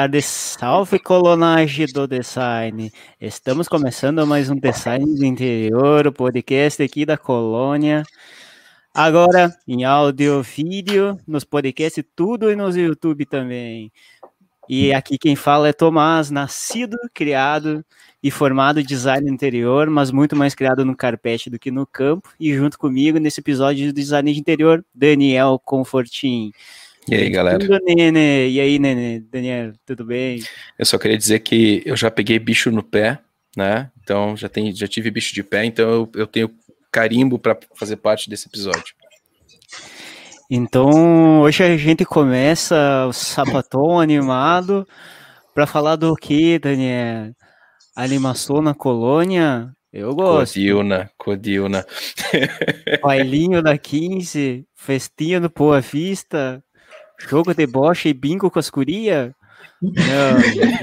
tarde, 0.00 0.22
salve 0.22 0.98
colonagem 0.98 1.84
do 1.92 2.08
design. 2.08 2.90
Estamos 3.20 3.68
começando 3.68 4.26
mais 4.26 4.48
um 4.48 4.54
Design 4.54 5.04
do 5.04 5.26
Interior, 5.26 6.06
o 6.06 6.12
podcast 6.12 6.82
aqui 6.82 7.04
da 7.04 7.18
colônia. 7.18 8.02
Agora 8.94 9.54
em 9.68 9.84
áudio, 9.84 10.42
vídeo, 10.42 11.18
nos 11.26 11.44
podcasts, 11.44 12.02
tudo 12.16 12.50
e 12.50 12.56
nos 12.56 12.76
YouTube 12.76 13.26
também. 13.26 13.92
E 14.66 14.90
aqui 14.94 15.18
quem 15.18 15.36
fala 15.36 15.68
é 15.68 15.72
Tomás, 15.74 16.30
nascido, 16.30 16.96
criado 17.12 17.84
e 18.22 18.30
formado 18.30 18.82
design 18.82 19.30
interior, 19.30 19.90
mas 19.90 20.10
muito 20.10 20.34
mais 20.34 20.54
criado 20.54 20.82
no 20.82 20.96
carpete 20.96 21.50
do 21.50 21.58
que 21.58 21.70
no 21.70 21.86
campo. 21.86 22.30
E 22.40 22.54
junto 22.54 22.78
comigo 22.78 23.18
nesse 23.18 23.40
episódio 23.40 23.84
de 23.84 23.92
design 23.92 24.32
de 24.32 24.40
interior, 24.40 24.82
Daniel 24.94 25.60
Confortin. 25.62 26.52
E 27.10 27.14
aí, 27.14 27.28
galera? 27.28 27.58
Nene. 27.82 28.48
E 28.50 28.60
aí, 28.60 28.78
Nene? 28.78 29.18
Daniel, 29.18 29.72
tudo 29.84 30.04
bem? 30.04 30.44
Eu 30.78 30.86
só 30.86 30.96
queria 30.96 31.18
dizer 31.18 31.40
que 31.40 31.82
eu 31.84 31.96
já 31.96 32.08
peguei 32.08 32.38
bicho 32.38 32.70
no 32.70 32.84
pé, 32.84 33.18
né? 33.56 33.90
Então 34.00 34.36
já, 34.36 34.48
tem, 34.48 34.72
já 34.72 34.86
tive 34.86 35.10
bicho 35.10 35.34
de 35.34 35.42
pé, 35.42 35.64
então 35.64 35.90
eu, 35.90 36.10
eu 36.14 36.26
tenho 36.28 36.48
carimbo 36.92 37.36
para 37.36 37.58
fazer 37.74 37.96
parte 37.96 38.30
desse 38.30 38.46
episódio. 38.46 38.94
Então, 40.48 41.40
hoje 41.40 41.64
a 41.64 41.76
gente 41.76 42.04
começa 42.04 43.06
o 43.08 43.12
sapatão 43.12 43.98
animado 43.98 44.86
para 45.52 45.66
falar 45.66 45.96
do 45.96 46.14
que, 46.14 46.60
Daniel? 46.60 47.32
Animação 47.96 48.62
na 48.62 48.72
colônia? 48.72 49.72
Eu 49.92 50.14
gosto. 50.14 50.54
Codilna, 50.54 51.10
Codilna. 51.18 51.84
Bailinho 53.02 53.60
da 53.60 53.76
15, 53.76 54.64
festinha 54.76 55.40
no 55.40 55.48
Boa 55.48 55.80
Vista, 55.80 56.62
jogo 57.28 57.54
de 57.54 57.66
bocha 57.66 58.08
e 58.08 58.14
bingo 58.14 58.50
com 58.50 58.58
as 58.58 58.70
curia? 58.70 59.34
Não, 59.82 60.36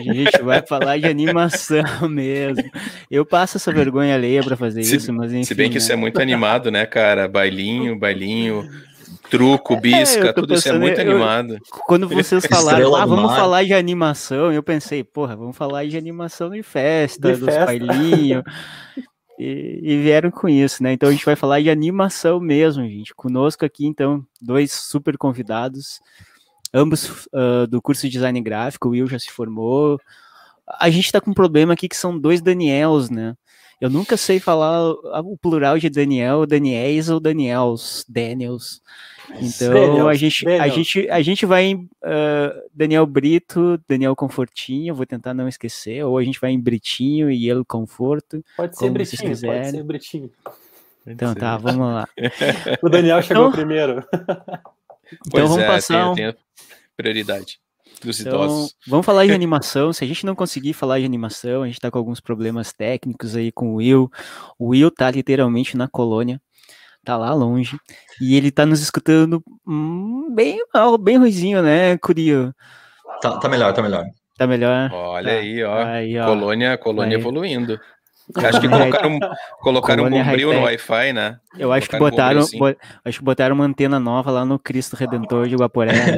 a 0.10 0.14
gente 0.14 0.42
vai 0.42 0.66
falar 0.66 0.98
de 0.98 1.06
animação 1.06 1.84
mesmo. 2.10 2.64
Eu 3.12 3.24
passo 3.26 3.58
essa 3.58 3.72
vergonha 3.72 4.16
alheia 4.16 4.44
para 4.44 4.58
fazer 4.58 4.84
se, 4.84 4.96
isso, 4.96 5.14
mas 5.14 5.32
enfim. 5.32 5.44
Se 5.44 5.54
bem 5.54 5.70
que 5.70 5.76
né? 5.76 5.78
isso 5.80 5.92
é 5.92 5.96
muito 5.96 6.20
animado, 6.20 6.72
né, 6.72 6.86
cara? 6.86 7.28
Bailinho, 7.28 7.98
bailinho, 7.98 8.68
truco, 9.30 9.76
é, 9.76 9.80
bisca, 9.80 10.30
é, 10.30 10.34
tudo 10.34 10.48
pensando, 10.48 10.58
isso 10.58 10.70
é 10.70 10.80
muito 10.80 11.00
eu, 11.00 11.12
animado. 11.12 11.60
Quando 11.86 12.08
vocês 12.08 12.46
falaram, 12.48 12.96
ah, 12.96 13.06
vamos 13.06 13.36
falar 13.36 13.64
de 13.64 13.74
animação, 13.74 14.52
eu 14.52 14.64
pensei, 14.64 15.04
porra, 15.04 15.36
vamos 15.36 15.56
falar 15.56 15.86
de 15.86 15.96
animação 15.96 16.50
de 16.50 16.64
festa, 16.64 17.34
de 17.34 17.40
dos 17.40 17.46
festa. 17.46 17.66
bailinhos. 17.66 18.44
E, 19.38 19.80
e, 19.84 20.02
vieram 20.02 20.32
com 20.32 20.50
isso, 20.50 20.82
né? 20.82 20.94
Então 20.94 21.10
a 21.10 21.12
gente 21.12 21.26
vai 21.26 21.36
falar 21.36 21.62
de 21.62 21.70
animação 21.70 22.40
mesmo, 22.40 22.84
gente. 22.88 23.14
Conosco 23.14 23.64
aqui, 23.64 23.86
então, 23.86 24.26
dois 24.42 24.72
super 24.72 25.18
convidados, 25.18 26.02
ambos 26.74 27.28
uh, 27.28 27.68
do 27.70 27.82
curso 27.82 28.04
de 28.04 28.14
design 28.14 28.42
gráfico. 28.42 28.88
O 28.88 28.92
Will 28.92 29.08
já 29.08 29.20
se 29.20 29.32
formou. 29.32 30.00
A 30.80 30.90
gente 30.90 31.12
tá 31.12 31.22
com 31.22 31.32
um 31.32 31.36
problema 31.36 31.74
aqui 31.74 31.88
que 31.88 31.96
são 31.96 32.18
dois 32.18 32.42
Daniels, 32.42 33.10
né? 33.10 33.36
Eu 33.80 33.92
nunca 33.92 34.18
sei 34.18 34.40
falar 34.40 34.90
o 34.90 35.38
plural 35.38 35.78
de 35.78 35.88
Daniel, 35.88 36.48
Daniels 36.48 37.10
ou 37.10 37.20
Daniels, 37.20 38.04
Daniels. 38.10 38.82
Então 39.36 40.08
a 40.08 40.16
gente 40.16 40.48
a 40.48 40.68
gente 40.68 41.10
a 41.10 41.22
gente 41.22 41.46
vai 41.46 41.66
em 41.66 41.76
uh, 41.76 42.70
Daniel 42.74 43.06
Brito, 43.06 43.80
Daniel 43.88 44.16
Confortinho, 44.16 44.96
vou 44.96 45.06
tentar 45.06 45.34
não 45.34 45.48
esquecer, 45.48 46.04
ou 46.06 46.18
a 46.18 46.24
gente 46.24 46.40
vai 46.40 46.52
em 46.52 46.60
Britinho 46.60 47.30
e 47.30 47.50
ele 47.50 47.64
Conforto. 47.66 48.44
Pode 48.56 48.78
ser 48.78 48.90
Britinho, 48.90 49.40
pode 49.40 49.72
ser 49.72 49.84
Britinho. 49.84 50.32
Então 51.06 51.34
tá, 51.34 51.58
vamos 51.58 51.88
lá. 51.88 52.08
o 52.82 52.90
Daniel 52.90 53.22
chegou 53.22 53.48
então, 53.48 53.52
primeiro. 53.52 54.04
então 55.26 55.48
vamos 55.48 55.64
é, 55.64 55.68
passar. 55.68 56.14
Tem, 56.14 56.32
tem 56.32 56.42
prioridade 56.96 57.60
dos 58.02 58.20
então, 58.20 58.44
idosos. 58.44 58.76
Vamos 58.86 59.06
falar 59.06 59.26
de 59.26 59.32
animação. 59.34 59.92
Se 59.92 60.04
a 60.04 60.08
gente 60.08 60.26
não 60.26 60.36
conseguir 60.36 60.74
falar 60.74 61.00
de 61.00 61.06
animação, 61.06 61.64
a 61.64 61.68
gente 61.68 61.80
tá 61.80 61.92
com 61.92 61.98
alguns 61.98 62.20
problemas 62.20 62.72
técnicos 62.72 63.36
aí 63.36 63.52
com 63.52 63.74
o 63.74 63.76
Will. 63.76 64.12
O 64.58 64.70
Will 64.70 64.92
tá 64.92 65.10
literalmente 65.12 65.76
na 65.76 65.88
colônia 65.88 66.42
tá 67.08 67.16
lá 67.16 67.34
longe, 67.34 67.80
e 68.20 68.36
ele 68.36 68.52
tá 68.52 68.66
nos 68.66 68.82
escutando 68.82 69.42
hum, 69.66 70.28
bem 70.36 70.60
bem 71.00 71.18
ruizinho, 71.18 71.62
né, 71.62 71.98
Curio? 71.98 72.54
Tá, 73.22 73.38
tá 73.38 73.48
melhor, 73.48 73.72
tá 73.72 73.82
melhor. 73.82 74.04
Tá 74.38 74.46
melhor? 74.46 74.92
Olha 74.92 75.32
tá. 75.32 75.40
aí, 75.40 75.64
ó. 75.64 75.84
aí, 75.86 76.20
ó. 76.20 76.26
Colônia, 76.26 76.78
colônia 76.78 77.16
aí. 77.16 77.22
evoluindo. 77.22 77.80
Acho 78.36 78.60
que 78.60 78.68
colocaram, 78.68 79.20
colocaram 79.62 80.04
um 80.04 80.10
bombril 80.10 80.54
no 80.54 80.64
Wi-Fi, 80.64 81.14
né? 81.14 81.38
Eu 81.58 81.72
acho 81.72 81.90
que 81.90 81.98
botaram, 81.98 82.42
um 82.42 82.60
bo, 82.60 82.76
acho 83.06 83.20
que 83.20 83.24
botaram 83.24 83.56
uma 83.56 83.64
antena 83.64 84.02
nova 84.02 84.30
lá 84.30 84.44
no 84.44 84.60
Cristo 84.60 84.98
Redentor 84.98 85.48
de 85.48 85.56
Guaporé. 85.56 85.94
Né? 85.94 86.18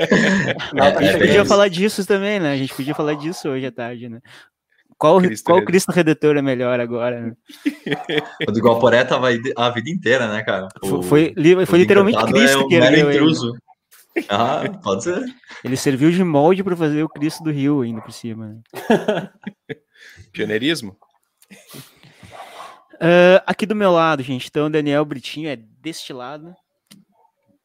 a 0.96 1.02
gente 1.02 1.18
podia 1.18 1.44
falar 1.44 1.68
disso 1.68 2.06
também, 2.06 2.40
né? 2.40 2.52
A 2.52 2.56
gente 2.56 2.74
podia 2.74 2.94
falar 2.94 3.12
disso 3.14 3.50
hoje 3.50 3.66
à 3.66 3.70
tarde, 3.70 4.08
né? 4.08 4.20
Qual, 5.00 5.18
Cristo 5.18 5.44
qual 5.46 5.64
Cristo 5.64 5.92
Redentor 5.92 6.36
é 6.36 6.42
melhor 6.42 6.78
agora? 6.78 7.34
O 8.46 8.52
do 8.52 8.60
Guaporé 8.60 9.02
tava 9.02 9.28
a 9.56 9.70
vida 9.70 9.90
inteira, 9.90 10.28
né, 10.28 10.42
cara? 10.42 10.68
O, 10.82 11.02
foi, 11.02 11.34
foi 11.66 11.78
literalmente 11.78 12.18
é 12.18 12.24
Cristo 12.26 12.58
é 12.58 12.62
um 12.62 12.68
que 12.68 12.74
ergueu 12.74 13.10
intruso. 13.10 13.56
Ele. 14.14 14.26
Ah, 14.28 14.62
pode 14.82 15.04
ser. 15.04 15.24
Ele 15.64 15.76
serviu 15.76 16.10
de 16.10 16.22
molde 16.22 16.62
para 16.62 16.76
fazer 16.76 17.02
o 17.02 17.08
Cristo 17.08 17.42
do 17.42 17.50
Rio 17.50 17.80
ainda 17.80 18.02
por 18.02 18.12
cima. 18.12 18.60
Pioneirismo? 20.32 20.94
Uh, 22.96 23.40
aqui 23.46 23.64
do 23.64 23.74
meu 23.74 23.92
lado, 23.92 24.22
gente, 24.22 24.48
então 24.48 24.70
Daniel 24.70 25.04
Britinho 25.06 25.48
é 25.48 25.56
destilado 25.56 26.54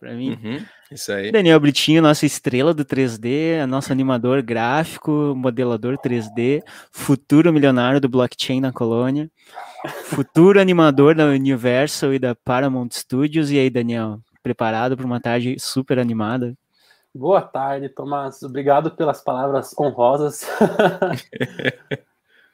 para 0.05 0.13
mim. 0.13 0.37
Uhum, 0.43 0.63
isso 0.91 1.11
aí. 1.11 1.31
Daniel 1.31 1.59
Britinho, 1.59 1.99
nossa 1.99 2.27
estrela 2.27 2.75
do 2.75 2.85
3D, 2.85 3.65
nosso 3.65 3.91
animador 3.91 4.43
gráfico, 4.43 5.33
modelador 5.35 5.97
3D, 5.97 6.61
futuro 6.91 7.51
milionário 7.51 7.99
do 7.99 8.07
blockchain 8.07 8.61
na 8.61 8.71
colônia, 8.71 9.27
futuro 10.03 10.61
animador 10.61 11.15
da 11.15 11.25
Universal 11.25 12.13
e 12.13 12.19
da 12.19 12.35
Paramount 12.35 12.89
Studios. 12.91 13.49
E 13.49 13.57
aí, 13.57 13.67
Daniel, 13.67 14.19
preparado 14.43 14.95
para 14.95 15.07
uma 15.07 15.19
tarde 15.19 15.55
super 15.57 15.97
animada? 15.97 16.55
Boa 17.11 17.41
tarde, 17.41 17.89
Tomás. 17.89 18.43
Obrigado 18.43 18.91
pelas 18.91 19.23
palavras 19.23 19.73
honrosas. 19.79 20.47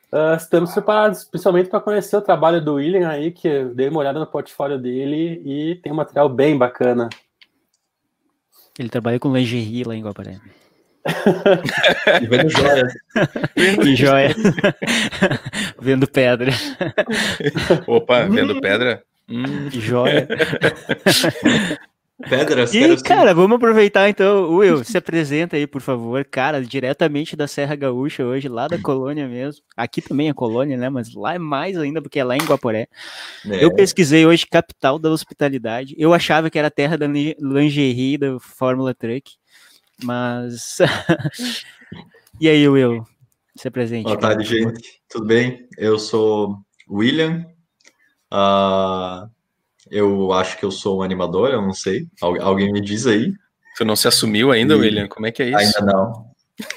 Uh, 0.10 0.36
estamos 0.40 0.72
preparados, 0.72 1.26
principalmente 1.26 1.70
para 1.70 1.82
conhecer 1.82 2.16
o 2.16 2.22
trabalho 2.22 2.64
do 2.64 2.76
William 2.76 3.10
aí, 3.10 3.30
que 3.30 3.50
eu 3.50 3.76
dei 3.76 3.90
uma 3.90 4.00
olhada 4.00 4.20
no 4.20 4.28
portfólio 4.28 4.80
dele 4.80 5.42
e 5.44 5.76
tem 5.82 5.92
um 5.92 5.96
material 5.96 6.30
bem 6.30 6.58
bacana. 6.58 7.10
Ele 8.78 8.90
trabalha 8.90 9.20
com 9.20 9.34
lingerie 9.36 9.84
lá 9.84 9.96
em 9.96 10.04
Guaparé. 10.04 10.40
e 12.22 12.26
vendo 12.28 12.50
joias. 12.50 12.94
e 13.56 13.96
joia. 13.96 14.36
vendo 15.80 16.08
pedra. 16.08 16.52
Opa, 17.88 18.26
vendo 18.26 18.60
pedra? 18.62 19.04
Hum. 19.28 19.70
Joia. 19.72 20.28
Pedras. 22.30 22.74
E, 22.74 23.02
cara, 23.04 23.34
vamos 23.34 23.56
aproveitar 23.56 24.10
então. 24.10 24.50
Will, 24.52 24.84
se 24.84 24.98
apresenta 24.98 25.56
aí, 25.56 25.66
por 25.66 25.82
favor. 25.82 26.24
Cara, 26.26 26.62
diretamente 26.62 27.36
da 27.36 27.48
Serra 27.48 27.76
Gaúcha 27.76 28.24
hoje, 28.24 28.48
lá 28.48 28.68
da 28.68 28.78
colônia 28.78 29.28
mesmo. 29.28 29.64
Aqui 29.76 30.02
também 30.02 30.30
é 30.30 30.34
colônia, 30.34 30.78
né? 30.78 30.90
Mas 30.90 31.14
lá 31.14 31.36
é 31.36 31.40
mais 31.40 31.78
ainda, 31.78 32.02
porque 32.02 32.20
é 32.20 32.24
lá 32.24 32.36
em 32.36 32.46
Guaporé. 32.46 32.88
É. 33.50 33.64
Eu 33.64 33.74
pesquisei 33.74 34.26
hoje 34.26 34.46
capital 34.46 35.00
da 35.00 35.10
hospitalidade. 35.10 35.96
Eu 35.98 36.14
achava 36.14 36.50
que 36.50 36.60
era 36.60 36.72
terra 36.72 36.98
da 36.98 37.08
lingerie 37.08 38.18
da 38.18 38.40
Fórmula 38.40 38.94
Truck. 38.94 39.32
Mas. 40.04 40.78
e 42.40 42.48
aí, 42.48 42.68
Will? 42.68 43.06
Se 43.56 43.68
apresente. 43.68 44.06
Boa 44.06 44.18
tarde, 44.18 44.44
gente. 44.44 45.02
Tudo 45.10 45.26
bem? 45.26 45.68
Eu 45.78 46.00
sou 46.00 46.58
William. 46.90 47.46
Uh, 48.32 49.30
eu 49.92 50.32
acho 50.32 50.58
que 50.58 50.64
eu 50.64 50.72
sou 50.72 51.00
um 51.00 51.04
animador, 51.04 51.50
eu 51.50 51.62
não 51.62 51.74
sei. 51.74 52.08
Algu 52.22 52.42
alguém 52.42 52.72
me 52.72 52.80
diz 52.80 53.06
aí. 53.06 53.34
Você 53.76 53.84
não 53.84 53.96
se 53.96 54.08
assumiu 54.08 54.52
ainda, 54.52 54.74
e... 54.74 54.78
William? 54.78 55.08
Como 55.08 55.28
é 55.28 55.32
que 55.32 55.44
é 55.44 55.50
isso? 55.50 55.58
Ainda 55.58 55.94
não. 55.94 56.26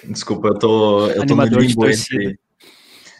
Desculpa, 0.05 0.49
eu 0.49 0.59
tô, 0.59 1.07
eu 1.11 1.27
tô 1.27 1.37
no 1.37 1.45
limbo 1.45 1.89
entre... 1.89 2.39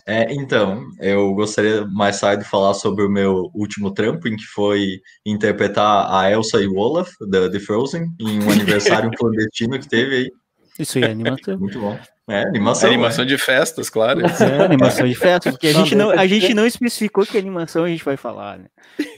É, 0.07 0.35
então, 0.35 0.85
eu 1.01 1.33
gostaria 1.33 1.87
mais 1.87 2.21
tarde 2.21 2.45
de 2.45 2.51
falar 2.51 2.75
sobre 2.75 3.05
o 3.05 3.09
meu 3.09 3.51
último 3.55 3.91
trampo, 3.91 4.29
em 4.29 4.37
que 4.37 4.45
foi 4.45 5.01
interpretar 5.25 6.13
a 6.13 6.31
Elsa 6.31 6.61
e 6.61 6.67
o 6.67 6.77
Olaf, 6.77 7.11
da 7.27 7.51
The 7.51 7.59
Frozen, 7.59 8.09
em 8.21 8.43
um 8.43 8.51
aniversário 8.53 9.11
clandestino 9.17 9.79
que 9.79 9.89
teve 9.89 10.17
aí. 10.17 10.31
Isso 10.79 10.99
aí 10.99 11.05
é 11.05 11.11
animação. 11.11 11.59
Muito 11.59 11.81
bom. 11.81 11.99
É, 12.29 12.43
animação. 12.43 12.89
É 12.89 12.95
animação 12.95 13.25
né? 13.25 13.29
de 13.29 13.39
festas, 13.39 13.91
claro. 13.91 14.21
É, 14.21 14.25
animação 14.65 15.07
de 15.07 15.15
festas, 15.15 15.53
porque 15.53 15.69
a 15.69 15.73
gente, 15.73 15.95
não, 15.95 16.11
a 16.11 16.27
gente 16.27 16.55
não 16.55 16.67
especificou 16.67 17.27
que 17.27 17.37
animação 17.37 17.85
a 17.85 17.89
gente 17.89 18.05
vai 18.05 18.17
falar, 18.17 18.59
né? 18.59 18.67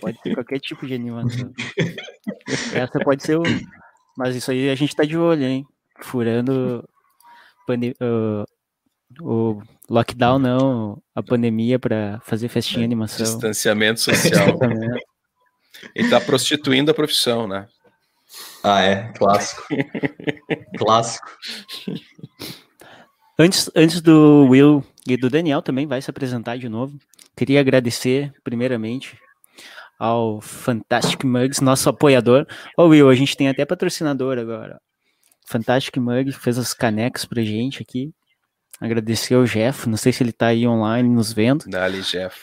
Pode 0.00 0.18
ser 0.20 0.34
qualquer 0.34 0.58
tipo 0.58 0.86
de 0.86 0.94
animação. 0.94 1.52
Essa 2.74 2.98
pode 3.00 3.22
ser 3.22 3.38
o. 3.38 3.42
Mas 4.16 4.34
isso 4.34 4.50
aí 4.50 4.70
a 4.70 4.74
gente 4.74 4.96
tá 4.96 5.04
de 5.04 5.16
olho, 5.16 5.44
hein? 5.44 5.64
Furando 6.00 6.84
uh, 7.68 8.44
o 9.20 9.62
lockdown, 9.88 10.38
não, 10.38 11.02
a 11.14 11.22
pandemia 11.22 11.78
para 11.78 12.20
fazer 12.24 12.48
festinha 12.48 12.82
é, 12.82 12.86
animação. 12.86 13.24
Distanciamento 13.24 14.00
social. 14.00 14.58
Ele 15.94 16.10
tá 16.10 16.20
prostituindo 16.20 16.90
a 16.90 16.94
profissão, 16.94 17.46
né? 17.46 17.68
Ah, 18.64 18.82
é, 18.82 19.12
clássico. 19.12 19.62
clássico. 20.76 21.30
Antes, 23.38 23.70
antes 23.74 24.00
do 24.00 24.46
Will 24.48 24.82
e 25.06 25.16
do 25.16 25.28
Daniel 25.28 25.60
também 25.60 25.86
vai 25.86 26.00
se 26.00 26.08
apresentar 26.08 26.56
de 26.56 26.68
novo. 26.68 26.98
Queria 27.36 27.60
agradecer, 27.60 28.32
primeiramente, 28.42 29.18
ao 29.98 30.40
Fantastic 30.40 31.22
Mugs, 31.24 31.60
nosso 31.60 31.88
apoiador. 31.88 32.46
Ô 32.78 32.86
Will, 32.86 33.10
a 33.10 33.14
gente 33.14 33.36
tem 33.36 33.48
até 33.48 33.64
patrocinador 33.66 34.38
agora. 34.38 34.80
Fantastic 35.46 35.96
Mug 35.98 36.32
fez 36.32 36.58
as 36.58 36.72
canecas 36.74 37.24
pra 37.24 37.42
gente 37.42 37.82
aqui. 37.82 38.12
Agradecer 38.80 39.34
ao 39.34 39.44
Jeff, 39.44 39.88
não 39.88 39.96
sei 39.96 40.12
se 40.12 40.22
ele 40.22 40.32
tá 40.32 40.46
aí 40.48 40.66
online 40.66 41.08
nos 41.08 41.32
vendo. 41.32 41.64
Dali, 41.68 42.02
Jeff. 42.02 42.38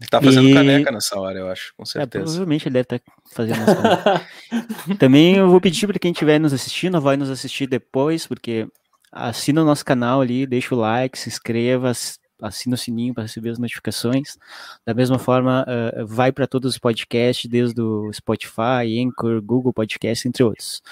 Ele 0.00 0.08
tá 0.08 0.20
fazendo 0.20 0.48
e... 0.48 0.54
caneca 0.54 0.90
nessa 0.90 1.18
hora, 1.18 1.38
eu 1.38 1.50
acho, 1.50 1.72
com 1.76 1.82
é, 1.82 1.86
certeza. 1.86 2.24
É, 2.24 2.26
provavelmente 2.26 2.68
ele 2.68 2.72
deve 2.74 2.82
estar 2.82 2.98
tá 2.98 3.12
fazendo 3.30 4.96
Também 4.98 5.36
eu 5.36 5.48
vou 5.48 5.60
pedir 5.60 5.86
para 5.86 5.98
quem 5.98 6.12
estiver 6.12 6.38
nos 6.38 6.52
assistindo, 6.52 7.00
vai 7.00 7.16
nos 7.16 7.30
assistir 7.30 7.66
depois, 7.66 8.26
porque 8.26 8.66
assina 9.12 9.62
o 9.62 9.64
nosso 9.64 9.84
canal 9.84 10.22
ali, 10.22 10.46
deixa 10.46 10.74
o 10.74 10.78
like, 10.78 11.18
se 11.18 11.28
inscreva, 11.28 11.92
assina 12.40 12.74
o 12.74 12.78
sininho 12.78 13.14
para 13.14 13.24
receber 13.24 13.50
as 13.50 13.58
notificações. 13.58 14.38
Da 14.84 14.94
mesma 14.94 15.18
forma, 15.18 15.64
uh, 15.68 16.06
vai 16.06 16.32
para 16.32 16.46
todos 16.46 16.72
os 16.72 16.78
podcasts, 16.78 17.48
desde 17.48 17.80
o 17.80 18.12
Spotify, 18.12 19.04
Anchor, 19.04 19.40
Google 19.42 19.72
Podcast, 19.72 20.26
entre 20.26 20.42
outros. 20.42 20.82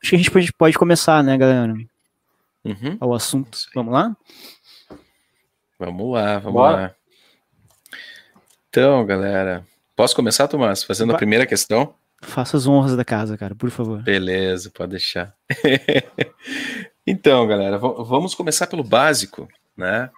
Acho 0.00 0.10
que 0.10 0.16
a 0.16 0.18
gente 0.18 0.30
pode, 0.30 0.52
pode 0.52 0.78
começar, 0.78 1.24
né, 1.24 1.36
galera? 1.36 1.74
Uhum. 2.64 2.96
Ao 3.00 3.14
assunto. 3.14 3.58
Vamos 3.74 3.92
lá? 3.92 4.16
Vamos 5.78 6.12
lá, 6.12 6.38
vamos 6.38 6.52
Bora. 6.52 6.76
lá. 6.76 6.94
Então, 8.68 9.04
galera, 9.06 9.66
posso 9.96 10.14
começar, 10.14 10.48
Tomás, 10.48 10.82
fazendo 10.82 11.08
Vai. 11.08 11.16
a 11.16 11.18
primeira 11.18 11.46
questão? 11.46 11.94
Faça 12.22 12.56
as 12.56 12.66
honras 12.66 12.96
da 12.96 13.04
casa, 13.04 13.36
cara, 13.36 13.54
por 13.54 13.70
favor. 13.70 14.02
Beleza, 14.02 14.70
pode 14.70 14.92
deixar. 14.92 15.34
então, 17.06 17.46
galera, 17.46 17.78
vamos 17.78 18.34
começar 18.34 18.66
pelo 18.66 18.84
básico, 18.84 19.48
né? 19.76 20.10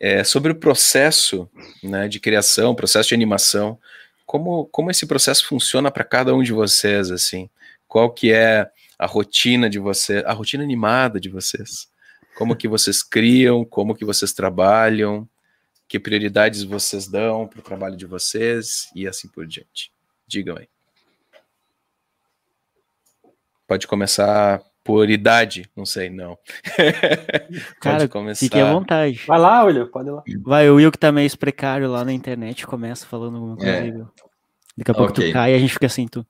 É, 0.00 0.24
sobre 0.24 0.50
o 0.50 0.56
processo 0.56 1.48
né, 1.82 2.08
de 2.08 2.18
criação, 2.18 2.74
processo 2.74 3.10
de 3.10 3.14
animação, 3.14 3.78
como, 4.26 4.66
como 4.66 4.90
esse 4.90 5.06
processo 5.06 5.46
funciona 5.46 5.90
para 5.90 6.02
cada 6.02 6.34
um 6.34 6.42
de 6.42 6.52
vocês, 6.52 7.10
assim? 7.10 7.48
Qual 7.86 8.10
que 8.10 8.32
é 8.32 8.68
a 8.98 9.06
rotina 9.06 9.70
de 9.70 9.78
vocês, 9.78 10.24
a 10.24 10.32
rotina 10.32 10.64
animada 10.64 11.20
de 11.20 11.28
vocês? 11.28 11.88
Como 12.36 12.56
que 12.56 12.66
vocês 12.66 13.02
criam, 13.02 13.64
como 13.64 13.94
que 13.94 14.04
vocês 14.04 14.32
trabalham, 14.32 15.28
que 15.86 16.00
prioridades 16.00 16.62
vocês 16.62 17.06
dão 17.06 17.46
para 17.46 17.60
o 17.60 17.62
trabalho 17.62 17.96
de 17.96 18.06
vocês 18.06 18.90
e 18.96 19.06
assim 19.06 19.28
por 19.28 19.46
diante. 19.46 19.92
Digam 20.26 20.56
aí. 20.56 20.66
Pode 23.66 23.86
começar 23.86 24.62
por 24.84 25.08
idade, 25.08 25.68
não 25.76 25.86
sei, 25.86 26.10
não. 26.10 26.36
Cara, 27.80 28.08
começar... 28.08 28.40
fique 28.40 28.58
à 28.58 28.72
vontade. 28.72 29.22
Vai 29.26 29.38
lá, 29.38 29.64
Will, 29.64 29.86
pode 29.88 30.08
ir 30.08 30.12
lá. 30.12 30.22
Vai, 30.42 30.70
o 30.70 30.76
Will 30.76 30.90
que 30.90 30.98
tá 30.98 31.12
meio 31.12 31.38
precário 31.38 31.90
lá 31.90 32.04
na 32.04 32.12
internet 32.12 32.66
começa 32.66 33.06
falando 33.06 33.36
alguma 33.36 33.56
coisa. 33.56 33.70
É. 33.70 33.92
Daqui 34.76 34.90
a 34.90 34.94
pouco 34.94 35.12
okay. 35.12 35.30
tu 35.30 35.32
cai 35.32 35.52
e 35.52 35.54
a 35.54 35.58
gente 35.58 35.72
fica 35.72 35.86
assim, 35.86 36.08
tu. 36.08 36.26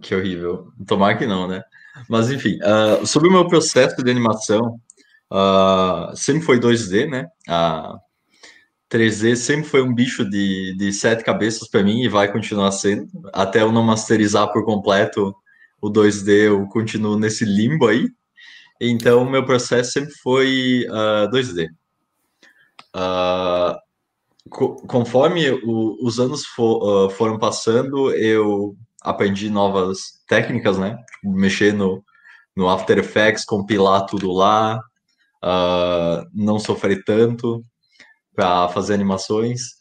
Que 0.00 0.14
horrível. 0.14 0.68
Tomar 0.86 1.16
que 1.16 1.26
não, 1.26 1.46
né? 1.46 1.62
Mas 2.08 2.30
enfim, 2.30 2.58
uh, 2.62 3.06
sobre 3.06 3.28
o 3.28 3.32
meu 3.32 3.46
processo 3.46 4.02
de 4.02 4.10
animação, 4.10 4.80
uh, 5.32 6.16
sempre 6.16 6.42
foi 6.42 6.58
2D, 6.58 7.08
né? 7.08 7.26
Uh, 7.48 7.98
3D 8.90 9.36
sempre 9.36 9.68
foi 9.68 9.82
um 9.82 9.94
bicho 9.94 10.24
de, 10.28 10.74
de 10.76 10.92
sete 10.92 11.22
cabeças 11.22 11.68
para 11.68 11.82
mim 11.82 12.02
e 12.02 12.08
vai 12.08 12.30
continuar 12.32 12.72
sendo. 12.72 13.06
Até 13.32 13.60
eu 13.60 13.70
não 13.70 13.82
masterizar 13.82 14.50
por 14.52 14.64
completo 14.64 15.34
o 15.80 15.90
2D, 15.90 16.46
eu 16.46 16.66
continuo 16.68 17.18
nesse 17.18 17.44
limbo 17.44 17.86
aí. 17.86 18.08
Então, 18.80 19.28
meu 19.28 19.44
processo 19.44 19.92
sempre 19.92 20.12
foi 20.22 20.86
uh, 20.88 21.30
2D. 21.30 21.68
Uh, 22.94 23.76
co 24.48 24.76
conforme 24.86 25.50
o, 25.50 25.98
os 26.02 26.18
anos 26.18 26.42
uh, 26.58 27.10
foram 27.10 27.38
passando, 27.38 28.12
eu 28.12 28.76
aprendi 29.02 29.50
novas 29.50 30.22
técnicas, 30.26 30.78
né? 30.78 30.96
Mexer 31.24 31.72
no, 31.72 32.04
no 32.56 32.68
After 32.68 32.98
Effects, 32.98 33.44
compilar 33.44 34.06
tudo 34.06 34.32
lá, 34.32 34.80
uh, 35.44 36.24
não 36.32 36.58
sofrer 36.58 37.02
tanto 37.04 37.64
para 38.34 38.68
fazer 38.68 38.94
animações. 38.94 39.78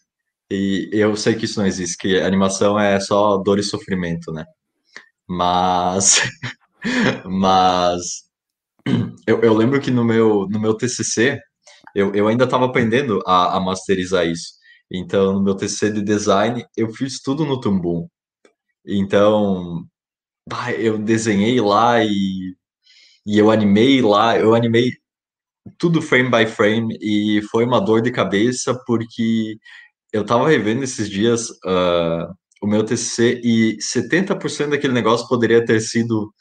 E 0.49 0.89
eu 0.93 1.15
sei 1.15 1.35
que 1.35 1.45
isso 1.45 1.59
não 1.59 1.67
existe, 1.67 1.97
que 1.97 2.19
animação 2.19 2.79
é 2.79 2.99
só 2.99 3.37
dor 3.37 3.59
e 3.59 3.63
sofrimento, 3.63 4.31
né? 4.31 4.45
Mas, 5.27 6.21
mas 7.25 8.27
eu, 9.25 9.41
eu 9.41 9.53
lembro 9.53 9.81
que 9.81 9.91
no 9.91 10.03
meu, 10.03 10.47
no 10.49 10.59
meu 10.59 10.73
TCC, 10.75 11.39
eu, 11.95 12.13
eu 12.15 12.27
ainda 12.27 12.45
estava 12.45 12.65
aprendendo 12.65 13.21
a, 13.25 13.57
a 13.57 13.59
masterizar 13.59 14.25
isso. 14.27 14.53
Então, 14.91 15.33
no 15.33 15.43
meu 15.43 15.55
TCC 15.55 15.91
de 15.91 16.01
design, 16.01 16.65
eu 16.75 16.89
fiz 16.93 17.21
tudo 17.21 17.45
no 17.45 17.59
Tumbum. 17.59 18.07
Então, 18.85 19.85
eu 20.77 20.97
desenhei 20.97 21.59
lá 21.59 22.03
e, 22.03 22.55
e 23.25 23.37
eu 23.37 23.51
animei 23.51 24.01
lá, 24.01 24.37
eu 24.37 24.55
animei 24.55 24.91
tudo 25.77 26.01
frame 26.01 26.29
by 26.31 26.45
frame 26.45 26.97
e 27.01 27.41
foi 27.51 27.65
uma 27.65 27.81
dor 27.81 28.01
de 28.01 28.11
cabeça 28.11 28.73
porque 28.85 29.57
eu 30.13 30.25
tava 30.25 30.47
revendo 30.49 30.83
esses 30.83 31.09
dias 31.09 31.49
uh, 31.65 32.33
o 32.61 32.67
meu 32.67 32.83
TCC 32.83 33.41
e 33.43 33.77
70% 33.77 34.69
daquele 34.69 34.93
negócio 34.93 35.27
poderia 35.27 35.63
ter 35.63 35.79
sido 35.79 36.33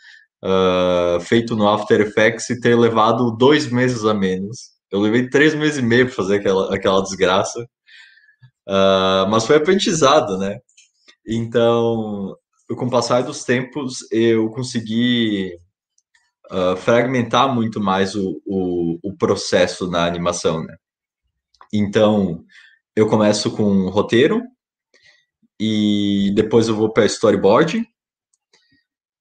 uh, 0.44 1.20
feito 1.20 1.54
no 1.54 1.68
After 1.68 2.00
Effects 2.00 2.50
e 2.50 2.60
ter 2.60 2.76
levado 2.76 3.36
dois 3.36 3.70
meses 3.70 4.04
a 4.04 4.14
menos. 4.14 4.76
Eu 4.90 5.00
levei 5.00 5.28
três 5.28 5.54
meses 5.54 5.78
e 5.78 5.82
meio 5.82 6.06
para 6.06 6.14
fazer 6.14 6.36
aquela, 6.36 6.74
aquela 6.74 7.02
desgraça, 7.02 7.60
uh, 8.68 9.28
mas 9.28 9.44
foi 9.44 9.56
aprendizado, 9.56 10.38
né? 10.38 10.58
Então, 11.26 12.36
com 12.76 12.86
o 12.86 12.90
passar 12.90 13.22
dos 13.22 13.44
tempos, 13.44 13.98
eu 14.12 14.48
consegui 14.50 15.52
uh, 16.50 16.76
fragmentar 16.76 17.52
muito 17.52 17.80
mais 17.80 18.14
o, 18.14 18.40
o, 18.46 18.98
o, 19.02 19.16
processo 19.16 19.90
na 19.90 20.06
animação, 20.06 20.62
né? 20.64 20.76
Então, 21.72 22.44
eu 22.94 23.08
começo 23.08 23.50
com 23.50 23.88
roteiro, 23.88 24.42
e 25.58 26.32
depois 26.34 26.68
eu 26.68 26.74
vou 26.74 26.92
para 26.92 27.06
storyboard. 27.06 27.86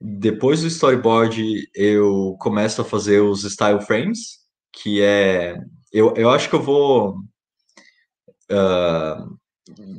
Depois 0.02 0.62
do 0.62 0.68
storyboard, 0.68 1.70
eu 1.74 2.36
começo 2.40 2.82
a 2.82 2.86
fazer 2.86 3.22
os 3.22 3.44
style 3.44 3.82
frames, 3.82 4.40
que 4.74 5.02
é... 5.02 5.58
Eu, 5.92 6.14
eu 6.16 6.30
acho 6.30 6.50
que 6.50 6.56
eu 6.56 6.62
vou... 6.62 7.16
Uh, 8.52 9.36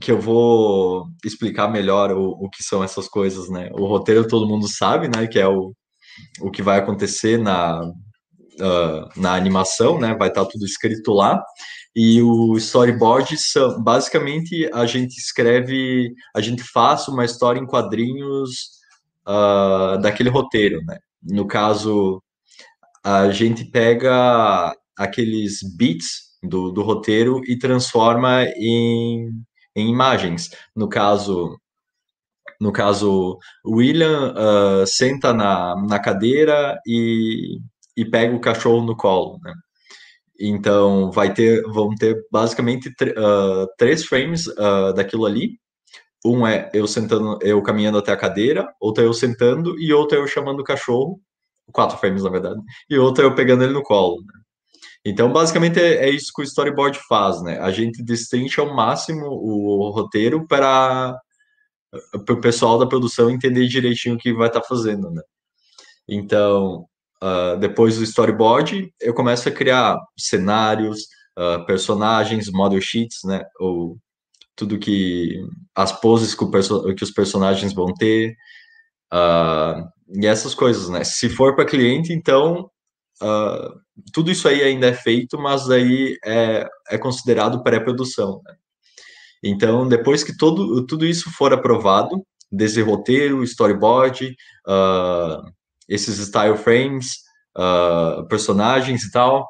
que 0.00 0.12
eu 0.12 0.20
vou 0.20 1.08
explicar 1.24 1.68
melhor 1.68 2.12
o, 2.12 2.30
o 2.30 2.48
que 2.48 2.62
são 2.62 2.84
essas 2.84 3.08
coisas, 3.08 3.50
né? 3.50 3.68
O 3.72 3.86
roteiro 3.86 4.28
todo 4.28 4.46
mundo 4.46 4.68
sabe, 4.68 5.08
né? 5.08 5.26
Que 5.26 5.40
é 5.40 5.48
o, 5.48 5.74
o 6.40 6.50
que 6.50 6.62
vai 6.62 6.78
acontecer 6.78 7.36
na, 7.36 7.80
uh, 8.60 9.20
na 9.20 9.34
animação, 9.34 9.98
né? 9.98 10.14
Vai 10.18 10.28
estar 10.28 10.44
tá 10.44 10.50
tudo 10.50 10.64
escrito 10.64 11.12
lá. 11.12 11.42
E 11.94 12.20
o 12.20 12.56
storyboard 12.56 13.36
são 13.38 13.82
basicamente 13.82 14.68
a 14.72 14.84
gente 14.84 15.16
escreve, 15.16 16.12
a 16.34 16.40
gente 16.40 16.62
faz 16.62 17.08
uma 17.08 17.24
história 17.24 17.58
em 17.58 17.66
quadrinhos 17.66 18.76
uh, 19.26 19.98
daquele 20.00 20.28
roteiro, 20.28 20.80
né? 20.84 20.98
No 21.22 21.46
caso, 21.46 22.22
a 23.02 23.30
gente 23.30 23.64
pega 23.64 24.74
aqueles 24.96 25.60
bits 25.76 26.36
do, 26.42 26.70
do 26.70 26.82
roteiro 26.82 27.40
e 27.46 27.58
transforma 27.58 28.44
em, 28.56 29.30
em 29.74 29.90
imagens. 29.90 30.50
No 30.74 30.88
caso, 30.88 31.56
no 32.60 32.72
caso, 32.72 33.38
William 33.66 34.32
uh, 34.32 34.86
senta 34.86 35.32
na, 35.32 35.74
na 35.88 35.98
cadeira 35.98 36.78
e, 36.86 37.58
e 37.96 38.04
pega 38.04 38.34
o 38.34 38.40
cachorro 38.40 38.84
no 38.84 38.96
colo, 38.96 39.38
né? 39.42 39.52
Então, 40.38 41.10
vai 41.10 41.32
ter, 41.32 41.62
vão 41.62 41.94
ter 41.94 42.22
basicamente 42.30 42.88
uh, 42.88 43.66
três 43.78 44.04
frames 44.04 44.46
uh, 44.48 44.92
daquilo 44.94 45.24
ali. 45.24 45.58
Um 46.24 46.46
é 46.46 46.70
eu 46.74 46.86
sentando, 46.86 47.38
eu 47.42 47.62
caminhando 47.62 47.98
até 47.98 48.12
a 48.12 48.16
cadeira, 48.16 48.68
outro 48.80 49.02
é 49.02 49.06
eu 49.06 49.14
sentando 49.14 49.78
e 49.80 49.92
outro 49.92 50.18
é 50.18 50.20
eu 50.20 50.26
chamando 50.26 50.60
o 50.60 50.64
cachorro. 50.64 51.20
Quatro 51.72 51.96
frames, 51.98 52.22
na 52.22 52.30
verdade. 52.30 52.60
E 52.88 52.98
outro 52.98 53.24
é 53.24 53.26
eu 53.26 53.34
pegando 53.34 53.64
ele 53.64 53.72
no 53.72 53.82
colo. 53.82 54.20
Né? 54.20 54.40
Então, 55.04 55.32
basicamente, 55.32 55.80
é, 55.80 56.08
é, 56.08 56.10
isso 56.10 56.32
que 56.34 56.42
o 56.42 56.44
storyboard 56.44 56.98
faz, 57.08 57.40
né? 57.42 57.58
A 57.60 57.70
gente 57.70 58.02
destrincha 58.02 58.60
ao 58.60 58.74
máximo 58.74 59.24
o 59.26 59.88
roteiro 59.90 60.46
para 60.46 61.16
o 62.28 62.40
pessoal 62.40 62.78
da 62.78 62.86
produção 62.86 63.30
entender 63.30 63.66
direitinho 63.68 64.16
o 64.16 64.18
que 64.18 64.32
vai 64.32 64.48
estar 64.48 64.60
tá 64.60 64.66
fazendo, 64.66 65.10
né? 65.10 65.22
Então, 66.08 66.86
uh, 67.26 67.58
depois 67.58 67.96
do 67.96 68.04
storyboard, 68.04 68.92
eu 69.00 69.14
começo 69.14 69.48
a 69.48 69.52
criar 69.52 69.98
cenários, 70.18 71.02
uh, 71.38 71.64
personagens, 71.66 72.50
model 72.50 72.80
sheets, 72.80 73.18
né? 73.24 73.42
Ou 73.58 73.98
tudo 74.54 74.78
que 74.78 75.38
as 75.74 75.92
poses 76.00 76.34
que, 76.34 76.44
que 76.94 77.04
os 77.04 77.10
personagens 77.10 77.74
vão 77.74 77.92
ter 77.92 78.34
uh, 79.12 79.84
e 80.14 80.26
essas 80.26 80.54
coisas, 80.54 80.88
né? 80.88 81.04
Se 81.04 81.28
for 81.28 81.54
para 81.54 81.66
cliente, 81.66 82.12
então 82.12 82.70
tudo 84.12 84.30
isso 84.30 84.46
aí 84.46 84.62
ainda 84.62 84.88
é 84.88 84.92
feito, 84.92 85.38
mas 85.38 85.70
aí 85.70 86.18
é, 86.24 86.66
é 86.90 86.98
considerado 86.98 87.62
pré-produção. 87.62 88.42
Né? 88.44 88.54
Então, 89.42 89.88
depois 89.88 90.22
que 90.22 90.36
todo, 90.36 90.84
tudo 90.86 91.06
isso 91.06 91.30
for 91.30 91.52
aprovado, 91.52 92.22
desde 92.50 92.82
roteiro, 92.82 93.42
storyboard, 93.42 94.34
uh, 94.68 95.42
esses 95.88 96.18
style 96.18 96.56
frames, 96.56 97.18
uh, 97.56 98.26
personagens 98.28 99.04
e 99.04 99.10
tal, 99.10 99.48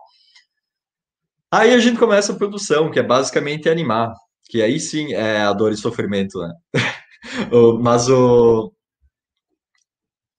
aí 1.51 1.75
a 1.75 1.79
gente 1.79 1.99
começa 1.99 2.33
a 2.33 2.37
produção, 2.37 2.91
que 2.91 2.99
é 2.99 3.03
basicamente 3.03 3.69
animar, 3.69 4.13
que 4.45 4.63
aí 4.63 4.79
sim 4.79 5.13
é 5.13 5.43
a 5.43 5.53
dor 5.53 5.73
e 5.73 5.77
sofrimento, 5.77 6.39
né? 6.41 6.53
mas 7.81 8.09
o, 8.09 8.73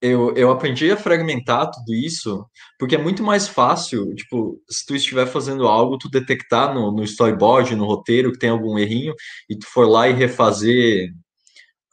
eu, 0.00 0.32
eu 0.36 0.50
aprendi 0.50 0.90
a 0.90 0.96
fragmentar 0.96 1.70
tudo 1.70 1.92
isso, 1.94 2.46
porque 2.78 2.94
é 2.94 2.98
muito 2.98 3.22
mais 3.22 3.48
fácil, 3.48 4.14
tipo, 4.14 4.60
se 4.70 4.86
tu 4.86 4.94
estiver 4.94 5.26
fazendo 5.26 5.66
algo, 5.66 5.98
tu 5.98 6.08
detectar 6.08 6.72
no, 6.72 6.92
no 6.92 7.02
storyboard, 7.02 7.74
no 7.74 7.84
roteiro, 7.86 8.32
que 8.32 8.38
tem 8.38 8.50
algum 8.50 8.78
errinho, 8.78 9.12
e 9.50 9.58
tu 9.58 9.66
for 9.66 9.88
lá 9.88 10.08
e 10.08 10.12
refazer, 10.12 11.10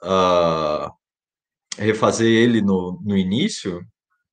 uh, 0.03 0.91
refazer 1.77 2.27
ele 2.27 2.61
no, 2.61 3.01
no 3.03 3.17
início, 3.17 3.81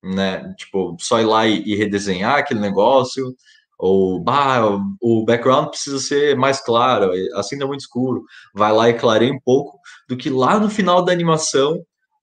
né, 0.03 0.53
tipo, 0.57 0.95
só 0.99 1.19
ir 1.19 1.25
lá 1.25 1.47
e, 1.47 1.63
e 1.63 1.75
redesenhar 1.75 2.35
aquele 2.35 2.59
negócio, 2.59 3.33
ou, 3.77 4.19
bah, 4.23 4.61
o 5.01 5.25
background 5.25 5.69
precisa 5.69 5.99
ser 5.99 6.37
mais 6.37 6.63
claro, 6.63 7.11
assim 7.35 7.57
tá 7.57 7.65
muito 7.65 7.81
escuro, 7.81 8.23
vai 8.53 8.71
lá 8.71 8.89
e 8.89 8.93
clareia 8.93 9.33
um 9.33 9.39
pouco, 9.43 9.79
do 10.07 10.15
que 10.15 10.29
lá 10.29 10.59
no 10.59 10.69
final 10.69 11.03
da 11.03 11.11
animação, 11.11 11.75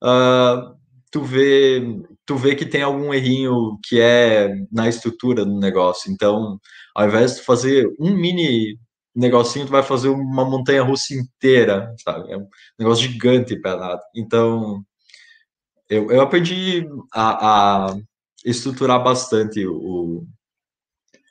uh, 0.03 0.75
tu 1.11 1.21
vê, 1.21 1.81
tu 2.25 2.35
vê 2.37 2.55
que 2.55 2.65
tem 2.65 2.81
algum 2.81 3.13
errinho 3.13 3.77
que 3.83 3.99
é 3.99 4.49
na 4.71 4.87
estrutura 4.87 5.45
do 5.45 5.59
negócio. 5.59 6.11
Então, 6.11 6.57
ao 6.95 7.07
invés 7.07 7.35
de 7.35 7.41
fazer 7.41 7.87
um 7.99 8.15
mini 8.15 8.77
negocinho, 9.15 9.65
tu 9.65 9.71
vai 9.71 9.83
fazer 9.83 10.09
uma 10.09 10.45
montanha 10.45 10.83
russa 10.83 11.13
inteira, 11.13 11.93
sabe? 12.03 12.31
É 12.31 12.37
um 12.37 12.47
negócio 12.79 13.07
gigante 13.09 13.59
para 13.59 13.77
nada. 13.77 14.01
Então, 14.15 14.83
eu, 15.91 16.09
eu 16.09 16.21
aprendi 16.21 16.87
a, 17.13 17.89
a 17.89 17.97
estruturar 18.45 19.03
bastante 19.03 19.67
o, 19.67 20.25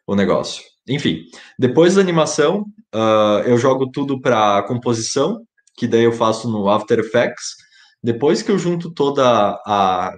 o 0.06 0.14
negócio. 0.14 0.62
Enfim, 0.86 1.24
depois 1.58 1.94
da 1.94 2.02
animação, 2.02 2.66
uh, 2.94 3.40
eu 3.46 3.56
jogo 3.56 3.90
tudo 3.90 4.20
para 4.20 4.62
composição, 4.64 5.42
que 5.76 5.88
daí 5.88 6.04
eu 6.04 6.12
faço 6.12 6.48
no 6.50 6.68
After 6.68 6.98
Effects, 6.98 7.54
depois 8.02 8.42
que 8.42 8.50
eu 8.50 8.58
junto 8.58 8.92
toda 8.92 9.24
a, 9.66 10.14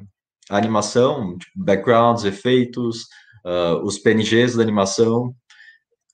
a 0.51 0.57
animação, 0.57 1.39
tipo, 1.39 1.53
backgrounds, 1.65 2.25
efeitos, 2.25 3.03
uh, 3.47 3.77
os 3.85 3.97
PNGs 3.97 4.57
da 4.57 4.63
animação, 4.63 5.33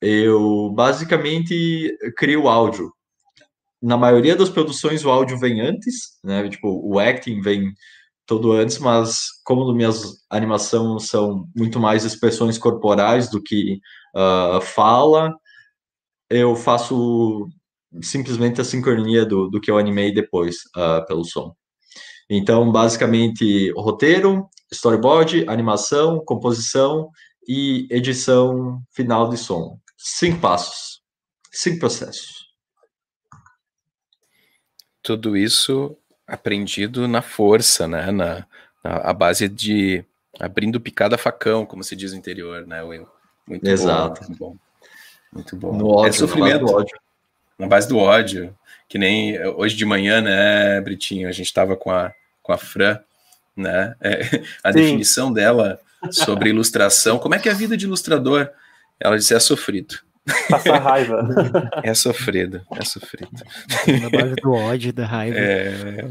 eu 0.02 0.70
basicamente 0.74 1.96
crio 2.14 2.42
o 2.42 2.48
áudio. 2.48 2.92
Na 3.80 3.96
maioria 3.96 4.36
das 4.36 4.50
produções 4.50 5.02
o 5.02 5.10
áudio 5.10 5.38
vem 5.38 5.62
antes, 5.62 6.18
né? 6.22 6.46
Tipo, 6.48 6.68
o 6.84 6.98
acting 6.98 7.40
vem 7.40 7.72
todo 8.28 8.52
antes, 8.52 8.78
mas 8.78 9.40
como 9.42 9.72
minhas 9.72 10.22
animações 10.28 11.08
são 11.08 11.48
muito 11.56 11.80
mais 11.80 12.04
expressões 12.04 12.58
corporais 12.58 13.30
do 13.30 13.42
que 13.42 13.80
uh, 14.14 14.60
fala, 14.60 15.34
eu 16.28 16.54
faço 16.54 17.48
simplesmente 18.02 18.60
a 18.60 18.64
sincronia 18.64 19.24
do, 19.24 19.48
do 19.48 19.58
que 19.58 19.70
eu 19.70 19.78
animei 19.78 20.12
depois 20.12 20.56
uh, 20.76 21.04
pelo 21.06 21.24
som. 21.24 21.54
Então, 22.28 22.70
basicamente, 22.70 23.72
roteiro, 23.72 24.46
storyboard, 24.70 25.48
animação, 25.48 26.22
composição 26.22 27.08
e 27.48 27.88
edição 27.90 28.82
final 28.92 29.30
de 29.30 29.38
som. 29.38 29.78
Cinco 29.96 30.38
passos, 30.38 31.00
cinco 31.50 31.78
processos. 31.78 32.46
Tudo 35.02 35.34
isso 35.34 35.96
aprendido 36.28 37.08
na 37.08 37.22
força, 37.22 37.88
né? 37.88 38.12
Na, 38.12 38.46
na 38.84 38.96
a 38.98 39.12
base 39.12 39.48
de 39.48 40.04
abrindo 40.38 40.80
picada 40.80 41.18
facão, 41.18 41.64
como 41.66 41.82
se 41.82 41.96
diz 41.96 42.12
no 42.12 42.18
interior, 42.18 42.66
né, 42.66 42.82
Will? 42.82 43.08
Muito 43.46 43.66
Exato. 43.66 44.20
bom, 44.20 44.26
muito 44.26 44.38
bom. 44.38 44.56
Muito 45.32 45.56
bom. 45.56 45.76
No 45.76 45.88
ódio, 45.88 46.08
é 46.08 46.12
sofrimento. 46.12 46.64
Na 46.66 46.66
base 46.66 46.72
do 46.72 46.76
ódio. 46.76 47.00
Na 47.58 47.66
base 47.66 47.88
do 47.88 47.98
ódio. 47.98 48.56
Que 48.88 48.98
nem 48.98 49.38
hoje 49.46 49.76
de 49.76 49.84
manhã, 49.84 50.20
né, 50.20 50.80
Britinho? 50.80 51.28
A 51.28 51.32
gente 51.32 51.46
estava 51.46 51.76
com 51.76 51.90
a, 51.90 52.12
com 52.42 52.52
a 52.52 52.58
Fran, 52.58 52.98
né? 53.56 53.94
É, 54.00 54.20
a 54.62 54.72
Sim. 54.72 54.80
definição 54.80 55.32
dela 55.32 55.80
sobre 56.10 56.50
ilustração. 56.50 57.18
Como 57.18 57.34
é 57.34 57.38
que 57.38 57.48
é 57.48 57.52
a 57.52 57.54
vida 57.54 57.76
de 57.76 57.86
ilustrador? 57.86 58.48
Ela 59.00 59.16
disse: 59.16 59.34
é 59.34 59.40
sofrido. 59.40 59.98
Passar 60.48 60.78
raiva. 60.78 61.28
É 61.82 61.94
sofrido, 61.94 62.60
é 62.74 62.84
sofrido. 62.84 63.30
Na 64.00 64.10
base 64.10 64.34
do 64.36 64.52
ódio, 64.52 64.92
da 64.92 65.06
raiva. 65.06 65.38
É... 65.38 66.08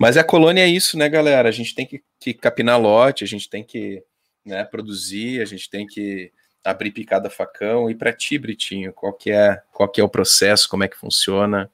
Mas 0.00 0.16
a 0.16 0.24
colônia 0.24 0.62
é 0.62 0.68
isso, 0.68 0.96
né, 0.96 1.08
galera? 1.08 1.48
A 1.48 1.52
gente 1.52 1.74
tem 1.74 1.86
que, 1.86 2.02
que 2.20 2.34
capinar 2.34 2.80
lote, 2.80 3.24
a 3.24 3.26
gente 3.26 3.48
tem 3.48 3.62
que 3.62 4.02
né, 4.44 4.64
produzir, 4.64 5.40
a 5.40 5.44
gente 5.44 5.68
tem 5.68 5.86
que 5.86 6.32
abrir 6.64 6.90
picada 6.90 7.28
facão. 7.28 7.90
E 7.90 7.94
para 7.94 8.12
ti, 8.12 8.38
Britinho, 8.38 8.92
qual 8.92 9.12
que, 9.12 9.30
é, 9.30 9.60
qual 9.72 9.88
que 9.88 10.00
é 10.00 10.04
o 10.04 10.08
processo, 10.08 10.68
como 10.68 10.84
é 10.84 10.88
que 10.88 10.96
funciona? 10.96 11.70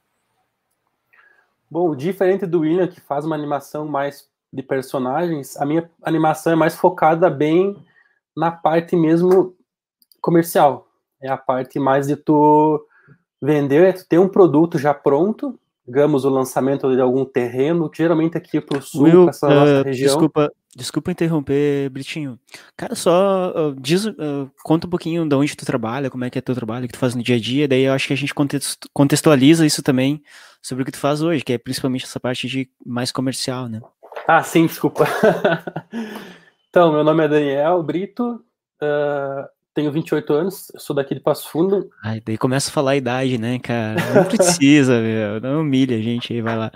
Bom, 1.69 1.95
diferente 1.95 2.45
do 2.45 2.61
William, 2.61 2.87
que 2.87 2.99
faz 2.99 3.23
uma 3.23 3.35
animação 3.35 3.87
mais 3.87 4.29
de 4.51 4.61
personagens, 4.61 5.55
a 5.55 5.65
minha 5.65 5.89
animação 6.03 6.51
é 6.51 6.55
mais 6.55 6.75
focada 6.75 7.29
bem 7.29 7.81
na 8.35 8.51
parte 8.51 8.95
mesmo 8.95 9.55
comercial. 10.19 10.90
É 11.21 11.29
a 11.29 11.37
parte 11.37 11.79
mais 11.79 12.07
de 12.07 12.15
tu 12.15 12.85
vender, 13.41 13.83
é 13.83 13.93
tu 13.93 14.05
ter 14.07 14.19
um 14.19 14.27
produto 14.27 14.77
já 14.77 14.93
pronto, 14.93 15.59
digamos 15.85 16.25
o 16.25 16.29
lançamento 16.29 16.93
de 16.93 17.01
algum 17.01 17.25
terreno, 17.25 17.89
que 17.89 17.97
geralmente 17.97 18.37
aqui 18.37 18.61
para 18.61 18.77
o 18.77 18.81
sul, 18.81 19.03
Will, 19.03 19.29
essa 19.29 19.47
uh, 19.47 19.49
nossa 19.49 19.83
região. 19.83 20.07
Desculpa, 20.07 20.51
desculpa 20.75 21.11
interromper, 21.11 21.89
Britinho. 21.89 22.39
Cara, 22.77 22.95
só 22.95 23.51
uh, 23.51 23.75
diz, 23.79 24.05
uh, 24.05 24.49
conta 24.63 24.87
um 24.87 24.89
pouquinho 24.89 25.27
de 25.27 25.35
onde 25.35 25.55
tu 25.55 25.65
trabalha, 25.65 26.09
como 26.09 26.23
é 26.23 26.29
que 26.29 26.37
é 26.37 26.41
teu 26.41 26.55
trabalho, 26.55 26.85
o 26.85 26.87
que 26.87 26.93
tu 26.93 26.99
faz 26.99 27.15
no 27.15 27.23
dia 27.23 27.35
a 27.35 27.39
dia, 27.39 27.67
daí 27.67 27.83
eu 27.83 27.93
acho 27.93 28.07
que 28.07 28.13
a 28.13 28.17
gente 28.17 28.33
contextualiza 28.93 29.65
isso 29.65 29.81
também 29.81 30.21
sobre 30.61 30.83
o 30.83 30.85
que 30.85 30.91
tu 30.91 30.99
faz 30.99 31.21
hoje, 31.21 31.43
que 31.43 31.53
é 31.53 31.57
principalmente 31.57 32.05
essa 32.05 32.19
parte 32.19 32.47
de 32.47 32.69
mais 32.85 33.11
comercial, 33.11 33.67
né? 33.67 33.81
Ah, 34.27 34.43
sim, 34.43 34.67
desculpa. 34.67 35.05
então, 36.69 36.91
meu 36.91 37.03
nome 37.03 37.25
é 37.25 37.27
Daniel 37.27 37.81
Brito, 37.81 38.43
tenho 39.73 39.91
28 39.91 40.33
anos, 40.33 40.71
sou 40.77 40.95
daqui 40.95 41.13
de 41.13 41.21
Passo 41.21 41.49
Fundo. 41.49 41.89
Ai, 42.03 42.21
daí 42.25 42.37
começa 42.37 42.69
a 42.69 42.73
falar 42.73 42.91
a 42.91 42.95
idade, 42.97 43.37
né, 43.37 43.59
cara? 43.59 43.95
Não 44.13 44.25
precisa, 44.25 44.99
meu, 45.01 45.39
não 45.39 45.61
humilha 45.61 45.97
a 45.97 46.01
gente 46.01 46.33
aí, 46.33 46.41
vai 46.41 46.57
lá. 46.57 46.71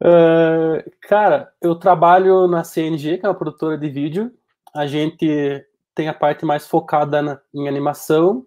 Uh, 0.00 0.90
cara, 1.08 1.52
eu 1.60 1.74
trabalho 1.74 2.46
na 2.48 2.64
CNG, 2.64 3.18
que 3.18 3.26
é 3.26 3.28
uma 3.28 3.34
produtora 3.34 3.78
de 3.78 3.88
vídeo. 3.88 4.32
A 4.74 4.86
gente 4.86 5.64
tem 5.94 6.08
a 6.08 6.14
parte 6.14 6.44
mais 6.44 6.66
focada 6.66 7.22
na, 7.22 7.40
em 7.54 7.68
animação 7.68 8.46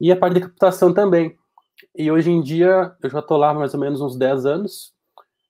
e 0.00 0.12
a 0.12 0.16
parte 0.16 0.34
de 0.34 0.40
captação 0.40 0.92
também. 0.92 1.36
E 1.96 2.10
hoje 2.10 2.30
em 2.30 2.42
dia, 2.42 2.94
eu 3.02 3.10
já 3.10 3.20
estou 3.20 3.36
lá 3.36 3.54
mais 3.54 3.72
ou 3.72 3.80
menos 3.80 4.00
uns 4.00 4.16
10 4.16 4.46
anos, 4.46 4.92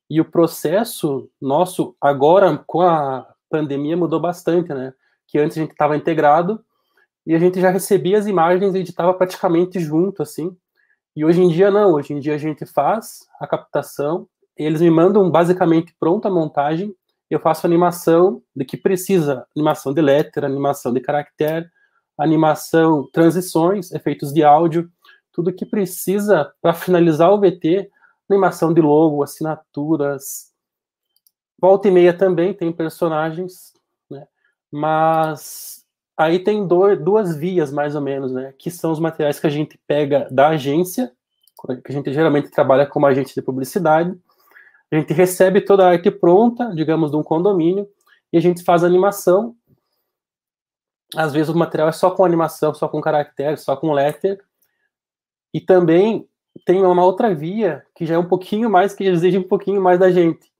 e 0.08 0.20
o 0.20 0.24
processo 0.24 1.30
nosso, 1.40 1.96
agora 2.00 2.62
com 2.66 2.82
a 2.82 3.26
pandemia, 3.50 3.96
mudou 3.96 4.20
bastante, 4.20 4.72
né? 4.72 4.92
Que 5.26 5.38
antes 5.38 5.56
a 5.56 5.60
gente 5.60 5.72
estava 5.72 5.96
integrado 5.96 6.64
e 7.26 7.34
a 7.34 7.38
gente 7.38 7.60
já 7.60 7.70
recebia 7.70 8.18
as 8.18 8.26
imagens 8.26 8.74
e 8.74 8.78
editava 8.78 9.14
praticamente 9.14 9.80
junto, 9.80 10.22
assim. 10.22 10.56
E 11.16 11.24
hoje 11.24 11.40
em 11.40 11.48
dia, 11.48 11.70
não. 11.70 11.92
Hoje 11.94 12.12
em 12.12 12.20
dia 12.20 12.34
a 12.34 12.38
gente 12.38 12.66
faz 12.66 13.26
a 13.40 13.46
captação, 13.46 14.28
eles 14.56 14.80
me 14.80 14.90
mandam 14.90 15.30
basicamente 15.30 15.94
pronta 15.98 16.28
a 16.28 16.30
montagem, 16.30 16.94
eu 17.30 17.40
faço 17.40 17.66
animação 17.66 18.42
de 18.54 18.64
que 18.64 18.76
precisa, 18.76 19.46
animação 19.56 19.92
de 19.92 20.00
letra, 20.00 20.46
animação 20.46 20.92
de 20.92 21.00
caractere, 21.00 21.68
animação, 22.16 23.08
transições, 23.12 23.90
efeitos 23.92 24.32
de 24.32 24.44
áudio, 24.44 24.90
tudo 25.32 25.52
que 25.52 25.66
precisa 25.66 26.52
para 26.62 26.72
finalizar 26.74 27.32
o 27.32 27.40
VT, 27.40 27.90
animação 28.30 28.72
de 28.72 28.80
logo, 28.80 29.22
assinaturas. 29.22 30.52
Volta 31.60 31.88
e 31.88 31.90
meia 31.90 32.16
também 32.16 32.54
tem 32.54 32.72
personagens? 32.72 33.73
Mas 34.74 35.84
aí 36.16 36.40
tem 36.40 36.66
do, 36.66 36.96
duas 36.96 37.36
vias, 37.36 37.70
mais 37.70 37.94
ou 37.94 38.00
menos, 38.00 38.32
né? 38.32 38.52
Que 38.58 38.72
são 38.72 38.90
os 38.90 38.98
materiais 38.98 39.38
que 39.38 39.46
a 39.46 39.50
gente 39.50 39.78
pega 39.86 40.26
da 40.32 40.48
agência, 40.48 41.12
que 41.84 41.92
a 41.92 41.92
gente 41.92 42.12
geralmente 42.12 42.50
trabalha 42.50 42.84
como 42.84 43.06
agente 43.06 43.32
de 43.32 43.40
publicidade. 43.40 44.12
A 44.90 44.96
gente 44.96 45.12
recebe 45.12 45.60
toda 45.60 45.86
a 45.86 45.90
arte 45.90 46.10
pronta, 46.10 46.74
digamos, 46.74 47.12
de 47.12 47.16
um 47.16 47.22
condomínio, 47.22 47.88
e 48.32 48.36
a 48.36 48.40
gente 48.40 48.64
faz 48.64 48.82
animação. 48.82 49.54
Às 51.14 51.32
vezes 51.32 51.50
o 51.50 51.56
material 51.56 51.88
é 51.88 51.92
só 51.92 52.10
com 52.10 52.24
animação, 52.24 52.74
só 52.74 52.88
com 52.88 53.00
caractere, 53.00 53.56
só 53.56 53.76
com 53.76 53.92
letter, 53.92 54.42
e 55.52 55.60
também 55.60 56.28
tem 56.66 56.84
uma 56.84 57.04
outra 57.04 57.32
via 57.32 57.86
que 57.94 58.04
já 58.04 58.16
é 58.16 58.18
um 58.18 58.26
pouquinho 58.26 58.68
mais, 58.68 58.92
que 58.92 59.04
exige 59.04 59.38
um 59.38 59.46
pouquinho 59.46 59.80
mais 59.80 60.00
da 60.00 60.10
gente. 60.10 60.52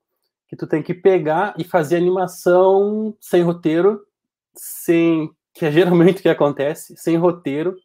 Que 0.54 0.56
tu 0.56 0.68
tem 0.68 0.84
que 0.84 0.94
pegar 0.94 1.52
e 1.58 1.64
fazer 1.64 1.96
animação 1.96 3.16
sem 3.20 3.42
roteiro, 3.42 4.06
sem 4.54 5.28
que 5.52 5.66
é 5.66 5.72
geralmente 5.72 6.20
o 6.20 6.22
que 6.22 6.28
acontece, 6.28 6.96
sem 6.96 7.16
roteiro, 7.16 7.76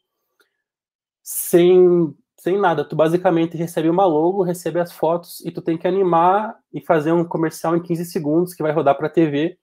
sem 1.23 2.15
sem 2.39 2.59
nada. 2.59 2.85
Tu 2.85 2.95
basicamente 2.95 3.57
recebe 3.57 3.89
uma 3.89 4.05
logo, 4.05 4.43
recebe 4.43 4.79
as 4.79 4.91
fotos 4.91 5.43
e 5.43 5.51
tu 5.51 5.63
tem 5.63 5.79
que 5.79 5.87
animar 5.87 6.55
e 6.71 6.79
fazer 6.79 7.11
um 7.11 7.25
comercial 7.25 7.75
em 7.75 7.81
15 7.81 8.05
segundos 8.05 8.53
que 8.53 8.61
vai 8.61 8.71
rodar 8.71 8.95
para 8.95 9.07
a 9.07 9.09
TV. 9.09 9.57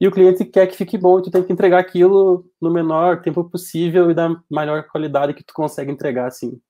E 0.00 0.08
o 0.08 0.10
cliente 0.10 0.44
quer 0.44 0.66
que 0.66 0.76
fique 0.76 0.98
bom 0.98 1.20
e 1.20 1.22
tu 1.22 1.30
tem 1.30 1.44
que 1.44 1.52
entregar 1.52 1.78
aquilo 1.78 2.44
no 2.60 2.72
menor 2.72 3.22
tempo 3.22 3.48
possível 3.48 4.10
e 4.10 4.14
da 4.14 4.28
maior 4.50 4.88
qualidade 4.88 5.34
que 5.34 5.44
tu 5.44 5.54
consegue 5.54 5.92
entregar, 5.92 6.26
assim. 6.26 6.60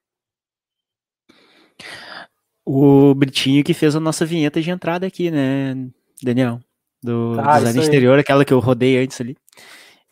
O 2.71 3.15
Britinho 3.15 3.65
que 3.65 3.73
fez 3.73 3.97
a 3.97 4.01
nossa 4.01 4.27
vinheta 4.27 4.61
de 4.61 4.71
entrada 4.71 5.07
aqui, 5.07 5.31
né, 5.31 5.75
Daniel? 6.23 6.61
Do 7.03 7.35
ah, 7.41 7.59
design 7.59 7.81
exterior, 7.81 8.19
aquela 8.19 8.45
que 8.45 8.53
eu 8.53 8.59
rodei 8.59 9.03
antes 9.03 9.19
ali. 9.19 9.39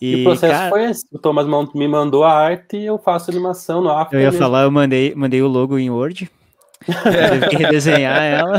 E, 0.01 0.23
o 0.23 0.25
processo 0.25 0.55
cara, 0.55 0.71
foi 0.71 0.85
esse. 0.85 1.07
O 1.13 1.19
Thomas 1.19 1.47
me 1.75 1.87
mandou 1.87 2.25
a 2.25 2.33
arte 2.33 2.79
e 2.79 2.87
eu 2.87 2.97
faço 2.97 3.31
animação 3.31 3.83
no 3.83 3.91
After. 3.91 4.19
Eu 4.19 4.23
ia 4.23 4.31
mesmo. 4.31 4.39
falar, 4.39 4.63
eu 4.63 4.71
mandei, 4.71 5.15
mandei 5.15 5.43
o 5.43 5.47
logo 5.47 5.79
em 5.79 5.91
Word. 5.91 6.31
Teve 6.87 7.49
que 7.51 7.57
redesenhar 7.57 8.23
ela. 8.25 8.59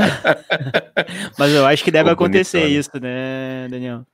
Mas 1.36 1.51
eu 1.51 1.66
acho 1.66 1.84
que 1.84 1.89
deve 1.89 2.12
Ficou 2.12 2.25
acontecer 2.25 2.60
bonitão. 2.60 2.80
isso, 2.80 2.92
né, 3.01 3.68
Daniel? 3.68 4.06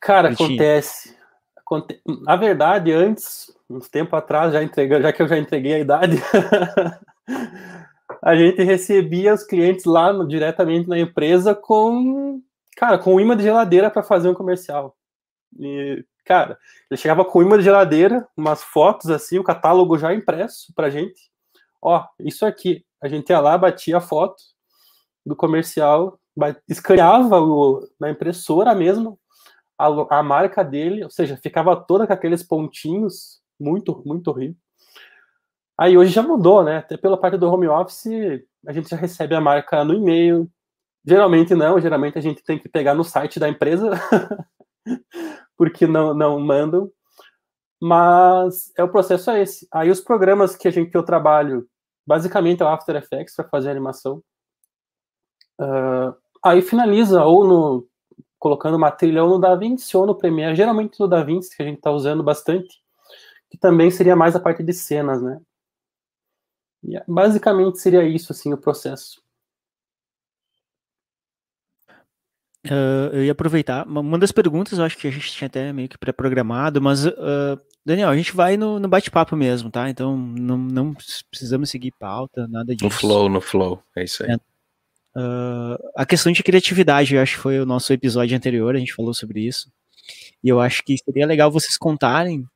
Cara, 0.00 0.30
acontece. 0.30 1.14
Aconte... 1.56 2.00
Na 2.22 2.34
verdade, 2.34 2.90
antes, 2.90 3.46
uns 3.70 3.88
tempo 3.88 4.16
atrás, 4.16 4.52
já 4.52 4.60
entregando, 4.60 5.02
já 5.02 5.12
que 5.12 5.22
eu 5.22 5.28
já 5.28 5.38
entreguei 5.38 5.74
a 5.74 5.78
idade, 5.78 6.20
a 8.24 8.34
gente 8.34 8.62
recebia 8.62 9.34
os 9.34 9.44
clientes 9.44 9.84
lá 9.84 10.12
no, 10.12 10.26
diretamente 10.26 10.88
na 10.88 10.98
empresa 10.98 11.54
com, 11.54 12.42
cara, 12.76 12.98
com 12.98 13.20
imã 13.20 13.36
de 13.36 13.42
geladeira 13.42 13.90
para 13.90 14.02
fazer 14.02 14.28
um 14.28 14.34
comercial. 14.34 14.96
E 15.58 16.04
Cara, 16.24 16.58
ele 16.90 16.98
chegava 16.98 17.24
com 17.24 17.42
imã 17.42 17.58
de 17.58 17.64
geladeira, 17.64 18.26
umas 18.36 18.62
fotos 18.62 19.10
assim, 19.10 19.38
o 19.38 19.44
catálogo 19.44 19.98
já 19.98 20.14
impresso 20.14 20.72
pra 20.74 20.88
gente. 20.88 21.30
Ó, 21.82 22.02
isso 22.18 22.46
aqui. 22.46 22.84
A 23.02 23.08
gente 23.08 23.28
ia 23.28 23.40
lá, 23.40 23.58
batia 23.58 23.98
a 23.98 24.00
foto 24.00 24.42
do 25.24 25.36
comercial, 25.36 26.18
escaneava 26.66 27.40
o, 27.40 27.86
na 28.00 28.10
impressora 28.10 28.74
mesmo 28.74 29.18
a, 29.78 30.18
a 30.18 30.22
marca 30.22 30.64
dele, 30.64 31.04
ou 31.04 31.10
seja, 31.10 31.36
ficava 31.36 31.76
toda 31.76 32.06
com 32.06 32.12
aqueles 32.14 32.42
pontinhos, 32.42 33.42
muito, 33.60 34.02
muito 34.06 34.28
horrível. 34.28 34.56
Aí 35.78 35.98
hoje 35.98 36.12
já 36.12 36.22
mudou, 36.22 36.62
né? 36.62 36.78
Até 36.78 36.96
pela 36.96 37.18
parte 37.18 37.36
do 37.36 37.50
home 37.50 37.66
office, 37.66 38.06
a 38.66 38.72
gente 38.72 38.88
já 38.88 38.96
recebe 38.96 39.34
a 39.34 39.40
marca 39.40 39.84
no 39.84 39.94
e-mail. 39.94 40.48
Geralmente 41.04 41.54
não, 41.54 41.80
geralmente 41.80 42.16
a 42.16 42.20
gente 42.20 42.42
tem 42.42 42.58
que 42.58 42.68
pegar 42.68 42.94
no 42.94 43.04
site 43.04 43.38
da 43.38 43.48
empresa 43.48 43.90
porque 45.56 45.86
não, 45.86 46.14
não 46.14 46.38
mandam. 46.40 46.90
Mas 47.80 48.72
é 48.78 48.82
o 48.82 48.88
processo 48.88 49.30
é 49.30 49.42
esse. 49.42 49.68
Aí 49.72 49.90
os 49.90 50.00
programas 50.00 50.56
que 50.56 50.68
a 50.68 50.70
gente 50.70 50.90
que 50.90 50.96
eu 50.96 51.02
trabalho, 51.02 51.68
basicamente 52.06 52.62
é 52.62 52.64
o 52.64 52.68
After 52.68 52.96
Effects 52.96 53.34
para 53.34 53.48
fazer 53.48 53.70
animação. 53.70 54.22
Uh, 55.60 56.14
aí 56.42 56.62
finaliza 56.62 57.22
ou 57.24 57.46
no 57.46 57.88
colocando 58.38 58.76
uma 58.76 58.90
trilha 58.90 59.24
ou 59.24 59.30
no 59.30 59.38
DaVinci 59.38 59.96
ou 59.96 60.06
no 60.06 60.14
Premiere, 60.14 60.54
geralmente 60.54 61.00
no 61.00 61.08
DaVinci 61.08 61.56
que 61.56 61.62
a 61.62 61.66
gente 61.66 61.78
está 61.78 61.90
usando 61.90 62.22
bastante, 62.22 62.78
que 63.50 63.56
também 63.56 63.90
seria 63.90 64.14
mais 64.14 64.36
a 64.36 64.40
parte 64.40 64.62
de 64.62 64.72
cenas, 64.72 65.22
né? 65.22 65.40
E 66.86 67.00
basicamente 67.08 67.78
seria 67.78 68.04
isso 68.04 68.32
assim 68.32 68.52
o 68.52 68.58
processo. 68.58 69.22
Uh, 72.66 73.12
eu 73.12 73.24
ia 73.24 73.32
aproveitar. 73.32 73.86
Uma 73.86 74.18
das 74.18 74.32
perguntas, 74.32 74.78
eu 74.78 74.84
acho 74.84 74.96
que 74.96 75.06
a 75.06 75.10
gente 75.10 75.30
tinha 75.30 75.46
até 75.46 75.72
meio 75.72 75.88
que 75.88 75.98
pré-programado, 75.98 76.80
mas, 76.80 77.04
uh, 77.04 77.60
Daniel, 77.84 78.08
a 78.08 78.16
gente 78.16 78.34
vai 78.34 78.56
no, 78.56 78.80
no 78.80 78.88
bate-papo 78.88 79.36
mesmo, 79.36 79.70
tá? 79.70 79.90
Então 79.90 80.16
não, 80.16 80.56
não, 80.56 80.94
precisamos 81.30 81.68
seguir 81.68 81.92
pauta, 81.98 82.48
nada 82.48 82.74
disso. 82.74 82.84
No 82.84 82.90
flow, 82.90 83.28
no 83.28 83.40
flow, 83.40 83.82
é 83.94 84.04
isso 84.04 84.24
aí. 84.24 84.30
É. 84.30 84.36
Uh, 85.16 85.78
a 85.94 86.06
questão 86.06 86.32
de 86.32 86.42
criatividade, 86.42 87.14
eu 87.14 87.22
acho 87.22 87.36
que 87.36 87.42
foi 87.42 87.60
o 87.60 87.66
nosso 87.66 87.92
episódio 87.92 88.36
anterior, 88.36 88.74
a 88.74 88.78
gente 88.78 88.94
falou 88.94 89.12
sobre 89.12 89.40
isso. 89.40 89.70
E 90.42 90.48
eu 90.48 90.58
acho 90.58 90.82
que 90.82 90.96
seria 90.98 91.26
legal 91.26 91.50
vocês 91.50 91.76
contarem 91.76 92.46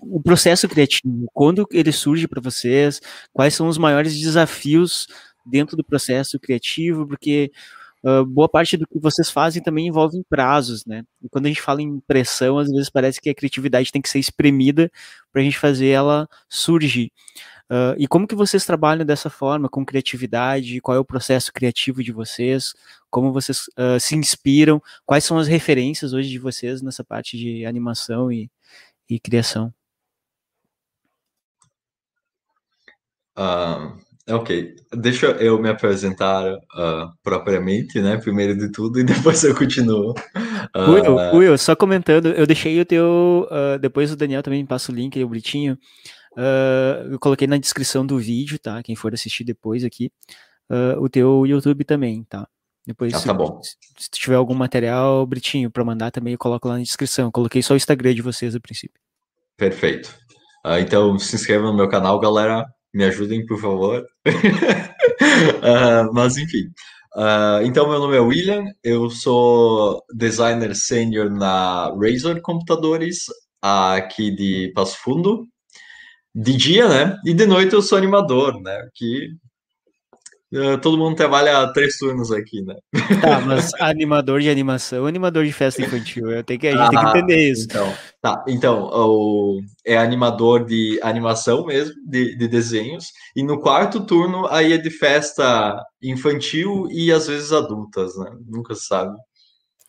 o 0.00 0.20
processo 0.20 0.68
criativo, 0.68 1.28
quando 1.32 1.66
ele 1.70 1.92
surge 1.92 2.26
para 2.26 2.40
vocês, 2.40 3.00
quais 3.32 3.54
são 3.54 3.68
os 3.68 3.78
maiores 3.78 4.18
desafios 4.18 5.06
dentro 5.46 5.76
do 5.76 5.84
processo 5.84 6.38
criativo, 6.38 7.06
porque 7.06 7.50
uh, 8.04 8.24
boa 8.24 8.48
parte 8.48 8.76
do 8.76 8.86
que 8.86 8.98
vocês 8.98 9.30
fazem 9.30 9.62
também 9.62 9.86
envolve 9.86 10.22
prazos, 10.28 10.84
né? 10.84 11.04
E 11.22 11.28
quando 11.28 11.46
a 11.46 11.48
gente 11.48 11.62
fala 11.62 11.82
em 11.82 12.00
pressão, 12.00 12.58
às 12.58 12.70
vezes 12.70 12.90
parece 12.90 13.20
que 13.20 13.30
a 13.30 13.34
criatividade 13.34 13.92
tem 13.92 14.02
que 14.02 14.08
ser 14.08 14.18
espremida 14.18 14.90
para 15.32 15.40
a 15.40 15.44
gente 15.44 15.58
fazer 15.58 15.88
ela 15.88 16.28
surgir. 16.48 17.12
Uh, 17.70 17.96
e 17.96 18.06
como 18.06 18.26
que 18.26 18.34
vocês 18.34 18.66
trabalham 18.66 19.04
dessa 19.04 19.30
forma, 19.30 19.68
com 19.68 19.84
criatividade? 19.84 20.80
Qual 20.80 20.94
é 20.96 21.00
o 21.00 21.04
processo 21.04 21.50
criativo 21.50 22.02
de 22.02 22.12
vocês? 22.12 22.74
Como 23.10 23.32
vocês 23.32 23.62
uh, 23.78 23.98
se 23.98 24.14
inspiram? 24.14 24.82
Quais 25.06 25.24
são 25.24 25.38
as 25.38 25.48
referências 25.48 26.12
hoje 26.12 26.28
de 26.28 26.38
vocês 26.38 26.82
nessa 26.82 27.02
parte 27.02 27.36
de 27.38 27.64
animação 27.64 28.30
e, 28.30 28.50
e 29.14 29.20
criação? 29.20 29.72
Uh, 33.36 33.98
Ok, 34.28 34.76
deixa 34.92 35.26
eu 35.32 35.60
me 35.60 35.68
apresentar 35.68 36.54
uh, 36.54 37.12
propriamente, 37.24 38.00
né? 38.00 38.16
Primeiro 38.16 38.56
de 38.56 38.70
tudo, 38.70 38.98
e 39.00 39.04
depois 39.04 39.42
eu 39.42 39.54
continuo. 39.54 40.14
Uh... 40.74 40.90
Will, 40.92 41.16
Will, 41.34 41.58
só 41.58 41.74
comentando, 41.74 42.28
eu 42.28 42.46
deixei 42.46 42.80
o 42.80 42.86
teu. 42.86 43.48
Uh, 43.50 43.78
depois 43.80 44.12
o 44.12 44.16
Daniel 44.16 44.42
também 44.42 44.62
me 44.62 44.68
passa 44.68 44.92
o 44.92 44.94
link, 44.94 45.22
o 45.22 45.28
Britinho. 45.28 45.76
eu 47.10 47.18
coloquei 47.18 47.48
na 47.48 47.58
descrição 47.58 48.06
do 48.06 48.16
vídeo, 48.16 48.60
tá? 48.60 48.80
Quem 48.82 48.94
for 48.94 49.12
assistir 49.12 49.42
depois 49.42 49.82
aqui. 49.84 50.12
o 51.00 51.08
teu 51.08 51.44
YouTube 51.44 51.84
também, 51.84 52.24
tá? 52.28 52.46
Depois, 52.86 53.12
ah, 53.14 53.20
tá 53.20 53.34
bom. 53.34 53.60
Se, 53.60 53.76
se 53.98 54.10
tiver 54.10 54.36
algum 54.36 54.54
material, 54.54 55.26
Britinho, 55.26 55.70
para 55.70 55.84
mandar 55.84 56.12
também, 56.12 56.32
eu 56.32 56.38
coloco 56.38 56.68
lá 56.68 56.74
na 56.74 56.82
descrição. 56.82 57.26
Eu 57.26 57.32
coloquei 57.32 57.62
só 57.62 57.74
o 57.74 57.76
Instagram 57.76 58.14
de 58.14 58.22
vocês 58.22 58.54
a 58.54 58.60
princípio. 58.60 59.01
Perfeito. 59.56 60.14
então, 60.80 61.18
se 61.18 61.36
inscreva 61.36 61.66
no 61.66 61.74
meu 61.74 61.88
canal, 61.88 62.18
galera 62.20 62.64
me 62.94 63.04
ajudem, 63.04 63.44
por 63.46 63.58
favor. 63.60 64.04
uh, 64.26 66.12
mas, 66.12 66.36
enfim. 66.36 66.64
Uh, 67.16 67.64
então, 67.64 67.88
meu 67.88 67.98
nome 67.98 68.16
é 68.16 68.20
William, 68.20 68.64
eu 68.82 69.10
sou 69.10 70.02
designer 70.14 70.74
sênior 70.74 71.30
na 71.30 71.92
Razor 72.00 72.40
Computadores, 72.42 73.24
aqui 73.60 74.30
de 74.34 74.72
Passo 74.74 74.98
Fundo. 74.98 75.46
De 76.34 76.56
dia, 76.56 76.88
né? 76.88 77.18
E 77.26 77.34
de 77.34 77.46
noite 77.46 77.74
eu 77.74 77.82
sou 77.82 77.98
animador, 77.98 78.60
né? 78.62 78.88
Que 78.94 79.28
Uh, 79.28 79.51
todo 80.82 80.98
mundo 80.98 81.16
trabalha 81.16 81.66
três 81.72 81.96
turnos 81.96 82.30
aqui, 82.30 82.60
né? 82.62 82.76
Tá, 83.20 83.40
mas 83.40 83.72
animador 83.80 84.40
de 84.40 84.50
animação, 84.50 85.06
animador 85.06 85.44
de 85.44 85.52
festa 85.52 85.80
infantil, 85.82 86.30
eu 86.30 86.44
tenho 86.44 86.60
que, 86.60 86.68
a 86.68 86.72
gente 86.72 86.80
ah, 86.80 86.88
tem 86.90 86.98
que 86.98 87.06
ah, 87.06 87.10
entender 87.10 87.50
isso. 87.50 87.64
Então, 87.64 87.94
tá, 88.20 88.44
então 88.46 88.90
o, 88.92 89.60
é 89.84 89.96
animador 89.96 90.66
de 90.66 91.00
animação 91.02 91.64
mesmo, 91.64 91.94
de, 92.06 92.36
de 92.36 92.48
desenhos, 92.48 93.06
e 93.34 93.42
no 93.42 93.60
quarto 93.60 94.04
turno 94.04 94.46
aí 94.48 94.74
é 94.74 94.78
de 94.78 94.90
festa 94.90 95.82
infantil 96.02 96.86
e 96.90 97.10
às 97.10 97.26
vezes 97.26 97.52
adultas, 97.52 98.16
né? 98.18 98.30
Nunca 98.46 98.74
se 98.74 98.86
sabe. 98.86 99.16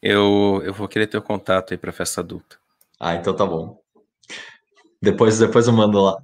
Eu, 0.01 0.61
eu 0.65 0.73
vou 0.73 0.87
querer 0.87 1.07
ter 1.07 1.17
o 1.17 1.21
contato 1.21 1.73
aí 1.73 1.77
para 1.77 1.91
festa 1.91 2.21
adulta. 2.21 2.57
Ah, 2.99 3.15
então 3.15 3.33
tá 3.33 3.45
bom. 3.45 3.79
Depois, 5.01 5.37
depois 5.39 5.67
eu 5.67 5.73
mando 5.73 6.01
lá. 6.01 6.17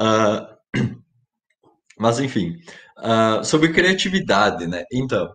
uh, 0.00 0.47
Mas 1.98 2.20
enfim, 2.20 2.56
uh, 2.98 3.44
sobre 3.44 3.72
criatividade, 3.72 4.66
né? 4.66 4.84
Então, 4.92 5.30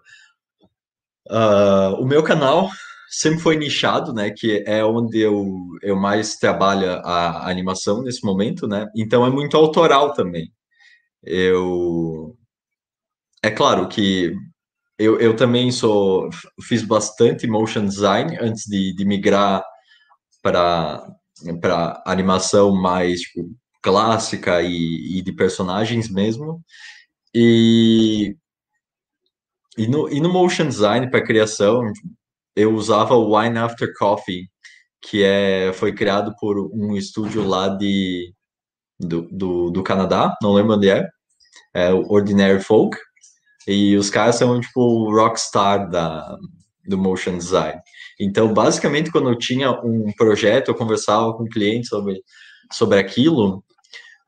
uh, 1.29 1.95
o 1.99 2.05
meu 2.05 2.23
canal 2.23 2.69
sempre 3.09 3.39
foi 3.39 3.55
nichado, 3.57 4.13
né? 4.13 4.31
Que 4.31 4.63
é 4.65 4.83
onde 4.83 5.19
eu, 5.19 5.45
eu 5.81 5.95
mais 5.95 6.35
trabalho 6.37 6.89
a, 7.05 7.49
animação 7.49 8.01
nesse 8.01 8.25
momento, 8.25 8.67
né? 8.67 8.87
Então 8.95 9.25
é 9.25 9.29
muito 9.29 9.55
autoral 9.57 10.13
também. 10.13 10.51
Eu 11.23 12.35
é 13.43 13.51
claro 13.51 13.87
que 13.87 14.33
eu, 14.97 15.19
eu 15.19 15.35
também 15.35 15.71
sou 15.71 16.29
fiz 16.63 16.83
bastante 16.83 17.47
motion 17.47 17.85
design 17.85 18.37
antes 18.39 18.63
de, 18.65 18.93
de 18.95 19.05
migrar 19.05 19.63
para 20.41 21.05
para 21.61 22.01
animação 22.05 22.73
mais 22.73 23.21
tipo, 23.21 23.49
clássica 23.83 24.61
e, 24.61 25.19
e 25.19 25.21
de 25.21 25.33
personagens 25.33 26.09
mesmo. 26.09 26.63
E, 27.35 28.35
e, 29.77 29.87
no, 29.87 30.09
e 30.09 30.19
no 30.19 30.31
motion 30.31 30.67
design 30.67 31.09
para 31.11 31.23
criação, 31.23 31.91
eu 32.55 32.73
usava 32.73 33.15
o 33.15 33.37
Wine 33.37 33.57
After 33.57 33.91
Coffee, 33.97 34.47
que 35.01 35.23
é, 35.23 35.73
foi 35.73 35.93
criado 35.93 36.33
por 36.39 36.57
um 36.73 36.95
estúdio 36.95 37.45
lá 37.45 37.67
de, 37.67 38.33
do, 38.99 39.27
do, 39.29 39.69
do 39.69 39.83
Canadá, 39.83 40.35
não 40.41 40.53
lembro 40.53 40.75
onde 40.75 40.89
é, 40.89 41.07
é 41.73 41.93
o 41.93 42.09
Ordinary 42.11 42.61
Folk, 42.61 42.97
e 43.67 43.95
os 43.97 44.09
caras 44.09 44.35
são 44.35 44.59
tipo 44.59 44.79
o 44.81 45.13
rockstar 45.13 45.89
da, 45.89 46.37
do 46.85 46.97
motion 46.97 47.37
design. 47.37 47.81
Então, 48.19 48.53
basicamente, 48.53 49.11
quando 49.11 49.29
eu 49.29 49.37
tinha 49.37 49.71
um 49.71 50.11
projeto, 50.17 50.69
eu 50.69 50.75
conversava 50.75 51.33
com 51.33 51.43
o 51.43 51.49
cliente 51.49 51.87
sobre, 51.87 52.21
sobre 52.71 52.99
aquilo, 52.99 53.63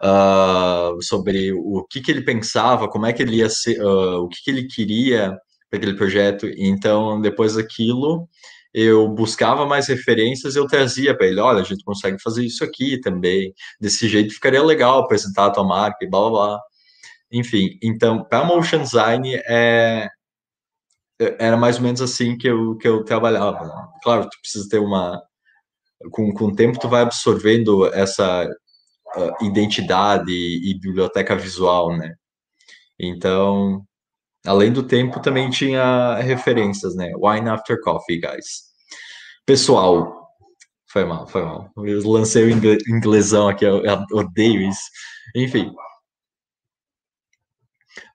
uh, 0.04 1.02
sobre 1.02 1.54
o 1.54 1.86
que, 1.90 2.02
que 2.02 2.12
ele 2.12 2.22
pensava, 2.24 2.88
como 2.88 3.06
é 3.06 3.14
que 3.14 3.22
ele 3.24 3.38
ia 3.38 3.50
ser, 3.50 3.82
uh, 3.82 4.24
o 4.24 4.28
que, 4.28 4.44
que 4.44 4.52
ele 4.52 4.68
queria 4.68 5.38
para 5.70 5.78
aquele 5.78 5.96
projeto. 5.96 6.48
Então, 6.58 7.20
depois 7.22 7.56
daquilo, 7.56 8.28
eu 8.74 9.08
buscava 9.10 9.66
mais 9.66 9.88
referências, 9.88 10.56
eu 10.56 10.68
trazia 10.68 11.16
para 11.16 11.28
ele, 11.28 11.40
olha, 11.40 11.62
a 11.62 11.64
gente 11.64 11.84
consegue 11.84 12.22
fazer 12.22 12.46
isso 12.46 12.64
aqui 12.64 13.00
também, 13.00 13.54
desse 13.80 14.08
jeito 14.08 14.34
ficaria 14.34 14.62
legal 14.64 15.00
apresentar 15.00 15.48
a 15.48 15.52
tua 15.52 15.64
marca 15.64 16.04
e 16.04 16.10
blá 16.10 16.20
blá 16.22 16.30
blá. 16.30 16.60
Enfim, 17.32 17.78
então, 17.82 18.24
para 18.24 18.46
motion 18.46 18.82
design, 18.84 19.36
é, 19.48 20.08
era 21.40 21.58
mais 21.58 21.78
ou 21.78 21.84
menos 21.84 22.02
assim 22.02 22.38
que 22.38 22.48
eu, 22.48 22.78
que 22.78 22.88
eu 22.88 23.04
trabalhava. 23.04 23.70
Claro, 24.04 24.30
tu 24.30 24.40
precisa 24.42 24.68
ter 24.70 24.80
uma. 24.80 25.22
Com, 26.12 26.34
com 26.34 26.46
o 26.46 26.56
tempo, 26.56 26.80
tu 26.80 26.90
vai 26.90 27.02
absorvendo 27.02 27.88
essa 27.94 28.48
uh, 29.16 29.46
identidade 29.46 30.32
e, 30.32 30.78
biblioteca 30.80 31.36
visual, 31.36 31.96
né? 31.98 32.16
Então, 33.00 33.86
além 34.46 34.72
do 34.72 34.84
tempo, 34.84 35.22
também 35.22 35.50
tinha 35.50 36.16
referências, 36.16 36.96
né? 36.96 37.12
Wine 37.16 37.50
After 37.50 37.80
Coffee, 37.82 38.20
guys. 38.20 38.66
Pessoal, 39.46 40.26
foi 40.88 41.06
mal, 41.06 41.28
foi 41.28 41.44
mal. 41.44 41.72
Eu 41.78 42.10
lancei 42.10 42.46
o 42.46 42.50
inglesão 42.50 43.50
aqui, 43.50 43.66
eu, 43.66 43.84
eu 43.84 44.06
odeio 44.12 44.62
isso. 44.62 44.90
Enfim. 45.36 45.72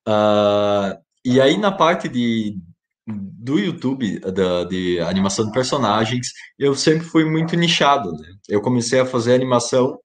Uh, 0.08 0.98
e 1.24 1.40
aí, 1.40 1.58
na 1.58 1.70
parte 1.70 2.08
de, 2.08 2.56
do 3.06 3.58
YouTube, 3.58 4.18
da, 4.20 4.64
de 4.64 4.98
animação 5.00 5.46
de 5.46 5.52
personagens, 5.52 6.28
eu 6.58 6.74
sempre 6.74 7.06
fui 7.06 7.24
muito 7.24 7.54
nichado, 7.56 8.12
né? 8.12 8.28
Eu 8.48 8.62
comecei 8.62 9.00
a 9.00 9.06
fazer 9.06 9.34
animação 9.34 9.98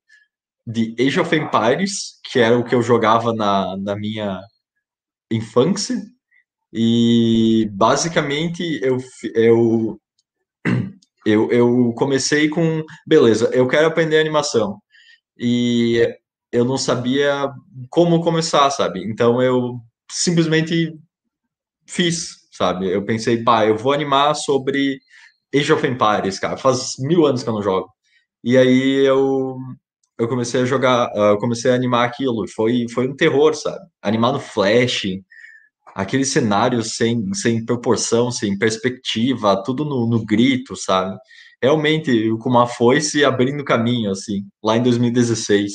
de 0.66 0.96
Age 1.00 1.20
of 1.20 1.36
Empires, 1.36 2.20
que 2.32 2.40
era 2.40 2.58
o 2.58 2.64
que 2.64 2.74
eu 2.74 2.82
jogava 2.82 3.34
na, 3.34 3.78
na 3.78 3.96
minha 3.96 4.42
infância, 5.32 5.96
e 6.74 7.70
basicamente 7.72 8.80
eu, 8.82 8.98
eu, 9.34 10.00
eu, 11.26 11.52
eu 11.52 11.94
comecei 11.96 12.50
com, 12.50 12.84
beleza, 13.08 13.50
eu 13.54 13.68
quero 13.68 13.88
aprender 13.88 14.20
animação, 14.20 14.80
e 15.38 16.02
eu 16.52 16.66
não 16.66 16.78
sabia 16.78 17.50
como 17.90 18.24
começar, 18.24 18.70
sabe? 18.72 19.04
Então 19.10 19.42
eu 19.42 19.80
simplesmente 20.10 20.98
fiz, 21.86 22.48
sabe? 22.52 22.90
Eu 22.90 23.04
pensei, 23.06 23.44
pá, 23.44 23.66
eu 23.66 23.78
vou 23.78 23.94
animar 23.94 24.34
sobre 24.36 25.00
Age 25.54 25.74
of 25.74 25.86
Empires, 25.86 26.40
cara. 26.40 26.58
Faz 26.58 26.94
mil 27.00 27.26
anos 27.26 27.44
que 27.44 27.50
eu 27.50 27.54
não 27.54 27.62
jogo. 27.62 27.90
E 28.44 28.58
aí 28.58 29.06
eu, 29.06 29.58
eu 30.18 30.28
comecei 30.28 30.62
a 30.62 30.66
jogar, 30.66 31.12
ah, 31.14 31.32
eu 31.32 31.38
comecei 31.38 31.72
a 31.72 31.76
animar 31.76 32.06
aquilo. 32.08 32.48
Foi, 32.48 32.86
foi 32.94 33.08
um 33.08 33.16
terror, 33.16 33.54
sabe? 33.54 33.86
Animar 34.02 34.34
no 34.34 34.40
Flash, 34.40 35.08
aquele 35.96 36.26
cenário 36.26 36.84
sem, 36.84 37.34
sem 37.34 37.66
proporção, 37.66 38.32
sem 38.32 38.58
perspectiva, 38.58 39.62
tudo 39.64 39.86
no, 39.86 40.08
no 40.08 40.26
grito, 40.26 40.76
sabe? 40.76 41.18
Realmente, 41.62 42.30
com 42.40 42.50
uma 42.50 42.68
foice 42.68 43.26
abrindo 43.26 43.64
caminho, 43.64 44.12
assim, 44.12 44.44
lá 44.64 44.78
em 44.78 44.84
2016. 44.84 45.74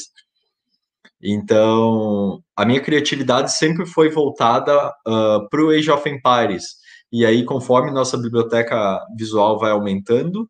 Então, 1.22 2.42
a 2.56 2.64
minha 2.64 2.80
criatividade 2.80 3.52
sempre 3.52 3.86
foi 3.86 4.08
voltada 4.08 4.88
uh, 5.06 5.48
para 5.50 5.62
o 5.62 5.70
Age 5.70 5.90
of 5.90 6.08
Empires. 6.08 6.80
E 7.12 7.26
aí, 7.26 7.44
conforme 7.44 7.90
nossa 7.90 8.16
biblioteca 8.16 9.04
visual 9.16 9.58
vai 9.58 9.70
aumentando, 9.72 10.48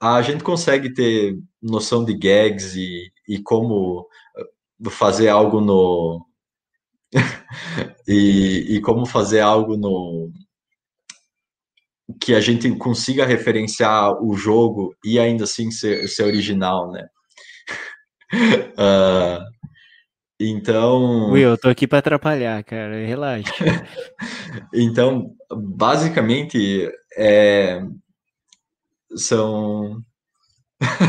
a 0.00 0.20
gente 0.22 0.42
consegue 0.42 0.92
ter 0.92 1.38
noção 1.62 2.04
de 2.04 2.14
gags 2.14 2.74
e, 2.74 3.11
e 3.28 3.42
como 3.42 4.06
fazer 4.90 5.28
algo 5.28 5.60
no. 5.60 6.26
e, 8.08 8.76
e 8.76 8.80
como 8.80 9.06
fazer 9.06 9.40
algo 9.40 9.76
no. 9.76 10.32
que 12.20 12.34
a 12.34 12.40
gente 12.40 12.70
consiga 12.76 13.26
referenciar 13.26 14.22
o 14.22 14.34
jogo 14.34 14.94
e 15.04 15.18
ainda 15.18 15.44
assim 15.44 15.70
ser, 15.70 16.08
ser 16.08 16.24
original, 16.24 16.90
né? 16.90 17.06
uh, 18.78 19.42
Então. 20.44 21.30
Will, 21.30 21.50
eu 21.50 21.58
tô 21.58 21.68
aqui 21.68 21.86
para 21.86 21.98
atrapalhar, 21.98 22.62
cara. 22.64 23.06
Relaxa. 23.06 23.52
então, 24.74 25.34
basicamente, 25.50 26.90
é... 27.16 27.80
são 29.14 30.02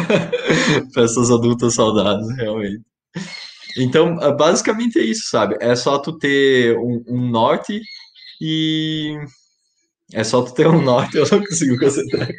pessoas 0.94 1.32
adultas 1.32 1.74
saudáveis, 1.76 2.36
realmente. 2.38 2.82
Então, 3.78 4.16
basicamente 4.36 5.00
é 5.00 5.04
isso, 5.04 5.30
sabe? 5.30 5.58
É 5.60 5.76
só 5.76 5.98
tu 5.98 6.18
ter 6.18 6.78
um, 6.78 7.04
um 7.08 7.30
norte 7.30 7.82
e. 8.40 9.18
É 10.14 10.24
só 10.24 10.42
tu 10.42 10.54
ter 10.54 10.68
um 10.68 10.82
norte, 10.82 11.18
eu 11.18 11.28
não 11.32 11.40
consigo 11.40 11.78
concentrar. 11.80 12.30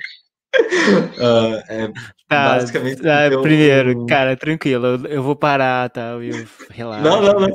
Uh, 0.55 1.61
é 1.69 1.89
tá, 2.29 2.55
basicamente. 2.55 3.03
Tá. 3.03 3.29
Primeiro, 3.43 4.07
cara, 4.07 4.37
tranquilo, 4.37 4.87
eu, 4.87 5.07
eu, 5.07 5.23
vou 5.23 5.35
parar, 5.35 5.91
tá? 5.91 6.13
Eu, 6.13 6.47
relaxa. 6.71 7.03
Não, 7.03 7.21
não, 7.21 7.41
não. 7.41 7.49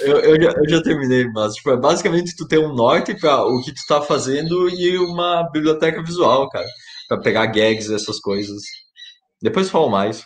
Eu, 0.00 0.20
eu, 0.20 0.42
já, 0.42 0.52
eu 0.52 0.68
já 0.68 0.82
terminei, 0.82 1.26
mas 1.28 1.54
tipo, 1.54 1.70
é 1.70 1.76
basicamente 1.76 2.34
tu 2.34 2.48
ter 2.48 2.58
um 2.58 2.74
norte 2.74 3.14
para 3.14 3.44
o 3.44 3.62
que 3.62 3.74
tu 3.74 3.82
tá 3.86 4.00
fazendo 4.00 4.70
e 4.70 4.96
uma 4.96 5.50
biblioteca 5.52 6.02
visual, 6.02 6.48
cara, 6.48 6.66
para 7.08 7.20
pegar 7.20 7.46
gags 7.46 7.90
essas 7.90 8.18
coisas. 8.18 8.62
Depois 9.40 9.66
eu 9.66 9.72
falo 9.72 9.88
mais. 9.88 10.24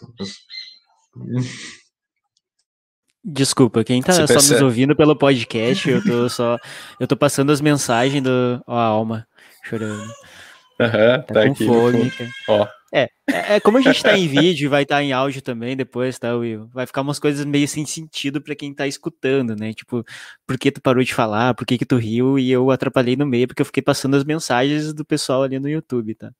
Desculpa, 3.24 3.84
quem 3.84 4.02
tá 4.02 4.12
só 4.26 4.34
nos 4.34 4.62
ouvindo 4.62 4.96
pelo 4.96 5.16
podcast, 5.16 5.88
eu 5.88 6.02
tô 6.02 6.28
só. 6.28 6.58
Eu 6.98 7.06
tô 7.06 7.16
passando 7.16 7.52
as 7.52 7.60
mensagens 7.60 8.22
do. 8.22 8.62
Ó, 8.66 8.76
a 8.76 8.84
alma 8.84 9.26
chorando. 9.64 10.02
Uhum, 10.02 10.88
tá, 10.88 11.22
tá 11.22 11.46
com 11.46 11.52
aqui. 11.52 11.66
Fome, 11.66 12.12
Ó. 12.48 12.66
É, 12.94 13.08
é, 13.26 13.54
é, 13.54 13.60
como 13.60 13.78
a 13.78 13.80
gente 13.80 14.02
tá 14.02 14.18
em 14.18 14.28
vídeo 14.28 14.66
e 14.66 14.68
vai 14.68 14.82
estar 14.82 14.96
tá 14.96 15.02
em 15.02 15.12
áudio 15.12 15.40
também 15.40 15.74
depois, 15.74 16.18
tá, 16.18 16.36
Will? 16.36 16.68
Vai 16.74 16.86
ficar 16.86 17.00
umas 17.00 17.18
coisas 17.18 17.42
meio 17.46 17.66
sem 17.66 17.86
sentido 17.86 18.42
para 18.42 18.54
quem 18.54 18.74
tá 18.74 18.86
escutando, 18.86 19.56
né? 19.56 19.72
Tipo, 19.72 20.04
por 20.46 20.58
que 20.58 20.70
tu 20.70 20.82
parou 20.82 21.02
de 21.02 21.14
falar? 21.14 21.54
Por 21.54 21.64
que 21.64 21.78
que 21.78 21.86
tu 21.86 21.96
riu? 21.96 22.38
E 22.38 22.50
eu 22.50 22.70
atrapalhei 22.70 23.16
no 23.16 23.24
meio 23.24 23.48
porque 23.48 23.62
eu 23.62 23.66
fiquei 23.66 23.82
passando 23.82 24.14
as 24.14 24.24
mensagens 24.24 24.92
do 24.92 25.06
pessoal 25.06 25.42
ali 25.42 25.58
no 25.58 25.70
YouTube, 25.70 26.14
tá? 26.14 26.30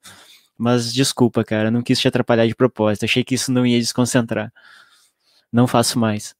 Mas 0.62 0.92
desculpa, 0.92 1.42
cara, 1.42 1.72
não 1.72 1.82
quis 1.82 1.98
te 1.98 2.06
atrapalhar 2.06 2.46
de 2.46 2.54
propósito. 2.54 3.04
Achei 3.04 3.24
que 3.24 3.34
isso 3.34 3.50
não 3.50 3.66
ia 3.66 3.80
desconcentrar. 3.80 4.52
Não 5.52 5.66
faço 5.66 5.98
mais. 5.98 6.36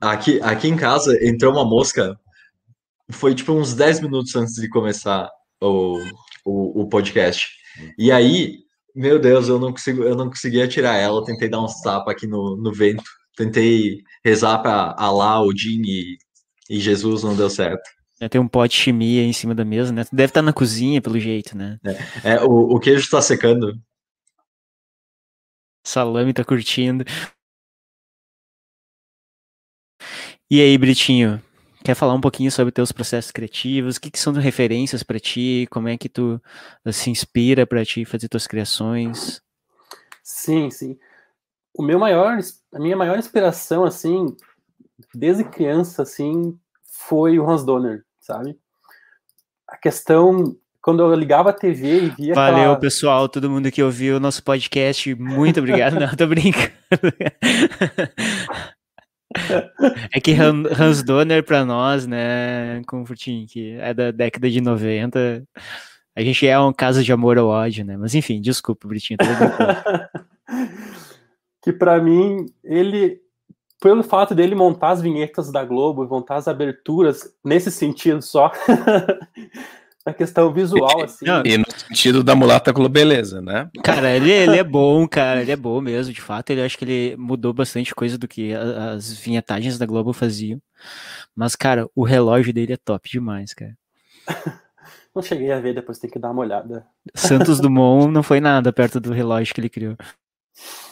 Aqui, 0.00 0.40
aqui 0.42 0.68
em 0.68 0.76
casa 0.76 1.18
entrou 1.26 1.52
uma 1.52 1.64
mosca. 1.64 2.16
Foi 3.10 3.34
tipo 3.34 3.52
uns 3.52 3.74
10 3.74 4.02
minutos 4.02 4.36
antes 4.36 4.54
de 4.54 4.68
começar 4.68 5.28
o, 5.60 5.98
o, 6.44 6.82
o, 6.82 6.88
podcast. 6.88 7.48
E 7.98 8.12
aí, 8.12 8.60
meu 8.94 9.18
Deus, 9.18 9.48
eu 9.48 9.58
não 9.58 9.72
consigo, 9.72 10.04
eu 10.04 10.14
não 10.14 10.28
conseguia 10.28 10.68
tirar 10.68 10.94
ela. 10.94 11.24
Tentei 11.24 11.48
dar 11.48 11.64
uns 11.64 11.80
tapas 11.80 12.14
aqui 12.14 12.28
no, 12.28 12.56
no 12.56 12.72
vento. 12.72 13.10
Tentei 13.36 14.04
rezar 14.24 14.58
para 14.58 14.94
Alá, 14.96 15.42
Odin 15.42 15.82
e, 15.82 16.16
e 16.70 16.78
Jesus, 16.78 17.24
não 17.24 17.34
deu 17.34 17.50
certo. 17.50 17.96
É, 18.20 18.28
tem 18.28 18.40
um 18.40 18.48
pote 18.48 18.76
de 18.76 18.82
chimia 18.82 19.22
em 19.22 19.32
cima 19.32 19.54
da 19.54 19.64
mesa, 19.64 19.92
né? 19.92 20.04
Deve 20.10 20.30
estar 20.30 20.42
na 20.42 20.52
cozinha, 20.52 21.02
pelo 21.02 21.20
jeito, 21.20 21.56
né? 21.56 21.78
É, 22.24 22.32
é 22.32 22.42
o, 22.42 22.74
o 22.74 22.80
queijo 22.80 23.00
está 23.00 23.20
secando. 23.20 23.78
Salame 25.84 26.32
tá 26.32 26.44
curtindo. 26.44 27.04
E 30.50 30.60
aí, 30.60 30.78
Britinho, 30.78 31.42
quer 31.84 31.94
falar 31.94 32.14
um 32.14 32.20
pouquinho 32.20 32.50
sobre 32.50 32.72
teus 32.72 32.90
processos 32.90 33.30
criativos? 33.30 33.96
O 33.96 34.00
que, 34.00 34.10
que 34.10 34.18
são 34.18 34.32
referências 34.32 35.02
para 35.02 35.20
ti? 35.20 35.66
Como 35.70 35.88
é 35.88 35.98
que 35.98 36.08
tu 36.08 36.40
se 36.90 37.10
inspira 37.10 37.66
para 37.66 37.84
ti 37.84 38.04
fazer 38.04 38.28
tuas 38.28 38.46
criações? 38.46 39.42
Sim, 40.22 40.70
sim. 40.70 40.98
O 41.74 41.82
meu 41.82 41.98
maior, 41.98 42.38
a 42.72 42.78
minha 42.78 42.96
maior 42.96 43.18
inspiração, 43.18 43.84
assim, 43.84 44.34
desde 45.14 45.44
criança, 45.44 46.02
assim, 46.02 46.58
foi 46.84 47.38
o 47.38 47.48
Hans 47.48 47.64
Donner, 47.64 48.05
sabe? 48.26 48.56
A 49.68 49.76
questão 49.76 50.56
quando 50.82 51.02
eu 51.02 51.14
ligava 51.14 51.50
a 51.50 51.52
TV 51.52 52.04
e 52.04 52.10
via. 52.10 52.34
Valeu, 52.34 52.58
aquela... 52.58 52.76
pessoal, 52.76 53.28
todo 53.28 53.50
mundo 53.50 53.72
que 53.72 53.82
ouviu 53.82 54.16
o 54.16 54.20
nosso 54.20 54.42
podcast. 54.42 55.14
Muito 55.14 55.60
obrigado. 55.60 55.98
Não, 55.98 56.14
tô 56.14 56.26
brincando. 56.26 56.72
É 60.12 60.20
que 60.20 60.32
Hans 60.32 61.02
Donner 61.02 61.44
para 61.44 61.64
nós, 61.64 62.06
né, 62.06 62.80
Comfortinho, 62.86 63.46
que 63.46 63.72
é 63.72 63.92
da 63.92 64.10
década 64.10 64.48
de 64.48 64.60
90, 64.60 65.44
a 66.16 66.22
gente 66.22 66.46
é 66.46 66.58
um 66.58 66.72
caso 66.72 67.04
de 67.04 67.12
amor 67.12 67.36
ou 67.36 67.50
ódio, 67.50 67.84
né? 67.84 67.96
Mas 67.96 68.14
enfim, 68.14 68.40
desculpa, 68.40 68.88
Britinho. 68.88 69.18
que 71.62 71.72
para 71.72 72.00
mim, 72.00 72.46
ele 72.64 73.20
pelo 73.80 74.02
fato 74.02 74.34
dele 74.34 74.54
montar 74.54 74.90
as 74.90 75.02
vinhetas 75.02 75.50
da 75.52 75.64
Globo, 75.64 76.06
montar 76.06 76.36
as 76.36 76.48
aberturas 76.48 77.32
nesse 77.44 77.70
sentido 77.70 78.22
só, 78.22 78.50
na 80.04 80.14
questão 80.14 80.52
visual, 80.52 81.02
assim. 81.02 81.26
Não, 81.26 81.42
e 81.44 81.58
no 81.58 81.64
sentido 81.70 82.22
da 82.22 82.34
mulata 82.34 82.72
beleza, 82.88 83.42
né? 83.42 83.68
Cara, 83.82 84.14
ele, 84.14 84.30
ele 84.30 84.56
é 84.56 84.64
bom, 84.64 85.06
cara, 85.06 85.42
ele 85.42 85.50
é 85.50 85.56
bom 85.56 85.80
mesmo, 85.80 86.12
de 86.12 86.20
fato. 86.20 86.50
Ele 86.50 86.62
acho 86.62 86.78
que 86.78 86.84
ele 86.84 87.16
mudou 87.16 87.52
bastante 87.52 87.94
coisa 87.94 88.16
do 88.16 88.28
que 88.28 88.54
as 88.54 89.12
vinhetagens 89.12 89.78
da 89.78 89.86
Globo 89.86 90.12
faziam. 90.12 90.60
Mas, 91.34 91.56
cara, 91.56 91.88
o 91.94 92.04
relógio 92.04 92.52
dele 92.52 92.74
é 92.74 92.76
top 92.76 93.10
demais, 93.10 93.52
cara. 93.52 93.76
Não 95.14 95.22
cheguei 95.22 95.50
a 95.50 95.58
ver, 95.58 95.74
depois 95.74 95.98
tem 95.98 96.10
que 96.10 96.18
dar 96.18 96.30
uma 96.30 96.42
olhada. 96.42 96.86
Santos 97.14 97.58
Dumont 97.58 98.12
não 98.12 98.22
foi 98.22 98.38
nada 98.38 98.70
perto 98.70 99.00
do 99.00 99.14
relógio 99.14 99.54
que 99.54 99.60
ele 99.62 99.70
criou. 99.70 99.96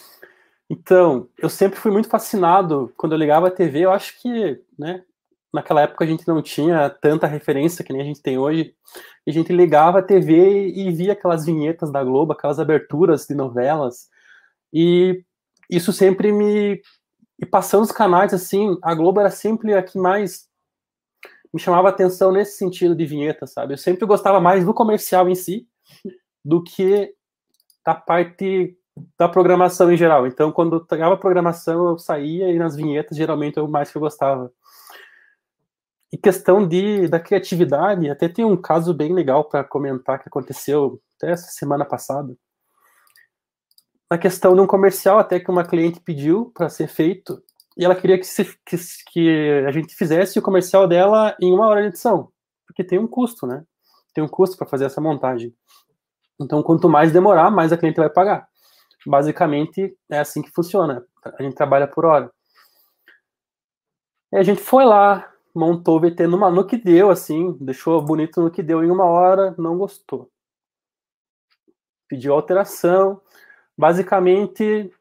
Então, 0.69 1.29
eu 1.39 1.49
sempre 1.49 1.79
fui 1.79 1.91
muito 1.91 2.09
fascinado 2.09 2.93
quando 2.97 3.13
eu 3.13 3.19
ligava 3.19 3.49
a 3.49 3.51
TV. 3.51 3.81
Eu 3.81 3.93
acho 3.93 4.21
que, 4.21 4.61
né, 4.79 5.05
naquela 5.53 5.83
época 5.83 6.05
a 6.05 6.07
gente 6.07 6.27
não 6.27 6.43
tinha 6.43 6.91
tanta 6.91 7.27
referência 7.27 7.85
que 7.85 7.93
nem 7.93 8.03
a 8.03 8.05
gente 8.05 8.23
tem 8.23 8.39
hoje. 8.39 8.75
A 9.27 9.31
gente 9.31 9.53
ligava 9.53 9.99
a 10.01 10.03
TV 10.03 10.69
e 10.69 10.91
via 10.91 11.13
aquelas 11.13 11.47
vinhetas 11.47 11.93
da 11.93 12.03
Globo, 12.03 12.33
aquelas 12.33 12.59
aberturas 12.59 13.27
de 13.27 13.35
novelas. 13.35 14.09
E 14.73 15.23
isso 15.71 15.93
sempre 15.93 16.33
me. 16.33 16.81
E 17.39 17.47
passando 17.47 17.85
os 17.85 17.93
canais, 17.93 18.33
assim, 18.33 18.77
a 18.83 18.95
Globo 18.95 19.21
era 19.21 19.31
sempre 19.31 19.75
a 19.75 19.83
que 19.83 19.99
mais 19.99 20.49
me 21.53 21.61
chamava 21.61 21.89
atenção 21.89 22.33
nesse 22.33 22.59
sentido 22.59 22.97
de 22.97 23.07
vinheta, 23.07 23.47
sabe? 23.47 23.75
Eu 23.75 23.79
sempre 23.79 24.05
gostava 24.07 24.41
mais 24.41 24.65
do 24.65 24.75
comercial 24.75 25.29
em 25.29 25.37
si 25.37 25.69
do 26.45 26.63
que 26.63 27.15
da 27.87 27.95
parte 27.95 28.77
da 29.19 29.29
programação 29.29 29.93
em 29.93 29.97
geral. 29.97 30.27
Então, 30.27 30.53
quando 30.53 30.77
eu 30.77 30.85
pegava 30.85 31.15
a 31.15 31.19
programação, 31.19 31.89
eu 31.89 31.99
saía 31.99 32.51
e 32.51 32.59
nas 32.59 32.77
vinhetas, 32.77 33.17
geralmente, 33.17 33.59
é 33.59 33.63
o 33.63 33.69
mais 33.69 33.91
que 33.91 33.97
eu 33.97 34.01
gostava. 34.01 34.53
E 36.13 36.17
questão 36.17 36.67
de, 36.67 37.09
da 37.09 37.19
criatividade, 37.19 38.09
até 38.09 38.29
tem 38.29 38.45
um 38.45 38.57
caso 38.57 38.95
bem 38.95 39.13
legal 39.13 39.45
para 39.45 39.65
comentar 39.65 40.21
que 40.21 40.29
aconteceu 40.29 41.01
até 41.17 41.33
essa 41.33 41.51
semana 41.51 41.85
passada. 41.85 42.37
Na 44.09 44.17
questão 44.17 44.55
de 44.55 44.61
um 44.61 44.67
comercial, 44.67 45.19
até 45.19 45.41
que 45.41 45.51
uma 45.51 45.65
cliente 45.65 45.99
pediu 45.99 46.53
para 46.55 46.69
ser 46.69 46.87
feito, 46.87 47.43
e 47.77 47.85
ela 47.85 47.97
queria 47.97 48.17
que, 48.17 48.27
se, 48.27 48.45
que, 48.65 48.77
que, 49.11 49.65
a 49.67 49.73
gente 49.73 49.93
fizesse 49.97 50.39
o 50.39 50.43
comercial 50.43 50.87
dela 50.87 51.37
em 51.41 51.53
uma 51.53 51.67
hora 51.67 51.81
de 51.81 51.89
edição, 51.89 52.31
porque 52.65 52.85
tem 52.85 52.99
um 52.99 53.09
custo, 53.09 53.45
né? 53.45 53.65
Tem 54.15 54.23
um 54.23 54.29
custo 54.29 54.57
para 54.57 54.69
fazer 54.69 54.85
essa 54.85 55.01
montagem. 55.01 55.53
Então, 56.41 56.63
quanto 56.63 56.89
mais 56.89 57.11
demorar, 57.11 57.51
mais 57.51 57.73
a 57.73 57.77
cliente 57.77 57.99
vai 57.99 58.09
pagar. 58.09 58.49
Basicamente, 59.07 59.97
é 60.11 60.19
assim 60.19 60.43
que 60.43 60.51
funciona. 60.51 61.05
A 61.25 61.43
gente 61.43 61.55
trabalha 61.55 61.87
por 61.87 62.05
hora. 62.05 62.31
E 64.33 64.37
a 64.37 64.43
gente 64.43 64.61
foi 64.61 64.85
lá, 64.85 65.31
montou 65.55 65.97
o 65.97 66.01
VT 66.01 66.27
numa, 66.27 66.51
no 66.51 66.67
que 66.67 66.77
deu, 66.77 67.11
assim, 67.11 67.53
deixou 67.61 68.03
bonito 68.03 68.41
no 68.41 68.51
que 68.51 68.63
deu 68.63 68.83
em 68.83 68.91
uma 68.91 69.05
hora, 69.05 69.55
não 69.57 69.79
gostou. 69.79 70.31
Pediu 72.09 72.33
alteração. 72.33 73.21
Basicamente, 73.77 74.93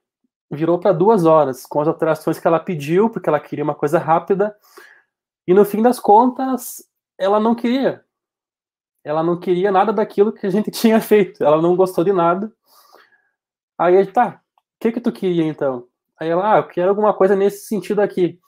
virou 0.51 0.79
para 0.79 0.91
duas 0.91 1.25
horas, 1.25 1.65
com 1.65 1.81
as 1.81 1.87
alterações 1.87 2.39
que 2.39 2.47
ela 2.47 2.59
pediu, 2.59 3.09
porque 3.09 3.29
ela 3.29 3.39
queria 3.39 3.63
uma 3.63 3.75
coisa 3.75 3.97
rápida. 3.97 4.55
E 5.47 5.53
no 5.53 5.65
fim 5.65 5.81
das 5.81 5.99
contas, 5.99 6.87
ela 7.17 7.39
não 7.39 7.55
queria. 7.55 8.03
Ela 9.03 9.21
não 9.21 9.39
queria 9.39 9.71
nada 9.71 9.91
daquilo 9.91 10.31
que 10.31 10.45
a 10.45 10.49
gente 10.49 10.69
tinha 10.71 11.01
feito. 11.01 11.43
Ela 11.43 11.61
não 11.61 11.75
gostou 11.75 12.03
de 12.03 12.13
nada. 12.13 12.51
Aí 13.77 13.95
ele, 13.95 14.11
tá, 14.11 14.39
o 14.39 14.41
que 14.79 14.91
que 14.91 15.01
tu 15.01 15.11
queria 15.11 15.43
então? 15.43 15.87
Aí 16.19 16.29
ela, 16.29 16.53
ah, 16.53 16.57
eu 16.57 16.67
quero 16.67 16.89
alguma 16.89 17.13
coisa 17.13 17.35
nesse 17.35 17.67
sentido 17.67 18.01
aqui. 18.01 18.39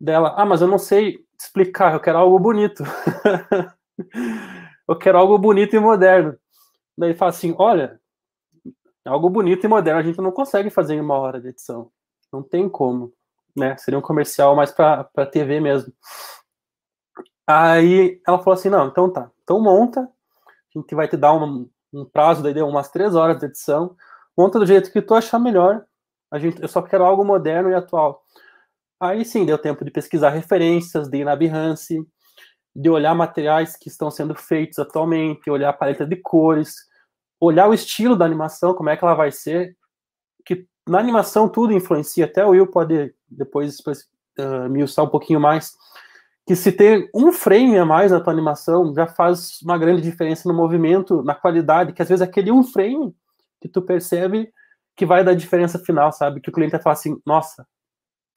Dela, 0.00 0.34
ah, 0.36 0.46
mas 0.46 0.62
eu 0.62 0.68
não 0.68 0.78
sei 0.78 1.18
explicar, 1.38 1.92
eu 1.92 2.00
quero 2.00 2.18
algo 2.18 2.38
bonito. 2.38 2.82
eu 4.88 4.96
quero 4.96 5.18
algo 5.18 5.38
bonito 5.38 5.76
e 5.76 5.80
moderno. 5.80 6.36
Daí 6.96 7.10
ele 7.10 7.18
fala 7.18 7.30
assim, 7.30 7.54
olha, 7.58 8.00
algo 9.04 9.28
bonito 9.28 9.64
e 9.64 9.68
moderno 9.68 10.00
a 10.00 10.02
gente 10.02 10.20
não 10.20 10.32
consegue 10.32 10.70
fazer 10.70 10.94
em 10.94 11.00
uma 11.00 11.18
hora 11.18 11.40
de 11.40 11.48
edição. 11.48 11.90
Não 12.32 12.42
tem 12.42 12.68
como, 12.68 13.12
né? 13.56 13.76
Seria 13.76 13.98
um 13.98 14.02
comercial 14.02 14.54
mais 14.54 14.70
para 14.70 15.26
TV 15.30 15.60
mesmo. 15.60 15.92
Aí 17.46 18.20
ela 18.26 18.38
falou 18.38 18.54
assim, 18.54 18.68
não, 18.68 18.86
então 18.86 19.12
tá, 19.12 19.28
então 19.42 19.60
monta, 19.60 20.02
a 20.02 20.78
gente 20.78 20.94
vai 20.94 21.08
te 21.08 21.16
dar 21.16 21.34
um, 21.34 21.68
um 21.92 22.04
prazo, 22.04 22.42
daí 22.42 22.54
deu 22.54 22.68
umas 22.68 22.90
três 22.90 23.16
horas 23.16 23.40
de 23.40 23.46
edição, 23.46 23.96
monta 24.36 24.58
do 24.58 24.66
jeito 24.66 24.92
que 24.92 25.02
tu 25.02 25.14
achar 25.14 25.38
melhor, 25.38 25.84
a 26.30 26.38
gente, 26.38 26.62
eu 26.62 26.68
só 26.68 26.80
quero 26.82 27.04
algo 27.04 27.24
moderno 27.24 27.70
e 27.70 27.74
atual. 27.74 28.22
Aí 29.00 29.24
sim, 29.24 29.44
deu 29.44 29.58
tempo 29.58 29.84
de 29.84 29.90
pesquisar 29.90 30.30
referências, 30.30 31.08
de 31.08 31.18
ir 31.18 31.24
na 31.24 31.34
Behance, 31.34 32.06
de 32.74 32.90
olhar 32.90 33.14
materiais 33.14 33.76
que 33.76 33.88
estão 33.88 34.10
sendo 34.10 34.34
feitos 34.34 34.78
atualmente, 34.78 35.50
olhar 35.50 35.70
a 35.70 35.72
paleta 35.72 36.06
de 36.06 36.16
cores, 36.16 36.74
olhar 37.40 37.68
o 37.68 37.74
estilo 37.74 38.16
da 38.16 38.24
animação, 38.24 38.74
como 38.74 38.90
é 38.90 38.96
que 38.96 39.04
ela 39.04 39.14
vai 39.14 39.32
ser, 39.32 39.76
que 40.44 40.66
na 40.88 40.98
animação 40.98 41.48
tudo 41.48 41.72
influencia, 41.72 42.26
até 42.26 42.44
o 42.44 42.50
Will 42.50 42.66
pode 42.66 43.14
depois 43.28 43.78
uh, 43.80 44.68
me 44.68 44.82
usar 44.82 45.02
um 45.02 45.08
pouquinho 45.08 45.40
mais, 45.40 45.74
que 46.46 46.54
se 46.54 46.72
ter 46.72 47.08
um 47.14 47.32
frame 47.32 47.78
a 47.78 47.84
mais 47.84 48.10
na 48.12 48.20
tua 48.20 48.32
animação 48.32 48.94
já 48.94 49.06
faz 49.06 49.60
uma 49.62 49.78
grande 49.78 50.02
diferença 50.02 50.48
no 50.48 50.54
movimento, 50.54 51.22
na 51.22 51.34
qualidade, 51.34 51.92
que 51.92 52.02
às 52.02 52.08
vezes 52.08 52.22
aquele 52.22 52.50
um 52.50 52.62
frame 52.62 53.14
que 53.60 53.68
tu 53.68 53.82
percebe 53.82 54.52
que 54.96 55.06
vai 55.06 55.24
dar 55.24 55.34
diferença 55.34 55.78
final, 55.78 56.12
sabe? 56.12 56.40
Que 56.40 56.50
o 56.50 56.52
cliente 56.52 56.72
vai 56.72 56.82
falar 56.82 56.94
assim, 56.94 57.20
nossa, 57.24 57.66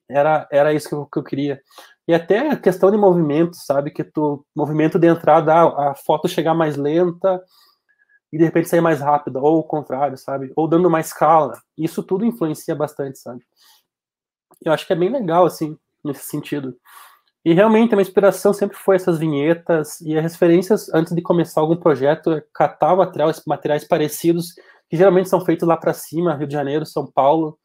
era, 0.10 0.48
era 0.52 0.74
isso 0.74 0.90
que 0.90 0.96
eu, 0.96 1.06
que 1.06 1.20
eu 1.20 1.24
queria. 1.24 1.62
E 2.08 2.14
até 2.14 2.50
a 2.50 2.58
questão 2.58 2.92
de 2.92 2.98
movimento, 2.98 3.56
sabe? 3.56 3.92
Que 3.92 4.04
tu, 4.04 4.46
movimento 4.56 5.00
de 5.00 5.08
entrada, 5.08 5.54
a, 5.54 5.92
a 5.92 5.96
foto 5.96 6.28
chegar 6.28 6.54
mais 6.54 6.76
lenta, 6.76 7.42
e 8.32 8.38
de 8.38 8.44
repente 8.44 8.68
sair 8.68 8.82
mais 8.82 9.00
rápida, 9.00 9.40
ou 9.40 9.60
o 9.60 9.64
contrário, 9.64 10.18
sabe? 10.18 10.52
Ou 10.56 10.68
dando 10.68 10.90
mais 10.90 11.08
escala. 11.08 11.62
Isso 11.78 12.02
tudo 12.02 12.26
influencia 12.26 12.76
bastante, 12.76 13.20
sabe? 13.20 13.46
Eu 14.66 14.74
acho 14.74 14.88
que 14.88 14.94
é 14.94 14.96
bem 14.96 15.10
legal, 15.10 15.46
assim, 15.46 15.78
nesse 16.04 16.26
sentido. 16.26 16.76
E 17.46 17.54
realmente 17.54 17.94
a 17.94 17.98
minha 17.98 18.08
inspiração 18.08 18.52
sempre 18.52 18.78
foi 18.78 18.96
essas 18.96 19.20
vinhetas 19.20 20.02
e 20.02 20.18
as 20.18 20.24
referências 20.24 20.92
antes 20.94 21.14
de 21.14 21.22
começar 21.22 21.62
algum 21.62 21.76
projeto, 21.76 22.42
catar 22.54 22.96
materiais 23.46 23.84
parecidos, 23.84 24.56
que 24.94 24.98
geralmente 24.98 25.28
são 25.28 25.44
feitos 25.44 25.68
lá 25.68 25.76
para 25.76 25.92
cima, 25.92 26.36
Rio 26.36 26.46
de 26.46 26.54
Janeiro, 26.54 26.86
São 26.86 27.12
Paulo, 27.12 27.58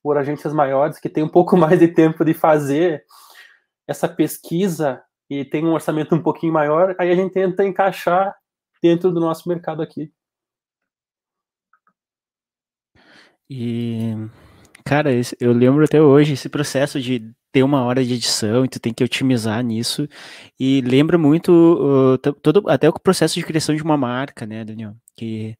por 0.00 0.16
agências 0.16 0.54
maiores, 0.54 1.00
que 1.00 1.08
tem 1.08 1.24
um 1.24 1.28
pouco 1.28 1.56
mais 1.58 1.80
de 1.80 1.88
tempo 1.88 2.24
de 2.24 2.32
fazer 2.32 3.04
essa 3.88 4.08
pesquisa 4.08 5.02
e 5.28 5.44
tem 5.44 5.64
um 5.64 5.72
orçamento 5.72 6.14
um 6.14 6.22
pouquinho 6.22 6.52
maior, 6.52 6.94
aí 6.96 7.10
a 7.10 7.14
gente 7.16 7.32
tenta 7.32 7.64
encaixar 7.64 8.32
dentro 8.80 9.10
do 9.10 9.18
nosso 9.18 9.48
mercado 9.48 9.82
aqui. 9.82 10.12
E, 13.50 14.14
cara, 14.84 15.10
eu 15.40 15.52
lembro 15.52 15.84
até 15.84 16.00
hoje 16.00 16.34
esse 16.34 16.48
processo 16.48 17.00
de 17.00 17.34
ter 17.50 17.64
uma 17.64 17.82
hora 17.82 18.04
de 18.04 18.14
edição 18.14 18.64
e 18.64 18.68
tu 18.68 18.78
tem 18.78 18.94
que 18.94 19.02
otimizar 19.02 19.60
nisso. 19.60 20.08
E 20.58 20.80
lembra 20.82 21.18
muito 21.18 21.50
uh, 21.52 22.32
todo 22.34 22.68
até 22.68 22.88
o 22.88 22.92
processo 22.92 23.34
de 23.34 23.44
criação 23.44 23.74
de 23.74 23.82
uma 23.82 23.96
marca, 23.96 24.46
né, 24.46 24.64
Daniel? 24.64 24.94
Que 25.16 25.56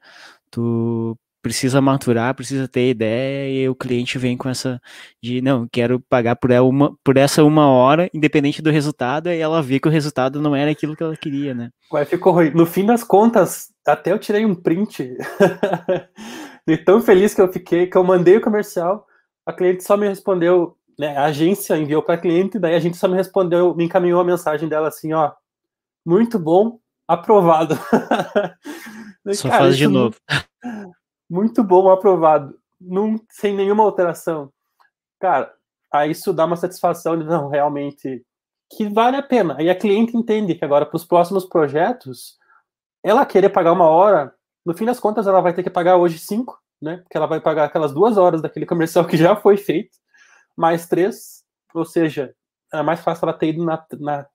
tu 0.55 1.17
precisa 1.43 1.81
maturar, 1.81 2.35
precisa 2.35 2.67
ter 2.67 2.89
ideia, 2.89 3.51
e 3.51 3.69
o 3.69 3.75
cliente 3.75 4.17
vem 4.17 4.35
com 4.35 4.49
essa 4.49 4.81
de 5.23 5.43
não, 5.43 5.69
quero 5.71 6.01
pagar 6.01 6.37
por, 6.37 6.51
uma, 6.51 6.97
por 7.05 7.19
essa 7.19 7.45
uma 7.45 7.69
hora, 7.69 8.09
independente 8.15 8.63
do 8.63 8.71
resultado, 8.71 9.29
e 9.29 9.39
ela 9.39 9.61
vê 9.61 9.79
que 9.79 9.87
o 9.87 9.91
resultado 9.91 10.41
não 10.41 10.57
era 10.57 10.71
aquilo 10.71 10.97
que 10.97 11.03
ela 11.03 11.17
queria, 11.17 11.53
né? 11.53 11.69
Ué, 11.93 12.05
ficou 12.07 12.33
ruim. 12.33 12.51
No 12.51 12.65
fim 12.65 12.87
das 12.87 13.05
contas, 13.05 13.69
até 13.87 14.13
eu 14.13 14.19
tirei 14.19 14.47
um 14.47 14.55
print 14.55 15.19
de 16.67 16.79
tão 16.79 17.03
feliz 17.03 17.35
que 17.35 17.43
eu 17.43 17.53
fiquei, 17.53 17.89
que 17.89 17.99
eu 17.99 18.05
mandei 18.05 18.39
o 18.39 18.41
comercial, 18.41 19.07
a 19.45 19.53
cliente 19.53 19.85
só 19.85 19.99
me 19.99 20.09
respondeu, 20.09 20.79
né, 20.99 21.15
a 21.17 21.25
agência 21.25 21.77
enviou 21.77 22.03
para 22.03 22.15
a 22.15 22.19
cliente, 22.19 22.59
daí 22.59 22.75
a 22.75 22.81
gente 22.81 22.97
só 22.97 23.07
me 23.07 23.17
respondeu, 23.17 23.75
me 23.75 23.85
encaminhou 23.85 24.21
a 24.21 24.25
mensagem 24.25 24.67
dela 24.67 24.89
assim, 24.89 25.13
ó, 25.13 25.33
muito 26.07 26.39
bom, 26.39 26.79
aprovado. 27.07 27.79
Só 29.33 29.49
Cara, 29.49 29.65
faz 29.65 29.77
de 29.77 29.89
novo. 29.89 30.17
muito 31.31 31.65
bom, 31.65 31.89
aprovado, 31.91 32.59
num, 32.81 33.19
sem 33.31 33.55
nenhuma 33.55 33.83
alteração. 33.83 34.53
Cara, 35.21 35.53
aí 35.93 36.11
isso 36.11 36.33
dá 36.33 36.45
uma 36.45 36.57
satisfação 36.57 37.19
de 37.19 37.25
não, 37.25 37.49
realmente, 37.49 38.25
que 38.71 38.89
vale 38.89 39.17
a 39.17 39.23
pena. 39.23 39.57
Aí 39.59 39.71
a 39.71 39.75
cliente 39.75 40.17
entende 40.17 40.55
que 40.55 40.65
agora, 40.65 40.85
para 40.85 40.97
os 40.97 41.05
próximos 41.05 41.45
projetos, 41.45 42.39
ela 43.03 43.25
querer 43.25 43.49
pagar 43.51 43.73
uma 43.73 43.87
hora, 43.87 44.35
no 44.65 44.75
fim 44.75 44.85
das 44.85 45.01
contas, 45.01 45.27
ela 45.27 45.41
vai 45.41 45.53
ter 45.53 45.63
que 45.63 45.71
pagar 45.71 45.97
hoje 45.97 46.19
cinco, 46.19 46.59
né? 46.81 46.99
Porque 46.99 47.17
ela 47.17 47.27
vai 47.27 47.41
pagar 47.41 47.65
aquelas 47.65 47.93
duas 47.93 48.17
horas 48.17 48.43
daquele 48.43 48.67
comercial 48.67 49.05
que 49.09 49.17
já 49.17 49.35
foi 49.37 49.57
feito, 49.57 49.97
mais 50.57 50.87
três, 50.87 51.43
ou 51.75 51.85
seja, 51.85 52.35
é 52.73 52.83
mais 52.83 53.01
fácil 53.01 53.27
ela 53.27 53.37
ter 53.37 53.49
ido 53.49 53.65
na, 53.65 53.85
na, 53.99 54.27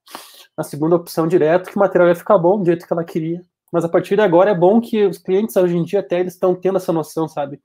na 0.56 0.64
segunda 0.64 0.96
opção 0.96 1.26
direto, 1.26 1.70
que 1.70 1.76
o 1.76 1.78
material 1.78 2.08
vai 2.08 2.14
ficar 2.14 2.38
bom 2.38 2.58
do 2.58 2.64
jeito 2.64 2.86
que 2.86 2.92
ela 2.92 3.04
queria. 3.04 3.44
Mas 3.72 3.84
a 3.84 3.88
partir 3.88 4.16
de 4.16 4.22
agora 4.22 4.50
é 4.50 4.54
bom 4.54 4.80
que 4.80 5.06
os 5.06 5.18
clientes 5.18 5.56
hoje 5.56 5.76
em 5.76 5.84
dia 5.84 6.00
até 6.00 6.20
eles 6.20 6.34
estão 6.34 6.54
tendo 6.54 6.76
essa 6.76 6.92
noção, 6.92 7.28
sabe? 7.28 7.60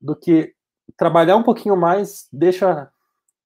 Do 0.00 0.16
que 0.16 0.54
trabalhar 0.96 1.36
um 1.36 1.42
pouquinho 1.42 1.76
mais 1.76 2.28
deixa 2.32 2.90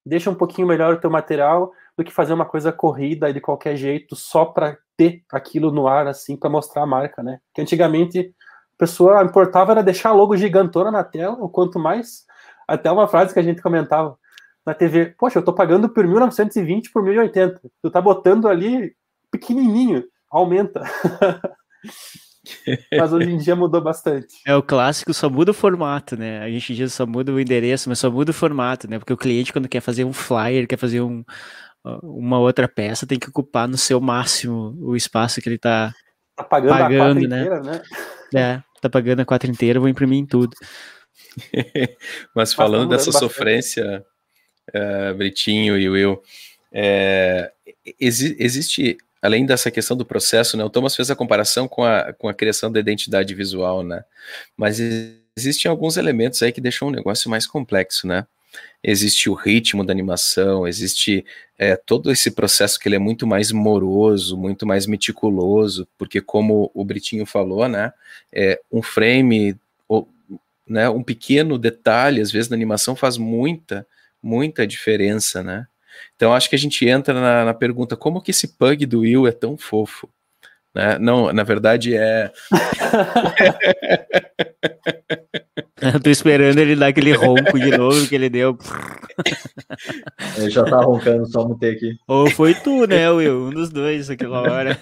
deixa 0.04 0.30
um 0.30 0.34
pouquinho 0.34 0.66
melhor 0.66 0.94
o 0.94 1.00
teu 1.00 1.10
material 1.10 1.70
do 1.96 2.02
que 2.02 2.12
fazer 2.12 2.32
uma 2.32 2.46
coisa 2.46 2.72
corrida 2.72 3.32
de 3.32 3.40
qualquer 3.40 3.76
jeito 3.76 4.16
só 4.16 4.44
para 4.44 4.78
ter 4.96 5.22
aquilo 5.30 5.70
no 5.70 5.86
ar 5.86 6.06
assim 6.06 6.36
para 6.36 6.48
mostrar 6.48 6.82
a 6.82 6.86
marca, 6.86 7.22
né? 7.22 7.40
Que 7.52 7.60
antigamente 7.60 8.34
a 8.74 8.78
pessoa 8.78 9.22
importava 9.22 9.72
era 9.72 9.82
deixar 9.82 10.12
logo 10.12 10.36
gigantona 10.36 10.90
na 10.90 11.04
tela, 11.04 11.36
o 11.40 11.48
quanto 11.48 11.78
mais 11.78 12.24
até 12.66 12.90
uma 12.90 13.08
frase 13.08 13.34
que 13.34 13.40
a 13.40 13.42
gente 13.42 13.60
comentava 13.60 14.18
na 14.64 14.74
TV, 14.74 15.14
poxa, 15.18 15.38
eu 15.38 15.44
tô 15.44 15.52
pagando 15.54 15.88
por 15.88 16.06
1920 16.06 16.90
por 16.92 17.02
1080. 17.02 17.60
Tu 17.82 17.90
tá 17.90 18.02
botando 18.02 18.46
ali 18.46 18.94
pequenininho, 19.30 20.04
aumenta. 20.30 20.82
mas 22.98 23.12
hoje 23.12 23.30
em 23.30 23.38
dia 23.38 23.54
mudou 23.56 23.80
bastante. 23.80 24.34
É 24.46 24.54
o 24.54 24.62
clássico, 24.62 25.12
só 25.12 25.28
muda 25.28 25.50
o 25.50 25.54
formato, 25.54 26.16
né? 26.16 26.40
A 26.40 26.50
gente 26.50 26.74
diz 26.74 26.92
só 26.92 27.06
muda 27.06 27.32
o 27.32 27.40
endereço, 27.40 27.88
mas 27.88 27.98
só 27.98 28.10
muda 28.10 28.30
o 28.30 28.34
formato, 28.34 28.88
né? 28.88 28.98
Porque 28.98 29.12
o 29.12 29.16
cliente, 29.16 29.52
quando 29.52 29.68
quer 29.68 29.80
fazer 29.80 30.04
um 30.04 30.12
flyer, 30.12 30.66
quer 30.66 30.78
fazer 30.78 31.00
um, 31.00 31.24
uma 32.02 32.38
outra 32.38 32.68
peça, 32.68 33.06
tem 33.06 33.18
que 33.18 33.28
ocupar 33.28 33.68
no 33.68 33.76
seu 33.76 34.00
máximo 34.00 34.76
o 34.80 34.96
espaço 34.96 35.40
que 35.40 35.48
ele 35.48 35.58
tá, 35.58 35.92
tá 36.36 36.44
pagando, 36.44 36.78
pagando 36.78 37.24
a 37.24 37.28
né? 37.28 37.40
Inteira, 37.40 37.60
né? 37.62 37.82
É, 38.34 38.62
tá 38.80 38.88
pagando 38.88 39.20
a 39.20 39.24
quatro 39.24 39.50
inteira, 39.50 39.80
vou 39.80 39.88
imprimir 39.88 40.18
em 40.18 40.26
tudo. 40.26 40.54
mas 42.34 42.52
falando 42.52 42.90
dessa 42.90 43.10
bastante. 43.10 43.32
sofrência, 43.32 44.04
uh, 44.74 45.14
Britinho 45.16 45.78
e 45.78 45.88
Will, 45.88 46.20
é, 46.72 47.52
exi 47.98 48.36
existe 48.38 48.98
além 49.20 49.44
dessa 49.46 49.70
questão 49.70 49.96
do 49.96 50.04
processo, 50.04 50.56
né, 50.56 50.64
o 50.64 50.70
Thomas 50.70 50.94
fez 50.94 51.10
a 51.10 51.16
comparação 51.16 51.68
com 51.68 51.84
a, 51.84 52.12
com 52.12 52.28
a 52.28 52.34
criação 52.34 52.70
da 52.70 52.80
identidade 52.80 53.34
visual, 53.34 53.82
né, 53.82 54.04
mas 54.56 54.78
existem 55.36 55.70
alguns 55.70 55.96
elementos 55.96 56.42
aí 56.42 56.52
que 56.52 56.60
deixam 56.60 56.88
o 56.88 56.90
negócio 56.90 57.30
mais 57.30 57.46
complexo, 57.46 58.06
né, 58.06 58.26
existe 58.82 59.28
o 59.28 59.34
ritmo 59.34 59.84
da 59.84 59.92
animação, 59.92 60.66
existe 60.66 61.24
é, 61.58 61.76
todo 61.76 62.10
esse 62.10 62.30
processo 62.30 62.78
que 62.78 62.88
ele 62.88 62.96
é 62.96 62.98
muito 62.98 63.26
mais 63.26 63.50
moroso, 63.50 64.36
muito 64.36 64.66
mais 64.66 64.86
meticuloso, 64.86 65.86
porque 65.98 66.20
como 66.20 66.70
o 66.72 66.84
Britinho 66.84 67.26
falou, 67.26 67.68
né, 67.68 67.92
é, 68.32 68.60
um 68.70 68.82
frame, 68.82 69.56
ou, 69.88 70.08
né, 70.66 70.88
um 70.88 71.02
pequeno 71.02 71.58
detalhe, 71.58 72.20
às 72.20 72.30
vezes 72.30 72.48
na 72.48 72.56
animação 72.56 72.94
faz 72.94 73.16
muita, 73.16 73.86
muita 74.22 74.66
diferença, 74.66 75.42
né, 75.42 75.66
então 76.16 76.32
acho 76.32 76.48
que 76.48 76.56
a 76.56 76.58
gente 76.58 76.88
entra 76.88 77.14
na, 77.14 77.44
na 77.46 77.54
pergunta 77.54 77.96
como 77.96 78.20
que 78.20 78.30
esse 78.30 78.56
pug 78.56 78.84
do 78.86 79.00
Will 79.00 79.26
é 79.26 79.32
tão 79.32 79.56
fofo? 79.56 80.08
Né? 80.74 80.98
Não, 80.98 81.32
na 81.32 81.42
verdade 81.42 81.96
é. 81.96 82.30
Eu 85.80 86.00
tô 86.00 86.10
esperando 86.10 86.58
ele 86.58 86.74
dar 86.74 86.88
aquele 86.88 87.12
ronco 87.12 87.58
de 87.58 87.76
novo 87.76 88.06
que 88.08 88.14
ele 88.14 88.28
deu. 88.28 88.58
Ele 90.36 90.50
já 90.50 90.64
tá 90.64 90.80
roncando, 90.80 91.26
só 91.26 91.46
mutei 91.46 91.72
aqui. 91.72 91.96
Ou 92.06 92.30
foi 92.30 92.54
tu, 92.54 92.86
né, 92.86 93.10
Will? 93.10 93.46
Um 93.46 93.50
dos 93.50 93.70
dois 93.70 94.10
aquela 94.10 94.42
hora. 94.42 94.78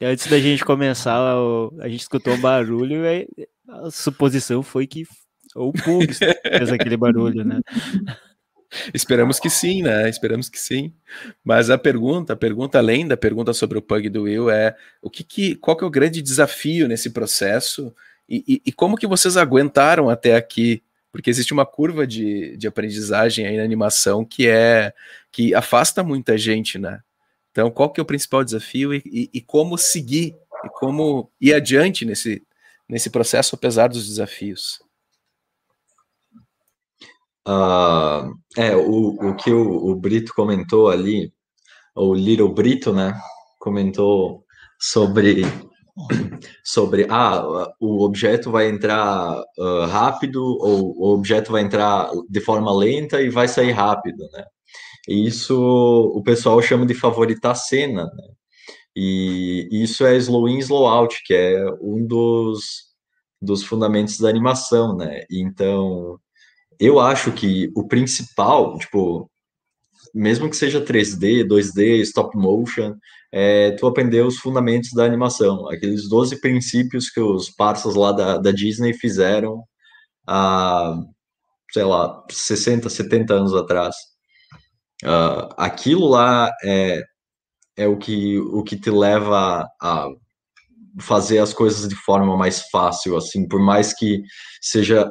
Antes 0.00 0.26
da 0.26 0.38
gente 0.38 0.64
começar, 0.64 1.36
a 1.80 1.88
gente 1.88 2.00
escutou 2.00 2.34
um 2.34 2.40
barulho 2.40 3.04
e 3.06 3.26
a 3.68 3.90
suposição 3.90 4.62
foi 4.62 4.86
que 4.86 5.06
ou 5.54 5.68
o 5.68 5.72
Pug 5.72 6.12
fez 6.14 6.72
aquele 6.72 6.96
barulho, 6.96 7.44
né? 7.44 7.60
Esperamos 8.94 9.38
que 9.38 9.50
sim, 9.50 9.82
né? 9.82 10.08
Esperamos 10.08 10.48
que 10.48 10.58
sim. 10.58 10.92
Mas 11.44 11.70
a 11.70 11.78
pergunta, 11.78 12.32
a 12.32 12.36
pergunta 12.36 12.78
além 12.78 13.06
da 13.06 13.16
pergunta 13.16 13.52
sobre 13.52 13.78
o 13.78 13.82
Pug 13.82 14.08
do 14.08 14.22
Will 14.22 14.50
é 14.50 14.74
o 15.00 15.10
que, 15.10 15.22
que 15.22 15.54
qual 15.56 15.76
que 15.76 15.84
é 15.84 15.86
o 15.86 15.90
grande 15.90 16.22
desafio 16.22 16.88
nesse 16.88 17.10
processo 17.10 17.94
e, 18.28 18.44
e, 18.48 18.62
e, 18.66 18.72
como 18.72 18.96
que 18.96 19.06
vocês 19.06 19.36
aguentaram 19.36 20.08
até 20.08 20.36
aqui? 20.36 20.82
Porque 21.10 21.28
existe 21.28 21.52
uma 21.52 21.66
curva 21.66 22.06
de, 22.06 22.56
de 22.56 22.66
aprendizagem 22.66 23.46
aí 23.46 23.56
na 23.56 23.62
animação 23.62 24.24
que 24.24 24.48
é 24.48 24.94
que 25.30 25.54
afasta 25.54 26.02
muita 26.02 26.38
gente, 26.38 26.78
né? 26.78 27.00
Então, 27.50 27.70
qual 27.70 27.90
que 27.90 28.00
é 28.00 28.02
o 28.02 28.06
principal 28.06 28.42
desafio 28.42 28.94
e, 28.94 29.28
e 29.32 29.40
como 29.42 29.76
seguir 29.76 30.34
e 30.64 30.68
como 30.70 31.30
ir 31.38 31.52
adiante 31.52 32.06
nesse, 32.06 32.42
nesse 32.88 33.10
processo 33.10 33.54
apesar 33.54 33.88
dos 33.88 34.08
desafios? 34.08 34.80
Uh, 37.46 38.32
é, 38.56 38.76
o, 38.76 39.30
o 39.30 39.36
que 39.36 39.50
o, 39.50 39.90
o, 39.90 39.96
Brito 39.96 40.32
comentou 40.34 40.88
ali, 40.88 41.32
o 41.94 42.14
Little 42.14 42.52
Brito, 42.54 42.92
né, 42.92 43.18
comentou 43.58 44.44
sobre, 44.80 45.42
sobre, 46.64 47.06
ah, 47.10 47.68
o 47.80 48.04
objeto 48.04 48.50
vai 48.50 48.68
entrar 48.68 49.42
uh, 49.58 49.86
rápido 49.86 50.40
ou 50.40 50.96
o 50.96 51.14
objeto 51.14 51.50
vai 51.50 51.62
entrar 51.62 52.10
de 52.28 52.40
forma 52.40 52.72
lenta 52.76 53.20
e 53.20 53.28
vai 53.28 53.48
sair 53.48 53.72
rápido, 53.72 54.24
né. 54.32 54.44
E 55.08 55.26
isso 55.26 55.58
o 56.14 56.22
pessoal 56.22 56.62
chama 56.62 56.86
de 56.86 56.94
favoritar 56.94 57.56
cena, 57.56 58.04
né, 58.04 58.28
e 58.94 59.68
isso 59.72 60.06
é 60.06 60.16
slow 60.16 60.48
in, 60.48 60.58
slow 60.58 60.86
out, 60.86 61.20
que 61.24 61.34
é 61.34 61.64
um 61.80 62.06
dos, 62.06 62.92
dos 63.40 63.64
fundamentos 63.64 64.18
da 64.20 64.28
animação, 64.28 64.96
né, 64.96 65.24
então 65.30 66.20
eu 66.78 67.00
acho 67.00 67.32
que 67.32 67.70
o 67.74 67.86
principal, 67.86 68.78
tipo, 68.78 69.30
mesmo 70.14 70.48
que 70.50 70.56
seja 70.56 70.84
3D, 70.84 71.46
2D, 71.46 72.00
stop 72.02 72.36
motion, 72.36 72.94
é 73.32 73.70
tu 73.72 73.86
aprender 73.86 74.24
os 74.24 74.36
fundamentos 74.36 74.90
da 74.92 75.04
animação, 75.04 75.68
aqueles 75.68 76.08
12 76.08 76.40
princípios 76.40 77.08
que 77.08 77.20
os 77.20 77.50
parceiros 77.50 77.96
lá 77.96 78.12
da, 78.12 78.38
da 78.38 78.50
Disney 78.50 78.92
fizeram 78.92 79.62
há, 80.26 80.94
sei 81.72 81.84
lá, 81.84 82.22
60, 82.30 82.88
70 82.90 83.34
anos 83.34 83.54
atrás. 83.54 83.96
Uh, 85.02 85.48
aquilo 85.56 86.06
lá 86.08 86.50
é, 86.62 87.02
é 87.76 87.88
o, 87.88 87.96
que, 87.96 88.38
o 88.38 88.62
que 88.62 88.78
te 88.78 88.90
leva 88.90 89.66
a 89.80 90.08
fazer 91.00 91.38
as 91.38 91.54
coisas 91.54 91.88
de 91.88 91.96
forma 91.96 92.36
mais 92.36 92.60
fácil, 92.70 93.16
assim, 93.16 93.48
por 93.48 93.60
mais 93.60 93.94
que 93.94 94.22
seja 94.60 95.10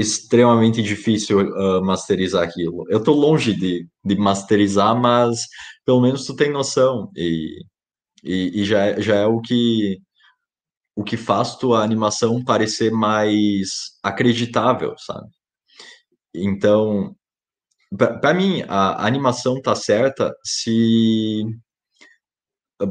extremamente 0.00 0.82
difícil 0.82 1.40
uh, 1.40 1.84
masterizar 1.84 2.42
aquilo. 2.42 2.84
Eu 2.88 3.02
tô 3.02 3.12
longe 3.12 3.54
de, 3.54 3.86
de 4.04 4.16
masterizar, 4.16 4.98
mas 4.98 5.46
pelo 5.84 6.00
menos 6.00 6.24
tu 6.24 6.34
tem 6.34 6.50
noção 6.50 7.10
e, 7.16 7.62
e, 8.24 8.60
e 8.60 8.64
já, 8.64 8.98
já 9.00 9.16
é 9.16 9.26
o 9.26 9.40
que 9.40 9.98
o 10.96 11.04
que 11.04 11.16
faz 11.16 11.56
tua 11.56 11.82
animação 11.82 12.44
parecer 12.44 12.90
mais 12.90 13.68
acreditável, 14.02 14.94
sabe? 14.98 15.28
Então, 16.34 17.14
para 17.96 18.34
mim, 18.34 18.62
a 18.68 19.06
animação 19.06 19.60
tá 19.62 19.74
certa 19.74 20.34
se 20.44 21.44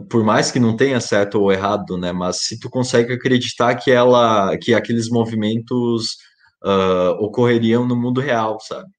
por 0.10 0.24
mais 0.24 0.52
que 0.52 0.60
não 0.60 0.76
tenha 0.76 1.00
certo 1.02 1.42
ou 1.42 1.52
errado, 1.52 1.98
né, 1.98 2.12
mas 2.12 2.42
se 2.42 2.60
tu 2.60 2.70
consegue 2.70 3.14
acreditar 3.14 3.76
que 3.76 3.90
ela 3.90 4.56
que 4.58 4.74
aqueles 4.74 5.10
movimentos 5.10 6.18
uh, 6.64 7.12
ocorreriam 7.24 7.86
no 7.86 7.96
mundo 7.96 8.22
real, 8.22 8.60
sabe? 8.60 8.90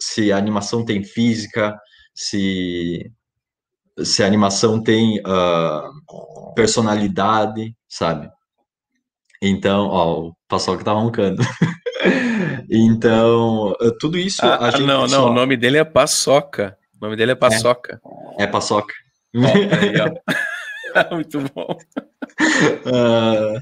Se 0.00 0.32
a 0.32 0.36
animação 0.36 0.84
tem 0.84 1.02
física, 1.02 1.78
se, 2.14 3.10
se 4.02 4.22
a 4.22 4.26
animação 4.26 4.82
tem 4.82 5.20
uh, 5.20 6.54
personalidade, 6.54 7.74
sabe? 7.88 8.30
Então, 9.40 9.86
ó, 9.86 10.20
o 10.20 10.36
Paçoca 10.48 10.84
tá 10.84 10.92
roncando. 10.92 11.42
então, 12.70 13.72
tudo 14.00 14.18
isso 14.18 14.44
ah, 14.44 14.66
a 14.66 14.70
gente. 14.70 14.82
Não, 14.82 15.02
não, 15.02 15.08
só... 15.08 15.30
o 15.30 15.32
nome 15.32 15.56
dele 15.56 15.78
é 15.78 15.84
Paçoca. 15.84 16.76
O 17.00 17.04
nome 17.04 17.16
dele 17.16 17.32
é 17.32 17.36
Paçoca. 17.36 18.00
É, 18.38 18.44
é 18.44 18.46
Paçoca. 18.46 18.92
Oh, 19.34 19.38
aí, 19.46 19.92
Muito 21.12 21.40
bom. 21.54 21.78
Uh, 22.86 23.60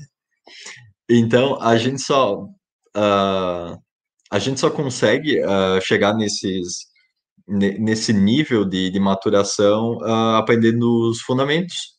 então, 1.09 1.61
a 1.61 1.77
gente 1.77 2.01
só 2.01 2.47
uh, 2.97 3.79
a 4.31 4.39
gente 4.39 4.59
só 4.59 4.71
consegue 4.71 5.41
uh, 5.41 5.81
chegar 5.81 6.15
nesses, 6.15 6.87
nesse 7.47 8.13
nível 8.13 8.65
de, 8.65 8.91
de 8.91 8.99
maturação 8.99 9.99
uh, 9.99 10.37
aprendendo 10.37 11.11
os 11.11 11.21
fundamentos. 11.21 11.97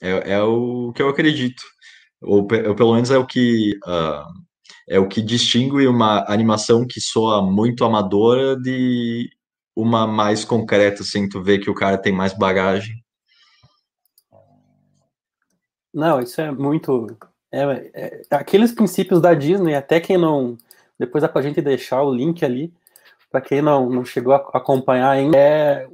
É, 0.00 0.34
é, 0.34 0.42
o 0.42 0.92
que 0.92 1.02
eu 1.02 1.08
acredito. 1.08 1.62
Ou, 2.22 2.40
ou 2.40 2.74
pelo 2.74 2.94
menos 2.94 3.10
é 3.10 3.18
o 3.18 3.26
que 3.26 3.78
é 4.88 4.98
o 4.98 5.08
que 5.08 5.22
distingue 5.22 5.86
uma 5.86 6.24
animação 6.28 6.86
que 6.86 7.00
soa 7.00 7.42
muito 7.42 7.84
amadora 7.84 8.54
de 8.54 9.30
uma 9.74 10.06
mais 10.06 10.44
concreta, 10.44 11.02
assim, 11.02 11.28
tu 11.28 11.42
vê 11.42 11.58
que 11.58 11.70
o 11.70 11.74
cara 11.74 11.98
tem 11.98 12.12
mais 12.12 12.36
bagagem. 12.36 12.94
Não, 15.92 16.20
isso 16.20 16.40
é 16.40 16.50
muito 16.50 17.06
é, 17.62 17.90
é, 17.94 18.22
aqueles 18.30 18.72
princípios 18.72 19.20
da 19.20 19.34
Disney, 19.34 19.74
até 19.74 20.00
quem 20.00 20.16
não. 20.16 20.56
Depois 20.98 21.22
dá 21.22 21.28
pra 21.28 21.42
gente 21.42 21.60
deixar 21.60 22.02
o 22.02 22.14
link 22.14 22.44
ali, 22.44 22.72
para 23.30 23.40
quem 23.40 23.60
não, 23.60 23.88
não 23.90 24.04
chegou 24.04 24.34
a 24.34 24.36
acompanhar 24.54 25.10
ainda, 25.10 25.36
é 25.36 25.88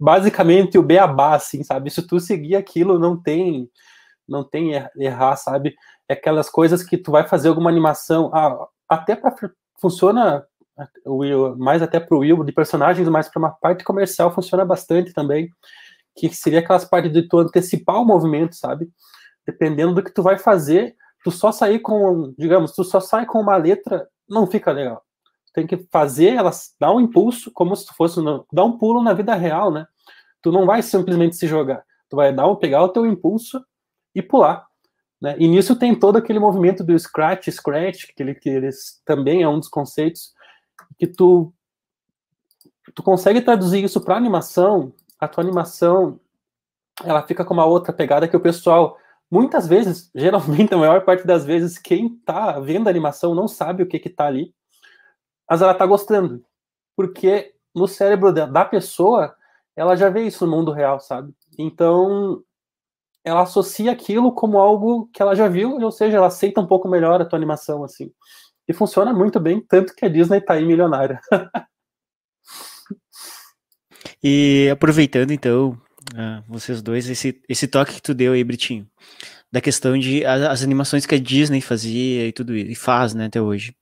basicamente 0.00 0.78
o 0.78 0.82
beabá, 0.82 1.34
assim, 1.34 1.62
sabe? 1.62 1.90
Se 1.90 2.06
tu 2.06 2.18
seguir 2.20 2.56
aquilo, 2.56 2.98
não 2.98 3.20
tem 3.20 3.68
não 4.28 4.44
tem 4.44 4.74
er, 4.74 4.90
errar, 4.96 5.36
sabe? 5.36 5.74
É 6.08 6.14
aquelas 6.14 6.48
coisas 6.48 6.82
que 6.82 6.96
tu 6.96 7.10
vai 7.10 7.26
fazer 7.26 7.48
alguma 7.48 7.70
animação, 7.70 8.30
ah, 8.32 8.66
até 8.88 9.16
para 9.16 9.34
funciona 9.80 10.46
Will, 11.06 11.56
mais 11.56 11.82
até 11.82 12.00
para 12.00 12.16
o 12.16 12.20
Will, 12.20 12.44
de 12.44 12.52
personagens, 12.52 13.08
mas 13.08 13.28
para 13.28 13.38
uma 13.40 13.50
parte 13.50 13.84
comercial 13.84 14.32
funciona 14.32 14.64
bastante 14.64 15.12
também, 15.12 15.50
que 16.16 16.28
seria 16.32 16.60
aquelas 16.60 16.84
partes 16.84 17.12
de 17.12 17.28
tu 17.28 17.38
antecipar 17.38 18.00
o 18.00 18.04
movimento, 18.04 18.54
sabe? 18.56 18.88
Dependendo 19.46 19.94
do 19.94 20.02
que 20.02 20.12
tu 20.12 20.22
vai 20.22 20.38
fazer, 20.38 20.96
tu 21.24 21.30
só 21.30 21.50
sair 21.52 21.78
com, 21.80 22.34
digamos, 22.38 22.72
tu 22.72 22.84
só 22.84 23.00
sai 23.00 23.26
com 23.26 23.40
uma 23.40 23.56
letra, 23.56 24.08
não 24.28 24.46
fica 24.46 24.70
legal. 24.72 25.04
Tu 25.46 25.52
tem 25.52 25.66
que 25.66 25.76
fazer 25.90 26.34
ela 26.34 26.50
dar 26.80 26.92
um 26.92 27.00
impulso, 27.00 27.50
como 27.52 27.74
se 27.76 27.86
tu 27.86 27.94
fosse 27.94 28.20
dar 28.52 28.64
um 28.64 28.78
pulo 28.78 29.02
na 29.02 29.12
vida 29.12 29.34
real, 29.34 29.70
né? 29.70 29.86
Tu 30.40 30.50
não 30.50 30.66
vai 30.66 30.82
simplesmente 30.82 31.36
se 31.36 31.46
jogar, 31.46 31.84
tu 32.08 32.16
vai 32.16 32.32
dar 32.32 32.52
pegar 32.56 32.82
o 32.82 32.88
teu 32.88 33.06
impulso 33.06 33.64
e 34.14 34.22
pular. 34.22 34.66
Né? 35.20 35.36
E 35.38 35.46
nisso 35.46 35.76
tem 35.76 35.94
todo 35.94 36.18
aquele 36.18 36.40
movimento 36.40 36.82
do 36.82 36.98
scratch, 36.98 37.48
scratch, 37.48 38.06
que, 38.16 38.22
ele, 38.22 38.34
que 38.34 38.48
eles 38.48 39.00
também 39.04 39.42
é 39.42 39.48
um 39.48 39.58
dos 39.58 39.68
conceitos 39.68 40.32
que 40.98 41.06
tu 41.06 41.52
tu 42.94 43.02
consegue 43.02 43.40
traduzir 43.40 43.84
isso 43.84 44.00
para 44.00 44.16
animação, 44.16 44.92
a 45.18 45.28
tua 45.28 45.42
animação 45.42 46.18
ela 47.04 47.22
fica 47.22 47.44
com 47.44 47.54
uma 47.54 47.64
outra 47.64 47.92
pegada 47.92 48.28
que 48.28 48.36
o 48.36 48.40
pessoal 48.40 48.98
muitas 49.32 49.66
vezes, 49.66 50.10
geralmente 50.14 50.74
a 50.74 50.76
maior 50.76 51.02
parte 51.04 51.26
das 51.26 51.44
vezes, 51.44 51.78
quem 51.78 52.10
tá 52.18 52.60
vendo 52.60 52.86
a 52.86 52.90
animação 52.90 53.34
não 53.34 53.48
sabe 53.48 53.82
o 53.82 53.86
que 53.86 53.98
que 53.98 54.10
tá 54.10 54.26
ali, 54.26 54.54
mas 55.48 55.62
ela 55.62 55.74
tá 55.74 55.86
gostando, 55.86 56.44
porque 56.94 57.54
no 57.74 57.88
cérebro 57.88 58.30
da 58.32 58.64
pessoa 58.64 59.34
ela 59.74 59.96
já 59.96 60.10
vê 60.10 60.24
isso 60.24 60.46
no 60.46 60.54
mundo 60.54 60.70
real, 60.70 61.00
sabe? 61.00 61.34
Então 61.58 62.44
ela 63.24 63.42
associa 63.42 63.90
aquilo 63.90 64.32
como 64.32 64.58
algo 64.58 65.08
que 65.12 65.22
ela 65.22 65.34
já 65.34 65.48
viu, 65.48 65.78
ou 65.80 65.92
seja, 65.92 66.18
ela 66.18 66.26
aceita 66.26 66.60
um 66.60 66.66
pouco 66.66 66.88
melhor 66.88 67.20
a 67.20 67.24
tua 67.24 67.38
animação 67.38 67.84
assim. 67.84 68.12
E 68.68 68.72
funciona 68.72 69.12
muito 69.12 69.40
bem, 69.40 69.60
tanto 69.60 69.94
que 69.94 70.04
a 70.04 70.08
Disney 70.08 70.40
tá 70.40 70.54
aí 70.54 70.64
milionária. 70.64 71.20
e 74.22 74.68
aproveitando 74.70 75.30
então, 75.30 75.78
ah, 76.16 76.42
vocês 76.48 76.82
dois, 76.82 77.08
esse, 77.08 77.40
esse 77.48 77.66
toque 77.66 77.94
que 77.94 78.02
tu 78.02 78.14
deu 78.14 78.32
aí, 78.32 78.44
Britinho, 78.44 78.86
da 79.50 79.60
questão 79.60 79.98
de 79.98 80.24
as, 80.24 80.42
as 80.42 80.62
animações 80.62 81.06
que 81.06 81.14
a 81.14 81.18
Disney 81.18 81.60
fazia 81.60 82.26
e 82.28 82.32
tudo 82.32 82.56
isso, 82.56 82.70
e 82.70 82.74
faz, 82.74 83.14
né, 83.14 83.26
até 83.26 83.40
hoje. 83.40 83.74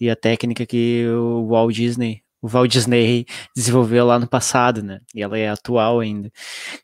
E 0.00 0.08
a 0.08 0.16
técnica 0.16 0.64
que 0.66 1.06
o 1.08 1.46
Walt 1.48 1.74
Disney, 1.74 2.22
o 2.40 2.48
Walt 2.48 2.70
Disney 2.70 3.26
desenvolveu 3.54 4.06
lá 4.06 4.18
no 4.18 4.26
passado, 4.28 4.82
né? 4.82 5.00
E 5.14 5.22
ela 5.22 5.36
é 5.38 5.48
atual 5.48 6.00
ainda. 6.00 6.32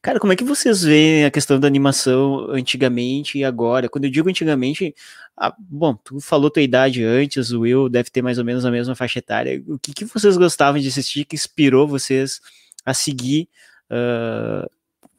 Cara, 0.03 0.19
como 0.19 0.33
é 0.33 0.37
que 0.37 0.45
vocês 0.45 0.83
veem 0.83 1.25
a 1.25 1.31
questão 1.31 1.59
da 1.59 1.67
animação 1.67 2.51
antigamente 2.51 3.39
e 3.39 3.45
agora? 3.45 3.89
Quando 3.89 4.05
eu 4.05 4.11
digo 4.11 4.29
antigamente, 4.29 4.95
ah, 5.37 5.55
bom, 5.59 5.95
tu 5.95 6.21
falou 6.21 6.51
tua 6.51 6.63
idade 6.63 7.05
antes, 7.05 7.53
o 7.53 7.61
Will 7.61 7.89
deve 7.89 8.11
ter 8.11 8.21
mais 8.21 8.39
ou 8.39 8.45
menos 8.45 8.65
a 8.65 8.71
mesma 8.71 8.95
faixa 8.95 9.19
etária. 9.21 9.63
O 9.67 9.79
que, 9.79 9.93
que 9.93 10.05
vocês 10.05 10.37
gostavam 10.37 10.81
de 10.81 10.89
assistir 10.89 11.25
que 11.25 11.37
inspirou 11.37 11.89
vocês 11.89 12.41
a 12.85 12.93
seguir 12.93 13.49
uh, 13.91 14.69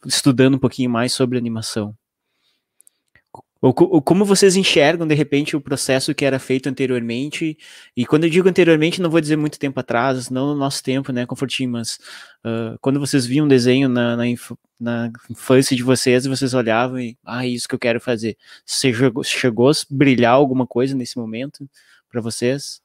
estudando 0.05 0.55
um 0.55 0.59
pouquinho 0.59 0.89
mais 0.89 1.13
sobre 1.13 1.37
animação? 1.37 1.95
Ou, 3.65 3.73
ou, 3.79 3.99
como 4.01 4.23
vocês 4.23 4.55
enxergam, 4.55 5.07
de 5.07 5.15
repente, 5.15 5.55
o 5.55 5.61
processo 5.61 6.13
que 6.13 6.23
era 6.23 6.37
feito 6.37 6.69
anteriormente? 6.69 7.57
E 7.97 8.05
quando 8.05 8.25
eu 8.25 8.29
digo 8.29 8.47
anteriormente, 8.47 9.01
não 9.01 9.09
vou 9.09 9.19
dizer 9.19 9.37
muito 9.37 9.57
tempo 9.57 9.79
atrás, 9.79 10.29
não 10.29 10.47
no 10.47 10.55
nosso 10.55 10.83
tempo, 10.83 11.11
né, 11.11 11.25
Confortinho, 11.25 11.71
mas 11.71 11.97
uh, 12.45 12.77
quando 12.79 12.99
vocês 12.99 13.25
viam 13.25 13.45
um 13.45 13.49
desenho 13.49 13.89
na, 13.89 14.15
na, 14.15 14.27
inf 14.27 14.51
na, 14.79 15.11
infância 15.31 15.75
de 15.75 15.81
vocês, 15.81 16.27
vocês 16.27 16.53
olhavam 16.53 16.99
e, 16.99 17.17
ah, 17.25 17.43
é 17.43 17.49
isso 17.49 17.67
que 17.67 17.73
eu 17.73 17.79
quero 17.79 17.99
fazer. 17.99 18.37
Você 18.63 18.93
chegou, 18.93 19.23
chegou 19.23 19.69
a 19.69 19.73
brilhar 19.89 20.33
alguma 20.33 20.67
coisa 20.67 20.93
nesse 20.95 21.17
momento 21.17 21.67
para 22.07 22.21
vocês? 22.21 22.79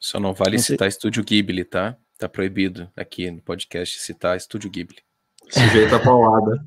Só 0.00 0.18
não 0.18 0.32
vale 0.32 0.56
não 0.56 0.64
citar 0.64 0.88
Estúdio 0.88 1.22
Ghibli, 1.22 1.62
tá? 1.62 1.94
Tá 2.18 2.26
proibido 2.26 2.90
aqui 2.96 3.30
no 3.30 3.42
podcast 3.42 4.00
citar 4.00 4.34
Estúdio 4.34 4.70
Ghibli. 4.70 5.02
Sujeito 5.52 5.94
a 5.94 5.98
paulada. 5.98 6.64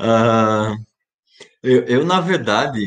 uh, 0.00 0.76
eu, 1.62 1.84
eu, 1.84 2.04
na 2.04 2.20
verdade, 2.20 2.84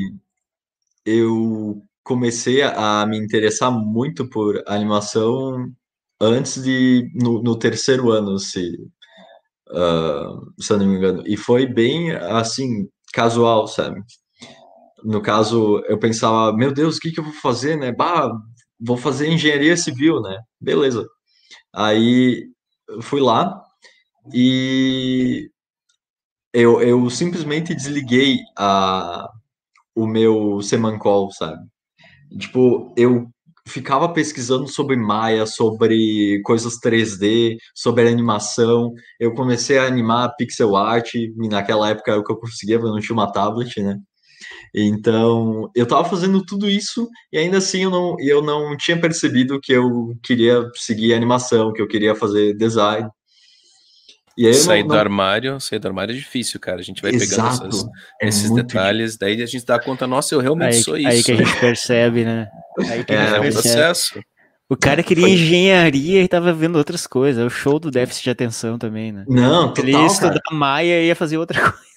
eu 1.05 1.81
comecei 2.03 2.61
a 2.63 3.05
me 3.05 3.17
interessar 3.17 3.71
muito 3.71 4.29
por 4.29 4.63
animação 4.67 5.69
antes 6.19 6.63
de 6.63 7.11
no, 7.13 7.41
no 7.43 7.59
terceiro 7.59 8.09
ano, 8.11 8.39
se, 8.39 8.77
uh, 9.69 10.61
se 10.61 10.71
eu 10.71 10.77
não 10.77 10.88
me 10.88 10.95
engano. 10.95 11.23
E 11.27 11.36
foi 11.36 11.65
bem 11.65 12.11
assim, 12.11 12.88
casual, 13.13 13.67
sabe? 13.67 14.01
No 15.03 15.21
caso, 15.21 15.83
eu 15.88 15.99
pensava, 15.99 16.55
meu 16.55 16.73
Deus, 16.73 16.97
o 16.97 16.99
que, 16.99 17.11
que 17.11 17.19
eu 17.19 17.23
vou 17.25 17.33
fazer, 17.33 17.75
né? 17.77 17.91
Bah, 17.91 18.31
vou 18.79 18.97
fazer 18.97 19.27
engenharia 19.27 19.75
civil, 19.77 20.21
né? 20.21 20.39
Beleza. 20.59 21.05
Aí 21.73 22.54
fui 23.01 23.21
lá 23.21 23.61
e 24.33 25.49
eu, 26.53 26.81
eu 26.81 27.09
simplesmente 27.09 27.75
desliguei 27.75 28.39
a, 28.57 29.29
o 29.95 30.07
meu 30.07 30.61
Semancol, 30.61 31.31
sabe? 31.31 31.61
Tipo, 32.39 32.93
eu 32.97 33.29
ficava 33.67 34.09
pesquisando 34.09 34.67
sobre 34.67 34.95
Maya, 34.95 35.45
sobre 35.45 36.41
coisas 36.43 36.79
3D, 36.79 37.57
sobre 37.73 38.07
animação. 38.07 38.93
Eu 39.19 39.33
comecei 39.33 39.77
a 39.77 39.86
animar 39.86 40.36
pixel 40.38 40.75
art, 40.75 41.15
e 41.15 41.33
naquela 41.49 41.89
época 41.89 42.11
era 42.11 42.19
o 42.21 42.23
que 42.23 42.31
eu 42.31 42.38
conseguia, 42.38 42.75
eu 42.75 42.81
não 42.83 42.99
tinha 42.99 43.13
uma 43.13 43.31
tablet, 43.31 43.81
né? 43.81 43.99
Então, 44.78 45.71
eu 45.73 45.86
tava 45.86 46.03
fazendo 46.03 46.43
tudo 46.43 46.69
isso 46.69 47.09
e 47.32 47.38
ainda 47.38 47.59
assim 47.59 47.84
eu 47.84 47.89
não, 47.89 48.17
eu 48.19 48.41
não 48.41 48.76
tinha 48.76 48.99
percebido 48.99 49.59
que 49.61 49.71
eu 49.71 50.13
queria 50.21 50.69
seguir 50.76 51.13
animação, 51.13 51.71
que 51.71 51.82
eu 51.82 51.88
queria 51.88 52.13
fazer 52.13 52.53
design. 52.55 53.07
E 54.38 54.45
aí 54.45 54.53
sair 54.53 54.82
não, 54.82 54.89
do 54.89 54.95
armário, 54.95 55.61
sair 55.61 55.80
do 55.80 55.88
armário 55.88 56.11
é 56.11 56.17
difícil, 56.17 56.59
cara. 56.59 56.82
A 56.82 56.84
gente 56.84 57.01
vai 57.01 57.11
Exato. 57.11 57.57
pegando 57.57 57.69
essas, 57.69 57.86
é 58.21 58.28
esses 58.28 58.53
detalhes, 58.53 59.13
difícil. 59.13 59.19
daí 59.21 59.41
a 59.41 59.45
gente 59.45 59.65
dá 59.65 59.80
conta, 59.80 60.05
nossa, 60.05 60.36
eu 60.36 60.41
realmente 60.41 60.76
aí, 60.76 60.84
sou 60.84 60.97
isso. 60.97 61.07
Aí 61.07 61.23
que 61.23 61.32
a 61.32 61.36
gente 61.38 61.57
percebe, 61.57 62.26
né? 62.26 62.49
Aí 62.80 63.05
que 63.05 63.13
é, 63.13 63.17
a 63.17 63.26
gente 63.28 63.36
é 63.36 63.39
percebe. 63.39 63.47
um 63.47 63.51
processo. 63.53 64.19
O 64.67 64.76
cara 64.76 65.01
queria 65.03 65.23
Foi. 65.23 65.32
engenharia 65.32 66.21
e 66.21 66.28
tava 66.28 66.51
vendo 66.51 66.76
outras 66.76 67.07
coisas. 67.07 67.41
É 67.41 67.45
o 67.45 67.49
show 67.49 67.80
do 67.80 67.89
déficit 67.89 68.26
de 68.26 68.30
atenção 68.32 68.78
também, 68.78 69.13
né? 69.13 69.23
Não, 69.30 69.69
total, 69.69 69.86
Ele 69.86 69.97
ia 69.97 70.05
estudar 70.05 70.41
cara. 70.41 70.57
Maia 70.57 71.01
e 71.01 71.07
ia 71.07 71.15
fazer 71.15 71.38
outra 71.38 71.61
coisa. 71.71 71.94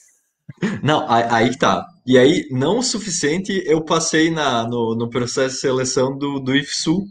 Não, 0.82 1.06
aí 1.08 1.56
tá. 1.56 1.86
E 2.06 2.18
aí, 2.18 2.46
não 2.50 2.78
o 2.78 2.82
suficiente, 2.82 3.62
eu 3.66 3.84
passei 3.84 4.30
na, 4.30 4.66
no, 4.66 4.94
no 4.96 5.10
processo 5.10 5.56
de 5.56 5.60
seleção 5.60 6.16
do, 6.16 6.40
do 6.40 6.56
IFSU, 6.56 7.04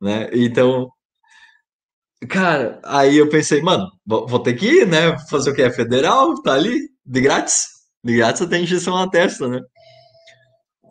né? 0.00 0.28
Então, 0.32 0.88
Cara, 2.28 2.80
aí 2.84 3.16
eu 3.16 3.28
pensei, 3.30 3.62
mano, 3.62 3.86
vou 4.06 4.38
ter 4.42 4.54
que 4.54 4.66
ir, 4.66 4.86
né? 4.86 5.16
Fazer 5.30 5.50
o 5.50 5.54
que? 5.54 5.62
É 5.62 5.70
federal, 5.72 6.34
tá 6.42 6.52
ali, 6.54 6.78
de 7.04 7.20
grátis. 7.20 7.66
De 8.04 8.14
grátis 8.16 8.46
tem 8.46 8.62
injeção 8.64 8.94
na 8.96 9.08
testa, 9.08 9.48
né? 9.48 9.58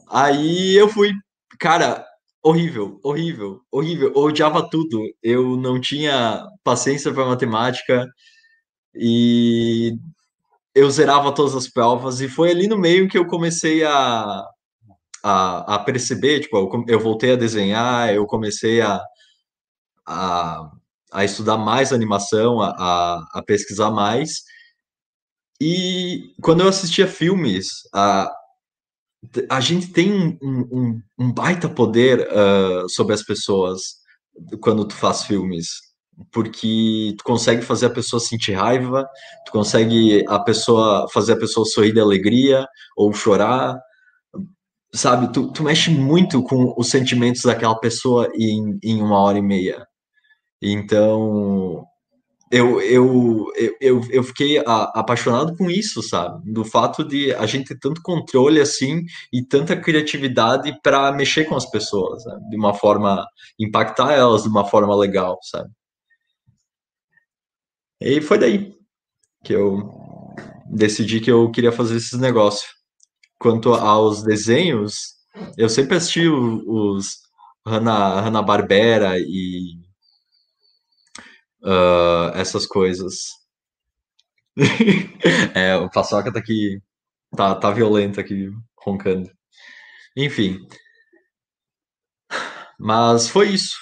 Aí 0.10 0.76
eu 0.76 0.90
fui, 0.90 1.12
cara, 1.60 2.04
horrível, 2.44 3.00
horrível, 3.04 3.62
horrível. 3.72 4.12
Eu 4.16 4.22
odiava 4.24 4.68
tudo. 4.70 5.00
Eu 5.22 5.56
não 5.58 5.80
tinha 5.80 6.46
paciência 6.64 7.14
para 7.14 7.26
matemática 7.26 8.08
e 8.96 9.94
eu 10.76 10.90
zerava 10.90 11.34
todas 11.34 11.56
as 11.56 11.68
provas. 11.68 12.22
E 12.22 12.28
foi 12.28 12.52
ali 12.52 12.68
no 12.68 12.78
meio 12.78 13.08
que 13.08 13.18
eu 13.18 13.26
comecei 13.26 13.84
a, 13.84 14.44
a, 15.24 15.76
a 15.76 15.80
perceber, 15.80 16.42
tipo, 16.42 16.58
eu, 16.58 16.86
eu 16.88 17.00
voltei 17.00 17.34
a 17.34 17.38
desenhar, 17.38 18.14
eu 18.14 18.26
comecei 18.26 18.82
a, 18.82 19.02
a 20.06 20.72
a 21.12 21.26
estudar 21.26 21.58
mais 21.58 21.92
animação, 21.92 22.62
a, 22.62 22.70
a, 22.70 23.40
a 23.40 23.44
pesquisar 23.44 23.92
mais. 23.92 24.44
E 25.60 26.34
quando 26.42 26.62
eu 26.62 26.70
assistia 26.70 27.08
filmes, 27.08 27.68
a, 27.94 28.32
a 29.50 29.60
gente 29.60 29.92
tem 29.92 30.14
um, 30.14 30.38
um, 30.42 31.02
um 31.18 31.34
baita 31.34 31.68
poder 31.68 32.28
uh, 32.28 32.88
sobre 32.90 33.14
as 33.14 33.24
pessoas 33.24 34.00
quando 34.62 34.88
tu 34.88 34.96
faz 34.96 35.24
filmes, 35.24 35.68
porque 36.32 37.16
tu 37.18 37.24
consegue 37.24 37.62
fazer 37.62 37.88
a 37.88 37.92
pessoa 37.92 38.20
sentir 38.20 38.54
raiva, 38.54 39.08
tu 39.46 39.52
consegue 39.52 40.26
a 40.28 40.40
pessoa 40.40 41.08
fazer 41.14 41.34
a 41.34 41.40
pessoa 41.40 41.66
sorrir 41.66 41.94
de 41.94 42.00
alegria 42.00 42.68
ou 42.96 43.14
chorar, 43.14 43.78
sabe? 44.94 45.32
Tu, 45.32 45.52
tu 45.52 45.64
mexe 45.64 45.90
muito 45.90 46.44
com 46.44 46.74
os 46.78 46.90
sentimentos 46.90 47.44
daquela 47.44 47.80
pessoa 47.80 48.30
em, 48.36 48.78
em 48.84 49.02
uma 49.02 49.20
hora 49.20 49.38
e 49.38 49.42
meia. 49.42 49.86
Então, 50.62 51.86
eu, 52.52 52.82
eu, 52.82 53.46
eu, 53.80 54.02
eu 54.10 54.24
fiquei 54.24 54.58
apaixonado 54.66 55.56
com 55.56 55.70
isso, 55.70 56.02
sabe? 56.02 56.52
Do 56.52 56.66
fato 56.66 57.04
de 57.04 57.32
a 57.34 57.46
gente 57.46 57.68
ter 57.68 57.80
tanto 57.80 58.02
controle 58.02 58.60
assim 58.60 59.04
e 59.32 59.44
tanta 59.46 59.78
criatividade 59.80 60.76
para 60.82 61.12
mexer 61.12 61.46
com 61.46 61.56
as 61.56 61.70
pessoas, 61.70 62.26
né? 62.26 62.38
de 62.50 62.58
uma 62.58 62.74
forma, 62.74 63.26
impactar 63.60 64.14
elas 64.14 64.44
de 64.44 64.50
uma 64.50 64.66
forma 64.66 64.96
legal, 64.96 65.38
sabe? 65.44 65.70
E 68.02 68.22
foi 68.22 68.38
daí 68.38 68.74
que 69.44 69.54
eu 69.54 69.90
decidi 70.70 71.20
que 71.20 71.32
eu 71.32 71.50
queria 71.52 71.72
fazer 71.72 71.98
esses 71.98 72.20
negócios. 72.20 72.70
Quanto 73.38 73.74
aos 73.74 74.24
desenhos, 74.24 75.16
eu 75.58 75.70
sempre 75.70 75.96
assisti 75.98 76.28
os, 76.28 77.20
Hanna, 77.66 78.22
Hanna 78.22 78.42
Barbera 78.42 79.18
e 79.20 79.76
uh, 81.64 82.32
essas 82.36 82.66
coisas. 82.66 83.16
é, 85.56 85.76
o 85.78 85.90
Paçoca 85.90 86.32
tá 86.34 86.40
aqui, 86.40 86.82
tá, 87.36 87.56
tá 87.56 87.72
violento 87.72 88.20
aqui, 88.20 88.50
roncando. 88.78 89.30
Enfim. 90.18 90.60
Mas 92.80 93.30
foi 93.30 93.50
isso. 93.50 93.76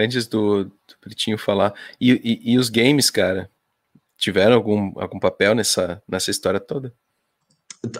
Antes 0.00 0.26
do, 0.26 0.64
do 0.64 0.72
Britinho 1.04 1.38
falar. 1.38 1.74
E, 2.00 2.12
e, 2.12 2.52
e, 2.52 2.58
os 2.58 2.68
games, 2.68 3.10
cara? 3.10 3.50
Tiveram 4.16 4.54
algum, 4.54 4.92
algum 4.96 5.18
papel 5.18 5.54
nessa, 5.54 6.02
nessa 6.08 6.30
história 6.30 6.60
toda? 6.60 6.94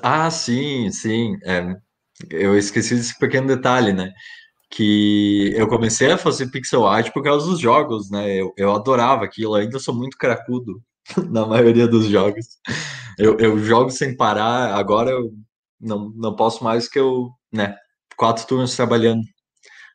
Ah, 0.03 0.31
sim, 0.31 0.91
sim. 0.91 1.37
É, 1.45 1.77
eu 2.31 2.57
esqueci 2.57 2.95
desse 2.95 3.19
pequeno 3.19 3.47
detalhe, 3.47 3.93
né? 3.93 4.13
Que 4.71 5.53
eu 5.57 5.67
comecei 5.69 6.11
a 6.11 6.19
fazer 6.19 6.51
pixel 6.51 6.87
art 6.87 7.13
por 7.13 7.23
causa 7.23 7.47
dos 7.47 7.61
jogos, 7.61 8.11
né? 8.11 8.41
Eu, 8.41 8.53
eu 8.57 8.75
adorava 8.75 9.25
aquilo, 9.25 9.55
ainda 9.55 9.79
sou 9.79 9.95
muito 9.95 10.17
cracudo 10.17 10.83
na 11.31 11.47
maioria 11.47 11.89
dos 11.89 12.07
jogos. 12.07 12.47
Eu, 13.19 13.39
eu 13.39 13.59
jogo 13.59 13.91
sem 13.91 14.17
parar, 14.17 14.75
agora 14.75 15.11
eu 15.11 15.33
não, 15.81 16.11
não 16.11 16.37
posso 16.37 16.63
mais 16.63 16.89
que 16.89 16.99
eu, 16.99 17.31
né? 17.53 17.77
Quatro 18.17 18.47
turnos 18.47 18.77
trabalhando. 18.77 19.23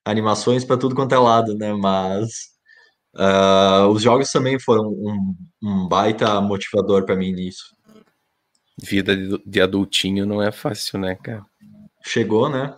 Animações 0.05 0.63
para 0.63 0.77
tudo 0.77 0.95
quanto 0.95 1.15
é 1.15 1.17
lado, 1.17 1.57
né? 1.57 1.73
Mas 1.73 2.51
uh, 3.15 3.87
os 3.89 4.01
jogos 4.03 4.31
também 4.31 4.59
foram 4.59 4.89
um, 4.89 5.35
um 5.63 5.87
baita 5.87 6.39
motivador 6.39 7.05
para 7.05 7.15
mim 7.15 7.33
nisso. 7.33 7.75
Vida 8.77 9.15
de 9.45 9.61
adultinho 9.61 10.25
não 10.25 10.41
é 10.41 10.51
fácil, 10.51 10.99
né, 10.99 11.15
cara? 11.15 11.45
Chegou, 12.03 12.49
né? 12.49 12.77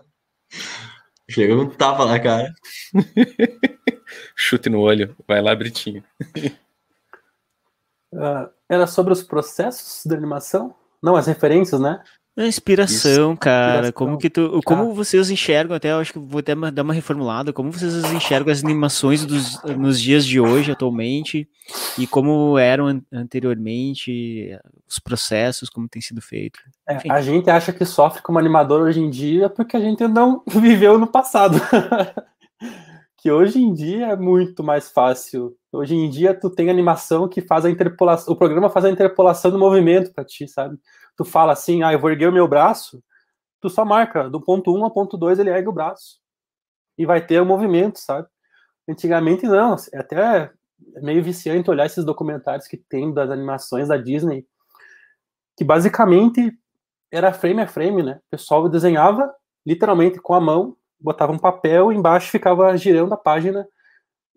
Chegou 1.30 1.64
um 1.64 1.70
tava 1.70 2.06
na 2.06 2.20
cara. 2.20 2.54
Chute 4.36 4.70
no 4.70 4.80
olho. 4.80 5.16
Vai 5.28 5.42
lá, 5.42 5.54
Britinho. 5.54 6.04
Uh, 8.14 8.50
era 8.70 8.88
sobre 8.88 9.12
os 9.12 9.22
processos 9.22 10.06
da 10.06 10.16
animação? 10.16 10.74
Não, 11.02 11.16
as 11.16 11.28
referências, 11.28 11.82
né? 11.82 12.02
A 12.38 12.46
inspiração, 12.46 13.32
Isso. 13.32 13.40
cara. 13.40 13.88
Inspiração. 13.88 13.92
Como 13.94 14.18
que 14.20 14.30
tu, 14.30 14.62
como 14.64 14.94
vocês 14.94 15.32
enxergam? 15.32 15.76
Até 15.76 15.92
eu 15.92 15.98
acho 15.98 16.14
que 16.14 16.20
vou 16.20 16.40
até 16.40 16.54
dar 16.72 16.84
uma 16.84 16.94
reformulada. 16.94 17.52
Como 17.52 17.72
vocês 17.72 17.96
enxergam 18.14 18.52
as 18.52 18.64
animações 18.64 19.26
dos, 19.26 19.60
nos 19.64 20.00
dias 20.00 20.24
de 20.24 20.40
hoje, 20.40 20.72
atualmente, 20.72 21.50
e 21.98 22.06
como 22.06 22.56
eram 22.60 23.02
anteriormente, 23.12 24.56
os 24.88 25.00
processos, 25.00 25.68
como 25.68 25.90
tem 25.90 26.00
sido 26.00 26.22
feito. 26.22 26.60
É, 26.88 27.12
a 27.12 27.22
gente 27.22 27.50
acha 27.50 27.74
que 27.74 27.84
sofre 27.86 28.22
como 28.22 28.38
animador 28.38 28.84
hoje 28.84 29.00
em 29.00 29.10
dia 29.10 29.50
porque 29.50 29.76
a 29.76 29.80
gente 29.80 30.08
não 30.08 30.44
viveu 30.48 31.00
no 31.00 31.08
passado. 31.08 31.60
que 33.18 33.32
hoje 33.32 33.60
em 33.60 33.74
dia 33.74 34.10
é 34.10 34.16
muito 34.16 34.64
mais 34.64 34.92
fácil. 34.92 35.58
Hoje 35.72 35.96
em 35.96 36.08
dia 36.08 36.36
tu 36.36 36.52
tem 36.52 36.70
animação 36.70 37.28
que 37.28 37.42
faz 37.42 37.66
a 37.66 37.70
interpolação, 37.70 38.32
o 38.32 38.38
programa 38.38 38.70
faz 38.70 38.86
a 38.86 38.92
interpolação 38.92 39.50
do 39.50 39.58
movimento 39.58 40.14
para 40.14 40.24
ti, 40.24 40.48
sabe? 40.48 40.78
Tu 41.18 41.26
fala 41.26 41.52
assim, 41.52 41.84
ah, 41.84 41.92
eu 41.92 42.00
vou 42.00 42.12
erguer 42.12 42.30
o 42.30 42.34
meu 42.34 42.48
braço, 42.48 43.04
tu 43.60 43.70
só 43.70 43.84
marca 43.84 44.30
do 44.30 44.40
ponto 44.40 44.74
1 44.74 44.86
ao 44.86 44.92
ponto 44.92 45.18
2 45.18 45.40
ele 45.40 45.50
ergue 45.50 45.68
o 45.68 45.74
braço. 45.74 46.20
E 46.98 47.06
vai 47.06 47.26
ter 47.26 47.40
o 47.40 47.44
um 47.44 47.48
movimento, 47.48 48.00
sabe? 48.00 48.28
Antigamente 48.88 49.46
não, 49.46 49.76
é 49.94 50.00
até 50.00 50.52
meio 51.02 51.24
viciante 51.24 51.70
olhar 51.70 51.86
esses 51.86 52.06
documentários 52.06 52.68
que 52.68 52.78
tem 52.78 53.14
das 53.14 53.30
animações 53.30 53.88
da 53.88 53.98
Disney, 53.98 54.48
que 55.58 55.64
basicamente 55.64 56.58
era 57.12 57.34
frame 57.34 57.62
a 57.62 57.68
frame, 57.68 58.04
né? 58.04 58.20
O 58.28 58.30
pessoal 58.30 58.70
desenhava 58.70 59.34
literalmente 59.66 60.20
com 60.20 60.34
a 60.34 60.40
mão, 60.40 60.78
botava 61.00 61.32
um 61.32 61.40
papel, 61.40 61.92
embaixo 61.92 62.32
ficava 62.32 62.76
girando 62.78 63.14
a 63.14 63.18
página 63.18 63.68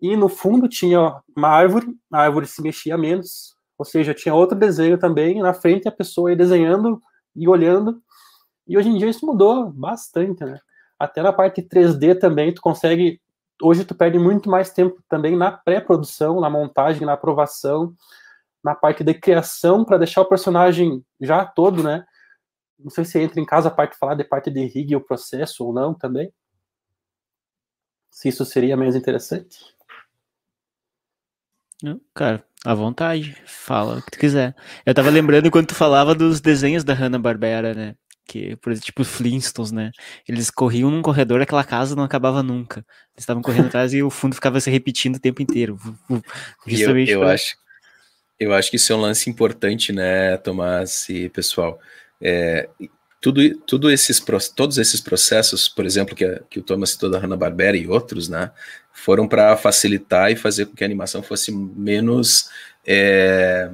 e 0.01 0.15
no 0.15 0.27
fundo 0.27 0.67
tinha 0.67 1.21
uma 1.35 1.47
árvore, 1.47 1.95
a 2.11 2.21
árvore 2.21 2.47
se 2.47 2.61
mexia 2.61 2.97
menos, 2.97 3.55
ou 3.81 3.85
seja, 3.85 4.13
tinha 4.13 4.35
outro 4.35 4.55
desenho 4.55 4.95
também, 4.95 5.41
na 5.41 5.55
frente 5.55 5.87
a 5.87 5.91
pessoa 5.91 6.29
ia 6.29 6.37
desenhando 6.37 7.01
e 7.35 7.47
olhando. 7.47 7.99
E 8.67 8.77
hoje 8.77 8.89
em 8.89 8.95
dia 8.95 9.09
isso 9.09 9.25
mudou 9.25 9.71
bastante, 9.71 10.45
né? 10.45 10.59
Até 10.99 11.23
na 11.23 11.33
parte 11.33 11.63
3D 11.63 12.19
também, 12.19 12.53
tu 12.53 12.61
consegue. 12.61 13.19
Hoje 13.59 13.83
tu 13.83 13.95
perde 13.95 14.19
muito 14.19 14.51
mais 14.51 14.71
tempo 14.71 15.01
também 15.09 15.35
na 15.35 15.51
pré-produção, 15.51 16.39
na 16.39 16.47
montagem, 16.47 17.07
na 17.07 17.13
aprovação, 17.13 17.95
na 18.63 18.75
parte 18.75 19.03
de 19.03 19.15
criação, 19.15 19.83
para 19.83 19.97
deixar 19.97 20.21
o 20.21 20.29
personagem 20.29 21.03
já 21.19 21.43
todo, 21.43 21.81
né? 21.81 22.05
Não 22.77 22.91
sei 22.91 23.03
se 23.03 23.19
entra 23.19 23.41
em 23.41 23.45
casa 23.47 23.69
a 23.69 23.71
parte 23.71 23.93
de 23.93 23.97
falar 23.97 24.13
de 24.13 24.23
parte 24.23 24.51
de 24.51 24.63
rig 24.63 24.91
e 24.91 24.95
o 24.95 25.01
processo 25.01 25.65
ou 25.65 25.73
não 25.73 25.91
também. 25.91 26.31
Se 28.11 28.29
isso 28.29 28.45
seria 28.45 28.77
mais 28.77 28.95
interessante. 28.95 29.75
Cara, 32.13 32.45
à 32.63 32.73
vontade, 32.73 33.35
fala 33.45 33.97
o 33.97 34.01
que 34.01 34.11
tu 34.11 34.19
quiser. 34.19 34.55
Eu 34.85 34.93
tava 34.93 35.09
lembrando 35.09 35.49
quando 35.49 35.67
tu 35.67 35.75
falava 35.75 36.13
dos 36.13 36.39
desenhos 36.39 36.83
da 36.83 36.93
Hanna-Barbera, 36.93 37.73
né? 37.73 37.95
Que, 38.27 38.55
por 38.57 38.71
exemplo, 38.71 38.85
tipo 38.85 39.03
Flintstones, 39.03 39.71
né? 39.71 39.91
Eles 40.27 40.49
corriam 40.51 40.91
num 40.91 41.01
corredor, 41.01 41.41
aquela 41.41 41.63
casa 41.63 41.95
não 41.95 42.03
acabava 42.03 42.43
nunca. 42.43 42.79
Eles 43.13 43.23
estavam 43.23 43.41
correndo 43.41 43.65
atrás 43.67 43.93
e 43.93 44.03
o 44.03 44.09
fundo 44.09 44.35
ficava 44.35 44.59
se 44.59 44.69
repetindo 44.69 45.15
o 45.15 45.19
tempo 45.19 45.41
inteiro. 45.41 45.77
Justamente 46.65 47.11
eu, 47.11 47.19
eu 47.19 47.25
pra... 47.25 47.33
acho, 47.33 47.55
eu 48.39 48.53
acho 48.53 48.69
que 48.69 48.75
isso 48.77 48.93
é 48.93 48.95
um 48.95 49.01
lance 49.01 49.29
importante, 49.29 49.91
né, 49.91 50.37
Tomás 50.37 51.09
e 51.09 51.29
pessoal. 51.29 51.79
É, 52.21 52.69
tudo, 53.21 53.55
tudo 53.59 53.91
esses, 53.91 54.19
todos 54.55 54.79
esses 54.79 54.99
processos, 54.99 55.69
por 55.69 55.85
exemplo, 55.85 56.15
que, 56.15 56.41
que 56.49 56.59
o 56.59 56.63
Thomas 56.63 56.89
citou 56.89 57.09
da 57.09 57.19
Hanna-Barbera 57.19 57.77
e 57.77 57.87
outros, 57.87 58.27
né, 58.27 58.51
foram 58.91 59.27
para 59.27 59.55
facilitar 59.55 60.31
e 60.31 60.35
fazer 60.35 60.65
com 60.65 60.75
que 60.75 60.83
a 60.83 60.87
animação 60.87 61.21
fosse 61.21 61.51
menos, 61.51 62.49
é, 62.85 63.69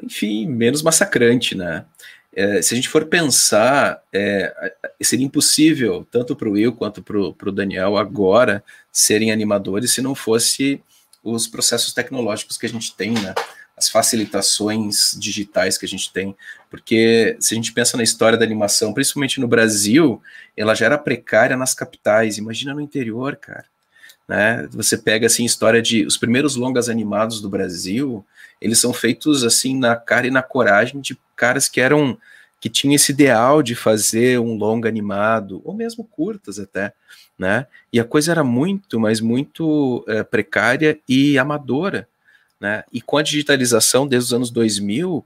enfim, 0.00 0.46
menos 0.46 0.82
massacrante, 0.82 1.56
né? 1.56 1.84
É, 2.32 2.62
se 2.62 2.72
a 2.72 2.76
gente 2.76 2.88
for 2.88 3.06
pensar, 3.06 4.00
é, 4.12 4.72
seria 5.02 5.26
impossível, 5.26 6.06
tanto 6.08 6.36
para 6.36 6.48
o 6.48 6.52
Will 6.52 6.72
quanto 6.72 7.02
para 7.02 7.18
o 7.18 7.52
Daniel, 7.52 7.96
agora 7.96 8.62
serem 8.92 9.32
animadores 9.32 9.90
se 9.90 10.00
não 10.00 10.14
fosse 10.14 10.80
os 11.24 11.48
processos 11.48 11.92
tecnológicos 11.92 12.56
que 12.56 12.66
a 12.66 12.68
gente 12.68 12.94
tem, 12.94 13.10
né? 13.10 13.34
As 13.76 13.88
facilitações 13.88 15.16
digitais 15.18 15.78
que 15.78 15.86
a 15.86 15.88
gente 15.88 16.12
tem, 16.12 16.36
porque 16.70 17.36
se 17.40 17.54
a 17.54 17.56
gente 17.56 17.72
pensa 17.72 17.96
na 17.96 18.02
história 18.02 18.38
da 18.38 18.44
animação, 18.44 18.92
principalmente 18.92 19.40
no 19.40 19.48
Brasil, 19.48 20.22
ela 20.56 20.74
já 20.74 20.86
era 20.86 20.98
precária 20.98 21.56
nas 21.56 21.74
capitais, 21.74 22.38
imagina 22.38 22.74
no 22.74 22.80
interior, 22.80 23.36
cara. 23.36 23.64
Né? 24.28 24.68
Você 24.70 24.96
pega 24.96 25.26
assim 25.26 25.44
história 25.44 25.82
de 25.82 26.06
os 26.06 26.16
primeiros 26.16 26.54
longas 26.54 26.88
animados 26.88 27.40
do 27.40 27.48
Brasil, 27.48 28.24
eles 28.60 28.78
são 28.78 28.92
feitos 28.92 29.42
assim 29.42 29.76
na 29.76 29.96
cara 29.96 30.26
e 30.26 30.30
na 30.30 30.42
coragem 30.42 31.00
de 31.00 31.18
caras 31.34 31.68
que 31.68 31.80
eram 31.80 32.16
que 32.60 32.68
tinham 32.68 32.94
esse 32.94 33.10
ideal 33.10 33.62
de 33.62 33.74
fazer 33.74 34.38
um 34.38 34.54
longa 34.54 34.88
animado 34.88 35.62
ou 35.64 35.74
mesmo 35.74 36.04
curtas 36.04 36.58
até, 36.58 36.92
né? 37.38 37.66
E 37.90 37.98
a 37.98 38.04
coisa 38.04 38.30
era 38.32 38.44
muito, 38.44 39.00
mas 39.00 39.18
muito 39.18 40.04
é, 40.06 40.22
precária 40.22 41.00
e 41.08 41.38
amadora, 41.38 42.06
né? 42.60 42.84
E 42.92 43.00
com 43.00 43.16
a 43.16 43.22
digitalização 43.22 44.06
desde 44.06 44.26
os 44.26 44.34
anos 44.34 44.50
2000, 44.50 45.24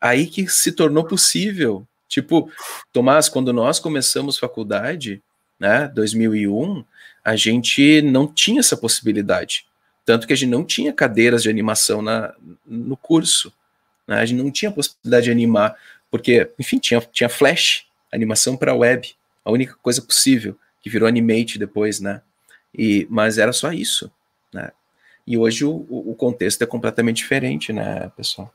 aí 0.00 0.26
que 0.26 0.46
se 0.48 0.72
tornou 0.72 1.04
possível. 1.04 1.86
Tipo, 2.08 2.50
Tomás, 2.92 3.28
quando 3.28 3.52
nós 3.52 3.78
começamos 3.78 4.38
faculdade, 4.38 5.22
né, 5.58 5.88
2001, 5.88 6.84
a 7.24 7.36
gente 7.36 8.00
não 8.02 8.26
tinha 8.26 8.60
essa 8.60 8.76
possibilidade. 8.76 9.66
Tanto 10.04 10.26
que 10.26 10.32
a 10.32 10.36
gente 10.36 10.48
não 10.48 10.64
tinha 10.64 10.92
cadeiras 10.92 11.42
de 11.42 11.50
animação 11.50 12.00
na, 12.00 12.32
no 12.64 12.96
curso. 12.96 13.52
Né? 14.06 14.16
A 14.16 14.24
gente 14.24 14.42
não 14.42 14.50
tinha 14.50 14.70
possibilidade 14.70 15.24
de 15.24 15.30
animar, 15.30 15.76
porque, 16.10 16.50
enfim, 16.58 16.78
tinha, 16.78 17.00
tinha 17.12 17.28
flash, 17.28 17.84
animação 18.10 18.56
para 18.56 18.74
web, 18.74 19.14
a 19.44 19.50
única 19.50 19.74
coisa 19.82 20.00
possível, 20.00 20.58
que 20.80 20.88
virou 20.88 21.06
animate 21.06 21.58
depois, 21.58 22.00
né? 22.00 22.22
E, 22.74 23.06
mas 23.10 23.36
era 23.36 23.52
só 23.52 23.72
isso, 23.72 24.10
né? 24.52 24.70
E 25.28 25.36
hoje 25.36 25.62
o, 25.62 25.86
o 25.90 26.14
contexto 26.14 26.62
é 26.62 26.66
completamente 26.66 27.18
diferente, 27.18 27.70
né, 27.70 28.10
pessoal? 28.16 28.50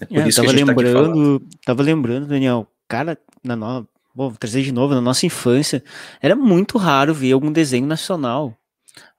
É 0.00 0.06
por 0.06 0.18
é, 0.18 0.28
isso 0.28 0.36
tava 0.36 0.48
que 0.48 0.54
a 0.54 0.58
gente 0.58 0.68
lembrando, 0.68 1.40
tá 1.40 1.46
tava 1.66 1.82
lembrando, 1.82 2.26
Daniel, 2.28 2.68
cara, 2.86 3.18
na 3.42 3.56
nova 3.56 3.88
vou 4.14 4.30
trazer 4.30 4.62
de 4.62 4.70
novo, 4.70 4.94
na 4.94 5.00
nossa 5.00 5.26
infância, 5.26 5.82
era 6.22 6.36
muito 6.36 6.78
raro 6.78 7.12
ver 7.12 7.32
algum 7.32 7.50
desenho 7.50 7.84
nacional. 7.84 8.56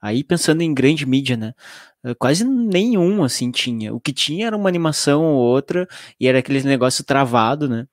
Aí 0.02 0.24
pensando 0.24 0.62
em 0.62 0.74
grande 0.74 1.06
mídia, 1.06 1.36
né? 1.36 1.54
Eh, 2.02 2.16
quase 2.18 2.46
nenhum 2.46 3.24
assim 3.24 3.52
tinha. 3.52 3.94
O 3.94 4.00
que 4.00 4.14
tinha 4.14 4.48
era 4.48 4.56
uma 4.56 4.70
animação 4.70 5.22
ou 5.22 5.36
outra, 5.36 5.86
e 6.18 6.30
era 6.30 6.40
aquele 6.40 6.64
negócio 6.64 7.04
travado, 7.04 7.68
né? 7.68 7.86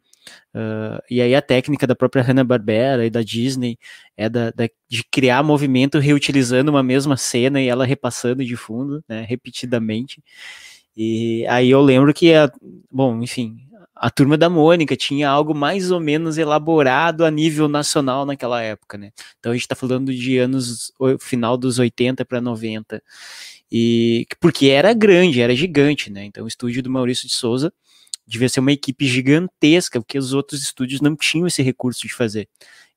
Uh, 0.55 1.03
e 1.11 1.21
aí 1.21 1.35
a 1.35 1.43
técnica 1.43 1.87
da 1.87 1.95
própria 1.95 2.23
Hanna-Barbera 2.23 3.07
e 3.07 3.11
da 3.11 3.23
Disney 3.23 3.79
é 4.17 4.29
da, 4.29 4.51
da, 4.51 4.69
de 4.89 5.05
criar 5.11 5.43
movimento 5.43 5.99
reutilizando 5.99 6.71
uma 6.71 6.83
mesma 6.83 7.17
cena 7.17 7.61
e 7.61 7.69
ela 7.69 7.87
repassando 7.87 8.45
de 8.45 8.57
fundo, 8.57 9.03
né, 9.09 9.25
repetidamente. 9.29 10.23
E 10.97 11.47
aí 11.49 11.71
eu 11.71 11.81
lembro 11.81 12.13
que, 12.13 12.35
a, 12.35 12.51
bom, 12.91 13.23
enfim, 13.23 13.57
a 13.95 14.11
turma 14.11 14.37
da 14.37 14.51
Mônica 14.51 14.97
tinha 14.97 15.29
algo 15.29 15.55
mais 15.55 15.91
ou 15.91 16.01
menos 16.01 16.37
elaborado 16.37 17.25
a 17.25 17.31
nível 17.31 17.69
nacional 17.69 18.27
naquela 18.27 18.61
época, 18.61 18.99
né? 18.99 19.13
Então 19.39 19.53
a 19.53 19.55
gente 19.55 19.63
está 19.63 19.77
falando 19.77 20.13
de 20.13 20.39
anos 20.39 20.93
final 21.21 21.57
dos 21.57 21.79
80 21.79 22.25
para 22.25 22.41
90. 22.41 23.03
E 23.71 24.27
porque 24.41 24.67
era 24.67 24.93
grande, 24.93 25.41
era 25.41 25.55
gigante, 25.55 26.11
né? 26.11 26.25
Então 26.25 26.45
o 26.45 26.49
estúdio 26.49 26.83
do 26.83 26.91
Maurício 26.91 27.29
de 27.29 27.35
Souza 27.35 27.73
devia 28.27 28.49
ser 28.49 28.61
uma 28.61 28.73
equipe 28.73 29.07
gigantesca, 29.07 30.01
porque 30.01 30.19
os 30.19 30.33
outros 30.33 30.63
estúdios 30.63 31.01
não 31.01 31.17
tinham 31.17 31.47
esse 31.47 31.63
recurso 31.63 32.07
de 32.07 32.15
fazer. 32.15 32.49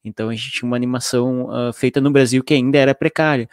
Então 0.04 0.30
a 0.30 0.36
gente 0.36 0.52
tinha 0.52 0.68
uma 0.68 0.76
animação 0.76 1.48
uh, 1.50 1.74
feita 1.74 2.00
no 2.00 2.12
Brasil 2.12 2.44
que 2.44 2.54
ainda 2.54 2.78
era 2.78 2.94
precária. 2.94 3.50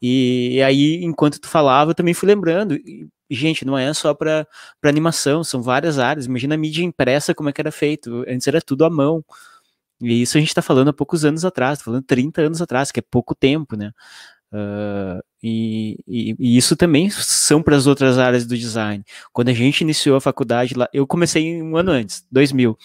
E, 0.00 0.54
e, 0.54 0.62
aí, 0.62 1.04
enquanto 1.04 1.40
tu 1.40 1.48
falava, 1.48 1.90
eu 1.90 1.94
também 1.94 2.14
fui 2.14 2.28
lembrando. 2.28 2.76
E, 2.76 3.08
gente, 3.28 3.64
não 3.64 3.76
é 3.76 3.92
só 3.92 4.14
para 4.14 4.46
animação, 4.84 5.42
são 5.42 5.60
várias 5.62 5.98
áreas. 5.98 6.26
Imagina 6.26 6.54
a 6.54 6.58
mídia 6.58 6.84
impressa, 6.84 7.34
como 7.34 7.48
é 7.48 7.52
que 7.52 7.60
era 7.60 7.72
feito. 7.72 8.24
Antes 8.28 8.46
era 8.46 8.62
tudo 8.62 8.84
à 8.84 8.90
mão. 8.90 9.24
E 10.00 10.22
isso 10.22 10.36
a 10.36 10.40
gente 10.40 10.50
está 10.50 10.62
falando 10.62 10.88
há 10.88 10.92
poucos 10.92 11.24
anos 11.24 11.44
atrás, 11.44 11.80
falando 11.82 12.04
30 12.04 12.42
anos 12.42 12.62
atrás, 12.62 12.92
que 12.92 13.00
é 13.00 13.02
pouco 13.10 13.34
tempo, 13.34 13.76
né? 13.76 13.92
Uh, 14.52 15.22
e, 15.42 15.98
e, 16.06 16.36
e, 16.38 16.56
isso 16.56 16.76
também 16.76 17.10
são 17.10 17.62
para 17.62 17.76
as 17.76 17.86
outras 17.86 18.18
áreas 18.18 18.46
do 18.46 18.56
design. 18.56 19.04
Quando 19.32 19.48
a 19.48 19.52
gente 19.52 19.80
iniciou 19.80 20.16
a 20.16 20.20
faculdade 20.20 20.74
lá, 20.74 20.88
eu 20.92 21.06
comecei 21.06 21.62
um 21.62 21.76
ano 21.76 21.90
antes, 21.92 22.24
2000. 22.30 22.76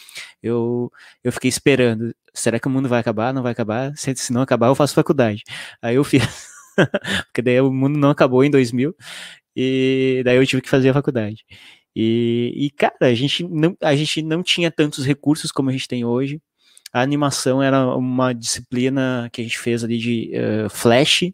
Eu, 0.41 0.91
eu 1.23 1.31
fiquei 1.31 1.49
esperando, 1.49 2.13
será 2.33 2.59
que 2.59 2.67
o 2.67 2.71
mundo 2.71 2.89
vai 2.89 2.99
acabar? 2.99 3.33
Não 3.33 3.43
vai 3.43 3.51
acabar? 3.51 3.93
Se, 3.95 4.13
se 4.15 4.33
não 4.33 4.41
acabar, 4.41 4.67
eu 4.67 4.75
faço 4.75 4.93
faculdade. 4.93 5.43
Aí 5.81 5.95
eu 5.95 6.03
fiz, 6.03 6.23
porque 7.27 7.41
daí 7.41 7.61
o 7.61 7.71
mundo 7.71 7.97
não 7.97 8.09
acabou 8.09 8.43
em 8.43 8.51
2000, 8.51 8.95
e 9.55 10.21
daí 10.25 10.37
eu 10.37 10.45
tive 10.45 10.61
que 10.61 10.69
fazer 10.69 10.89
a 10.89 10.93
faculdade. 10.93 11.45
E, 11.95 12.53
e 12.55 12.69
cara, 12.71 12.95
a 13.01 13.13
gente, 13.13 13.43
não, 13.47 13.75
a 13.81 13.95
gente 13.95 14.21
não 14.21 14.43
tinha 14.43 14.71
tantos 14.71 15.05
recursos 15.05 15.51
como 15.51 15.69
a 15.69 15.73
gente 15.73 15.87
tem 15.87 16.05
hoje. 16.05 16.41
A 16.93 17.01
animação 17.01 17.63
era 17.63 17.95
uma 17.95 18.33
disciplina 18.33 19.29
que 19.31 19.41
a 19.41 19.43
gente 19.43 19.57
fez 19.59 19.83
ali 19.83 19.97
de 19.97 20.31
uh, 20.35 20.69
flash, 20.69 21.31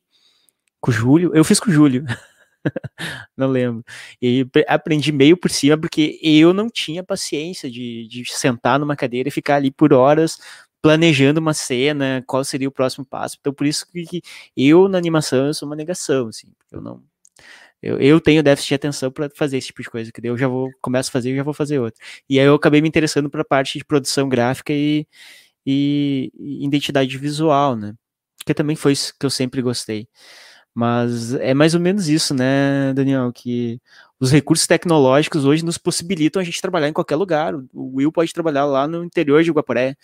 com 0.81 0.91
o 0.91 0.93
Júlio. 0.93 1.31
Eu 1.33 1.43
fiz 1.43 1.59
com 1.59 1.69
o 1.69 1.73
Júlio. 1.73 2.05
não 3.35 3.47
lembro. 3.47 3.83
E 4.21 4.45
aprendi 4.67 5.11
meio 5.11 5.37
por 5.37 5.49
cima, 5.49 5.77
porque 5.77 6.19
eu 6.21 6.53
não 6.53 6.69
tinha 6.69 7.03
paciência 7.03 7.69
de, 7.69 8.07
de 8.07 8.25
sentar 8.25 8.79
numa 8.79 8.95
cadeira 8.95 9.29
e 9.29 9.31
ficar 9.31 9.55
ali 9.55 9.71
por 9.71 9.93
horas 9.93 10.39
planejando 10.81 11.39
uma 11.39 11.53
cena, 11.53 12.23
qual 12.25 12.43
seria 12.43 12.67
o 12.67 12.71
próximo 12.71 13.05
passo. 13.05 13.37
Então, 13.39 13.53
por 13.53 13.65
isso 13.65 13.85
que 13.91 14.21
eu, 14.55 14.87
na 14.87 14.97
animação, 14.97 15.47
eu 15.47 15.53
sou 15.53 15.67
uma 15.67 15.75
negação, 15.75 16.27
assim, 16.27 16.47
eu 16.71 16.81
não. 16.81 17.03
Eu, 17.81 17.99
eu 17.99 18.19
tenho 18.21 18.41
déficit 18.43 18.69
de 18.69 18.75
atenção 18.75 19.11
para 19.11 19.29
fazer 19.35 19.57
esse 19.57 19.67
tipo 19.67 19.81
de 19.83 19.89
coisa, 19.89 20.11
que 20.11 20.21
daí 20.21 20.31
eu 20.31 20.37
já 20.37 20.47
vou, 20.47 20.69
começo 20.81 21.09
a 21.09 21.13
fazer 21.13 21.31
e 21.31 21.35
já 21.35 21.43
vou 21.43 21.53
fazer 21.53 21.79
outra. 21.79 22.03
E 22.29 22.39
aí 22.39 22.45
eu 22.45 22.55
acabei 22.55 22.81
me 22.81 22.87
interessando 22.87 23.29
para 23.29 23.41
a 23.41 23.45
parte 23.45 23.77
de 23.77 23.85
produção 23.85 24.27
gráfica 24.29 24.73
e, 24.73 25.05
e, 25.65 26.31
e 26.39 26.65
identidade 26.65 27.17
visual, 27.17 27.75
né? 27.75 27.93
Que 28.45 28.53
também 28.53 28.75
foi 28.75 28.93
isso 28.93 29.13
que 29.19 29.25
eu 29.25 29.29
sempre 29.29 29.61
gostei. 29.61 30.07
Mas 30.77 31.33
é 31.33 31.55
mais 31.55 31.73
ou 31.73 31.81
menos 31.81 32.07
isso, 32.07 32.35
né, 32.35 32.93
Daniel? 32.93 33.31
Que 33.33 33.81
os 34.19 34.31
recursos 34.31 34.67
tecnológicos 34.67 35.43
hoje 35.43 35.65
nos 35.65 35.75
possibilitam 35.75 36.39
a 36.39 36.45
gente 36.45 36.61
trabalhar 36.61 36.87
em 36.87 36.93
qualquer 36.93 37.15
lugar. 37.15 37.55
O 37.73 37.95
Will 37.95 38.11
pode 38.11 38.31
trabalhar 38.31 38.63
lá 38.65 38.87
no 38.87 39.03
interior 39.03 39.41
de 39.43 39.49
Guaporé. 39.49 39.95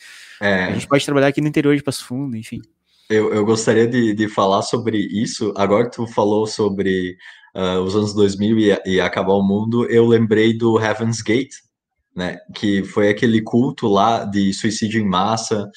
É. 0.42 0.64
A 0.64 0.72
gente 0.72 0.88
pode 0.88 1.06
trabalhar 1.06 1.28
aqui 1.28 1.42
no 1.42 1.48
interior 1.48 1.76
de 1.78 1.84
Passo 1.84 2.04
Fundo, 2.04 2.36
enfim. 2.36 2.60
Eu, 3.08 3.32
eu 3.32 3.46
gostaria 3.46 3.86
de, 3.86 4.16
de 4.16 4.28
falar 4.28 4.64
sobre 4.64 4.98
isso. 4.98 5.54
Agora 5.56 5.88
que 5.88 5.96
tu 5.96 6.08
falou 6.08 6.48
sobre 6.48 7.18
uh, 7.56 7.80
os 7.82 7.96
anos 7.96 8.12
2000 8.16 8.58
e, 8.58 8.94
e 8.96 9.00
acabar 9.00 9.34
o 9.34 9.44
mundo, 9.44 9.86
eu 9.92 10.08
lembrei 10.08 10.58
do 10.58 10.80
Heaven's 10.80 11.22
Gate, 11.22 11.54
né? 12.16 12.40
Que 12.56 12.84
foi 12.84 13.10
aquele 13.10 13.44
culto 13.44 13.88
lá 13.88 14.26
de 14.26 14.52
suicídio 14.52 15.00
em 15.00 15.08
massa. 15.08 15.70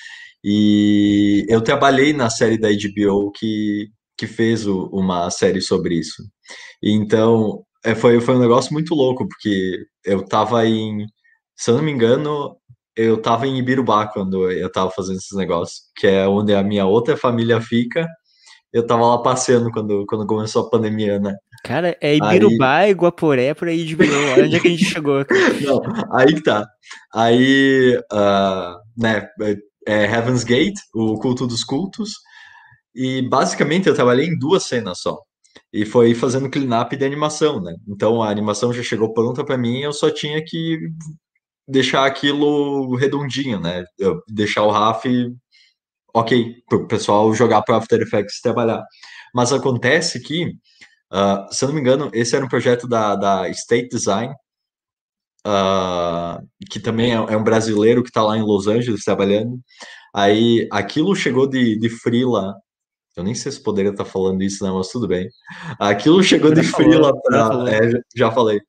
E 0.43 1.45
eu 1.51 1.61
trabalhei 1.61 2.15
na 2.15 2.31
série 2.31 2.57
da 2.57 2.71
HBO 2.71 3.31
que 3.31 3.91
que 4.17 4.27
fez 4.27 4.67
o, 4.67 4.89
uma 4.93 5.31
série 5.31 5.61
sobre 5.61 5.97
isso. 5.97 6.23
Então, 6.83 7.65
é, 7.85 7.95
foi, 7.95 8.21
foi 8.21 8.35
um 8.35 8.41
negócio 8.41 8.73
muito 8.73 8.95
louco, 8.95 9.27
porque 9.29 9.85
eu 10.05 10.25
tava 10.25 10.67
em, 10.67 11.07
se 11.57 11.71
eu 11.71 11.77
não 11.77 11.83
me 11.83 11.93
engano, 11.93 12.57
eu 12.97 13.21
tava 13.21 13.47
em 13.47 13.59
Ibirubá 13.59 14.07
quando 14.07 14.51
eu 14.51 14.71
tava 14.73 14.91
fazendo 14.91 15.19
esses 15.19 15.37
negócios, 15.37 15.83
que 15.97 16.07
é 16.07 16.27
onde 16.27 16.55
a 16.55 16.63
minha 16.63 16.87
outra 16.87 17.17
família 17.17 17.61
fica. 17.61 18.09
Eu 18.73 18.87
tava 18.87 19.07
lá 19.07 19.23
passeando 19.23 19.71
quando, 19.71 20.05
quando 20.07 20.27
começou 20.27 20.67
a 20.67 20.71
pandemia, 20.71 21.19
né? 21.19 21.35
Cara, 21.63 21.97
é 22.01 22.17
Ibirubá, 22.17 22.79
aí... 22.79 22.93
Guaporé, 22.93 23.55
por 23.55 23.69
aí 23.69 23.85
de 23.85 23.97
Bilão. 23.97 24.45
Onde 24.45 24.57
é 24.57 24.61
que 24.61 24.69
a 24.69 24.71
gente 24.71 24.85
chegou? 24.85 25.25
Não, 25.65 25.81
aí 26.13 26.35
que 26.35 26.43
tá. 26.43 26.67
Aí, 27.15 27.99
uh, 28.13 28.77
né, 28.97 29.29
é, 29.43 29.57
é 29.87 30.05
Heaven's 30.05 30.45
Gate, 30.45 30.79
o 30.95 31.19
culto 31.19 31.47
dos 31.47 31.65
cultos, 31.65 32.13
e 32.97 33.23
basicamente 33.23 33.89
eu 33.89 33.95
trabalhei 33.95 34.27
em 34.27 34.39
duas 34.39 34.65
cenas 34.65 35.01
só. 35.01 35.19
E 35.73 35.85
foi 35.85 36.15
fazendo 36.15 36.51
cleanup 36.51 36.97
de 36.97 37.05
animação, 37.05 37.63
né? 37.63 37.75
Então 37.89 38.23
a 38.23 38.31
animação 38.31 38.73
já 38.73 38.83
chegou 38.83 39.13
pronta 39.13 39.45
para 39.45 39.59
mim, 39.59 39.81
eu 39.81 39.93
só 39.93 40.11
tinha 40.11 40.43
que 40.45 40.79
deixar 41.69 42.07
aquilo 42.07 42.95
redondinho, 42.97 43.61
né? 43.61 43.85
Eu 43.99 44.23
deixar 44.29 44.63
o 44.63 44.71
RAF 44.71 45.07
ok, 46.17 46.63
para 46.69 46.79
o 46.79 46.87
pessoal 46.87 47.33
jogar 47.35 47.63
para 47.63 47.77
After 47.77 48.01
Effects 48.01 48.41
trabalhar. 48.41 48.83
Mas 49.35 49.53
acontece 49.53 50.21
que, 50.21 50.47
uh, 51.13 51.53
se 51.53 51.65
eu 51.65 51.69
não 51.69 51.75
me 51.75 51.81
engano, 51.81 52.11
esse 52.15 52.35
era 52.35 52.45
um 52.45 52.49
projeto 52.49 52.89
da, 52.89 53.15
da 53.15 53.49
State 53.51 53.89
Design, 53.91 54.33
uh, 55.47 56.43
que 56.71 56.81
também 56.81 57.13
é, 57.13 57.17
é, 57.17 57.37
um 57.37 57.45
brasileiro 57.45 58.03
que 58.03 58.09
está 58.09 58.23
lá 58.23 58.37
em 58.37 58.43
Los 58.43 58.67
Angeles 58.67 59.05
trabalhando. 59.05 59.61
Aí 60.15 60.67
aquilo 60.73 61.15
chegou 61.15 61.47
de, 61.47 61.79
de 61.79 61.91
freela 61.91 62.55
eu 63.17 63.25
nem 63.25 63.35
sei 63.35 63.51
se 63.51 63.63
poderia 63.63 63.91
estar 63.91 64.05
falando 64.05 64.43
isso, 64.43 64.63
né? 64.63 64.71
Mas 64.71 64.89
tudo 64.89 65.09
bem. 65.09 65.27
Aquilo 65.81 66.23
chegou 66.23 66.53
de 66.53 66.63
frila 66.63 67.13
para. 67.23 67.65
É, 67.71 68.01
já 68.15 68.31
falei. 68.31 68.61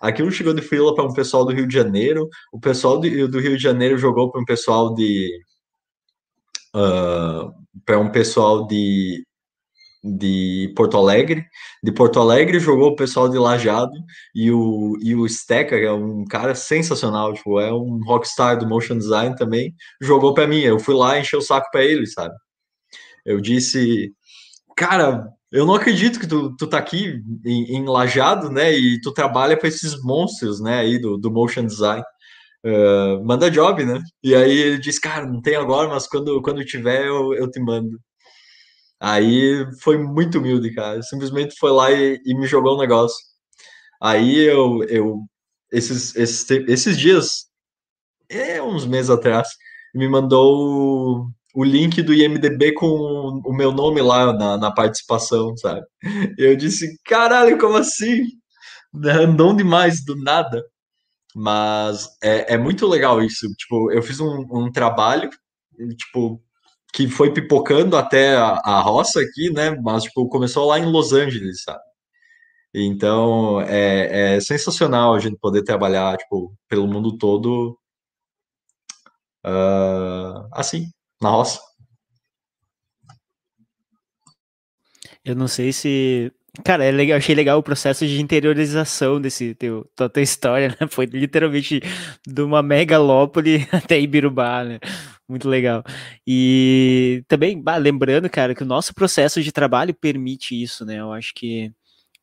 Aquilo 0.00 0.30
chegou 0.30 0.54
de 0.54 0.62
frila 0.62 0.94
para 0.94 1.04
um 1.04 1.12
pessoal 1.12 1.44
do 1.44 1.52
Rio 1.52 1.66
de 1.66 1.74
Janeiro. 1.74 2.28
O 2.52 2.60
pessoal 2.60 3.00
de, 3.00 3.26
do 3.26 3.40
Rio 3.40 3.56
de 3.56 3.62
Janeiro 3.62 3.98
jogou 3.98 4.30
para 4.30 4.40
um 4.40 4.44
pessoal 4.44 4.94
de. 4.94 5.28
Uh, 6.72 7.50
para 7.84 7.98
um 7.98 8.08
pessoal 8.10 8.66
de, 8.68 9.26
de 10.04 10.72
Porto 10.76 10.96
Alegre. 10.96 11.44
De 11.82 11.90
Porto 11.90 12.20
Alegre 12.20 12.60
jogou 12.60 12.90
o 12.90 12.96
pessoal 12.96 13.28
de 13.28 13.38
Lajado. 13.38 13.92
E 14.32 14.52
o, 14.52 14.96
e 15.02 15.16
o 15.16 15.28
Stecker, 15.28 15.82
é 15.82 15.92
um 15.92 16.24
cara 16.24 16.54
sensacional, 16.54 17.32
tipo, 17.32 17.58
é 17.58 17.72
um 17.72 18.00
rockstar 18.04 18.56
do 18.56 18.68
motion 18.68 18.96
design 18.98 19.34
também, 19.34 19.74
jogou 20.00 20.32
para 20.32 20.46
mim. 20.46 20.60
Eu 20.60 20.78
fui 20.78 20.94
lá 20.94 21.18
encher 21.18 21.36
o 21.36 21.42
saco 21.42 21.68
para 21.72 21.84
ele, 21.84 22.06
sabe? 22.06 22.34
Eu 23.26 23.40
disse, 23.40 24.12
cara, 24.76 25.28
eu 25.50 25.66
não 25.66 25.74
acredito 25.74 26.20
que 26.20 26.26
tu, 26.26 26.54
tu 26.56 26.66
tá 26.68 26.78
aqui 26.78 27.20
em, 27.44 27.76
em 27.76 27.84
Lajado, 27.84 28.50
né? 28.50 28.72
E 28.72 29.00
tu 29.00 29.12
trabalha 29.12 29.56
para 29.56 29.68
esses 29.68 30.00
monstros, 30.02 30.60
né? 30.60 30.78
Aí 30.78 30.98
do, 30.98 31.18
do 31.18 31.30
motion 31.30 31.66
design. 31.66 32.02
Uh, 32.64 33.24
manda 33.24 33.50
job, 33.50 33.84
né? 33.84 34.00
E 34.22 34.34
aí 34.34 34.58
ele 34.58 34.78
disse, 34.78 35.00
cara, 35.00 35.26
não 35.26 35.40
tem 35.42 35.56
agora, 35.56 35.88
mas 35.88 36.06
quando, 36.06 36.40
quando 36.42 36.64
tiver 36.64 37.06
eu, 37.06 37.34
eu 37.34 37.50
te 37.50 37.60
mando. 37.60 37.98
Aí 39.00 39.66
foi 39.82 39.98
muito 39.98 40.38
humilde, 40.38 40.74
cara. 40.74 41.02
Simplesmente 41.02 41.56
foi 41.58 41.70
lá 41.70 41.90
e, 41.92 42.20
e 42.24 42.34
me 42.34 42.46
jogou 42.46 42.76
um 42.76 42.80
negócio. 42.80 43.18
Aí 44.00 44.38
eu, 44.38 44.82
eu 44.84 45.20
esses, 45.72 46.14
esses, 46.16 46.50
esses 46.68 46.98
dias, 46.98 47.46
é, 48.28 48.62
uns 48.62 48.86
meses 48.86 49.10
atrás, 49.10 49.48
me 49.94 50.08
mandou 50.08 51.28
o 51.56 51.64
link 51.64 52.02
do 52.02 52.12
IMDB 52.12 52.72
com 52.72 53.40
o 53.42 53.52
meu 53.54 53.72
nome 53.72 54.02
lá 54.02 54.30
na, 54.30 54.58
na 54.58 54.70
participação, 54.70 55.56
sabe? 55.56 55.80
Eu 56.36 56.54
disse, 56.54 57.00
caralho, 57.02 57.58
como 57.58 57.78
assim? 57.78 58.26
Andou 58.94 59.56
demais, 59.56 60.04
do 60.04 60.14
nada. 60.16 60.62
Mas 61.34 62.08
é, 62.22 62.54
é 62.54 62.58
muito 62.58 62.86
legal 62.86 63.22
isso. 63.22 63.48
Tipo, 63.56 63.90
eu 63.90 64.02
fiz 64.02 64.20
um, 64.20 64.44
um 64.50 64.70
trabalho, 64.70 65.30
tipo, 65.96 66.42
que 66.92 67.08
foi 67.08 67.32
pipocando 67.32 67.96
até 67.96 68.36
a, 68.36 68.60
a 68.62 68.80
roça 68.80 69.20
aqui, 69.20 69.50
né? 69.50 69.70
Mas, 69.82 70.02
tipo, 70.02 70.28
começou 70.28 70.66
lá 70.66 70.78
em 70.78 70.84
Los 70.84 71.14
Angeles, 71.14 71.62
sabe? 71.62 71.80
Então, 72.74 73.62
é, 73.62 74.36
é 74.36 74.40
sensacional 74.40 75.14
a 75.14 75.18
gente 75.20 75.38
poder 75.38 75.62
trabalhar, 75.62 76.18
tipo, 76.18 76.54
pelo 76.68 76.86
mundo 76.86 77.16
todo 77.16 77.78
uh, 79.46 80.48
assim, 80.52 80.90
na 81.26 81.32
roça. 81.32 81.60
Eu 85.24 85.34
não 85.34 85.48
sei 85.48 85.72
se. 85.72 86.32
Cara, 86.64 86.84
é 86.84 86.90
legal, 86.90 87.18
achei 87.18 87.34
legal 87.34 87.58
o 87.58 87.62
processo 87.62 88.06
de 88.06 88.22
interiorização 88.22 89.20
desse 89.20 89.54
teu, 89.54 89.90
tua, 89.94 90.08
tua 90.08 90.22
história, 90.22 90.68
né? 90.80 90.86
Foi 90.88 91.04
literalmente 91.06 91.80
de 92.26 92.42
uma 92.42 92.62
megalópole 92.62 93.66
até 93.72 94.00
Ibirubá, 94.00 94.64
né? 94.64 94.78
Muito 95.28 95.48
legal. 95.48 95.82
E 96.26 97.24
também, 97.28 97.60
bah, 97.60 97.76
lembrando, 97.76 98.30
cara, 98.30 98.54
que 98.54 98.62
o 98.62 98.66
nosso 98.66 98.94
processo 98.94 99.42
de 99.42 99.52
trabalho 99.52 99.92
permite 99.94 100.60
isso, 100.60 100.84
né? 100.84 101.00
Eu 101.00 101.12
acho 101.12 101.34
que 101.34 101.72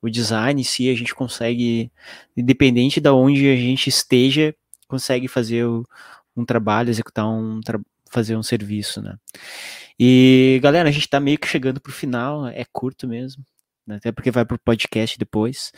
o 0.02 0.10
design 0.10 0.62
em 0.62 0.64
si 0.64 0.90
a 0.90 0.96
gente 0.96 1.14
consegue, 1.14 1.92
independente 2.36 3.02
de 3.02 3.10
onde 3.10 3.50
a 3.52 3.56
gente 3.56 3.90
esteja, 3.90 4.56
consegue 4.88 5.28
fazer 5.28 5.66
o, 5.66 5.86
um 6.36 6.46
trabalho, 6.46 6.90
executar 6.90 7.28
um 7.28 7.62
fazer 8.14 8.38
um 8.38 8.44
serviço, 8.44 9.02
né? 9.02 9.16
E 10.00 10.60
galera, 10.62 10.90
a 10.90 10.92
gente 10.92 11.10
tá 11.10 11.20
meio 11.20 11.38
que 11.38 11.48
chegando 11.48 11.82
pro 11.82 11.92
final, 11.92 12.48
é 12.48 12.66
curto 12.72 13.08
mesmo 13.08 13.44
né? 13.86 13.96
até 13.96 14.12
porque 14.12 14.32
vai 14.32 14.46
para 14.46 14.56
o 14.56 14.60
podcast 14.60 15.18
depois. 15.18 15.72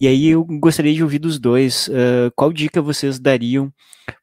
E 0.00 0.06
aí 0.06 0.28
eu 0.28 0.44
gostaria 0.44 0.94
de 0.94 1.02
ouvir 1.02 1.18
dos 1.18 1.38
dois, 1.38 1.88
uh, 1.88 2.32
qual 2.34 2.52
dica 2.52 2.80
vocês 2.82 3.18
dariam 3.18 3.72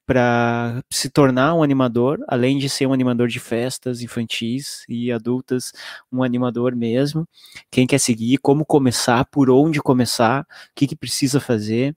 para 0.06 0.84
se 0.92 1.10
tornar 1.10 1.54
um 1.56 1.64
animador, 1.64 2.20
além 2.28 2.58
de 2.58 2.68
ser 2.68 2.88
um 2.88 2.94
animador 2.94 3.28
de 3.28 3.40
festas 3.40 4.02
infantis 4.02 4.84
e 4.90 5.12
adultas, 5.12 5.72
um 6.12 6.24
animador 6.24 6.76
mesmo. 6.76 7.28
Quem 7.72 7.86
quer 7.88 8.00
seguir, 8.00 8.38
como 8.40 8.66
começar, 8.66 9.26
por 9.26 9.50
onde 9.50 9.82
começar, 9.82 10.42
o 10.42 10.46
que, 10.76 10.88
que 10.88 10.96
precisa 10.96 11.40
fazer. 11.40 11.96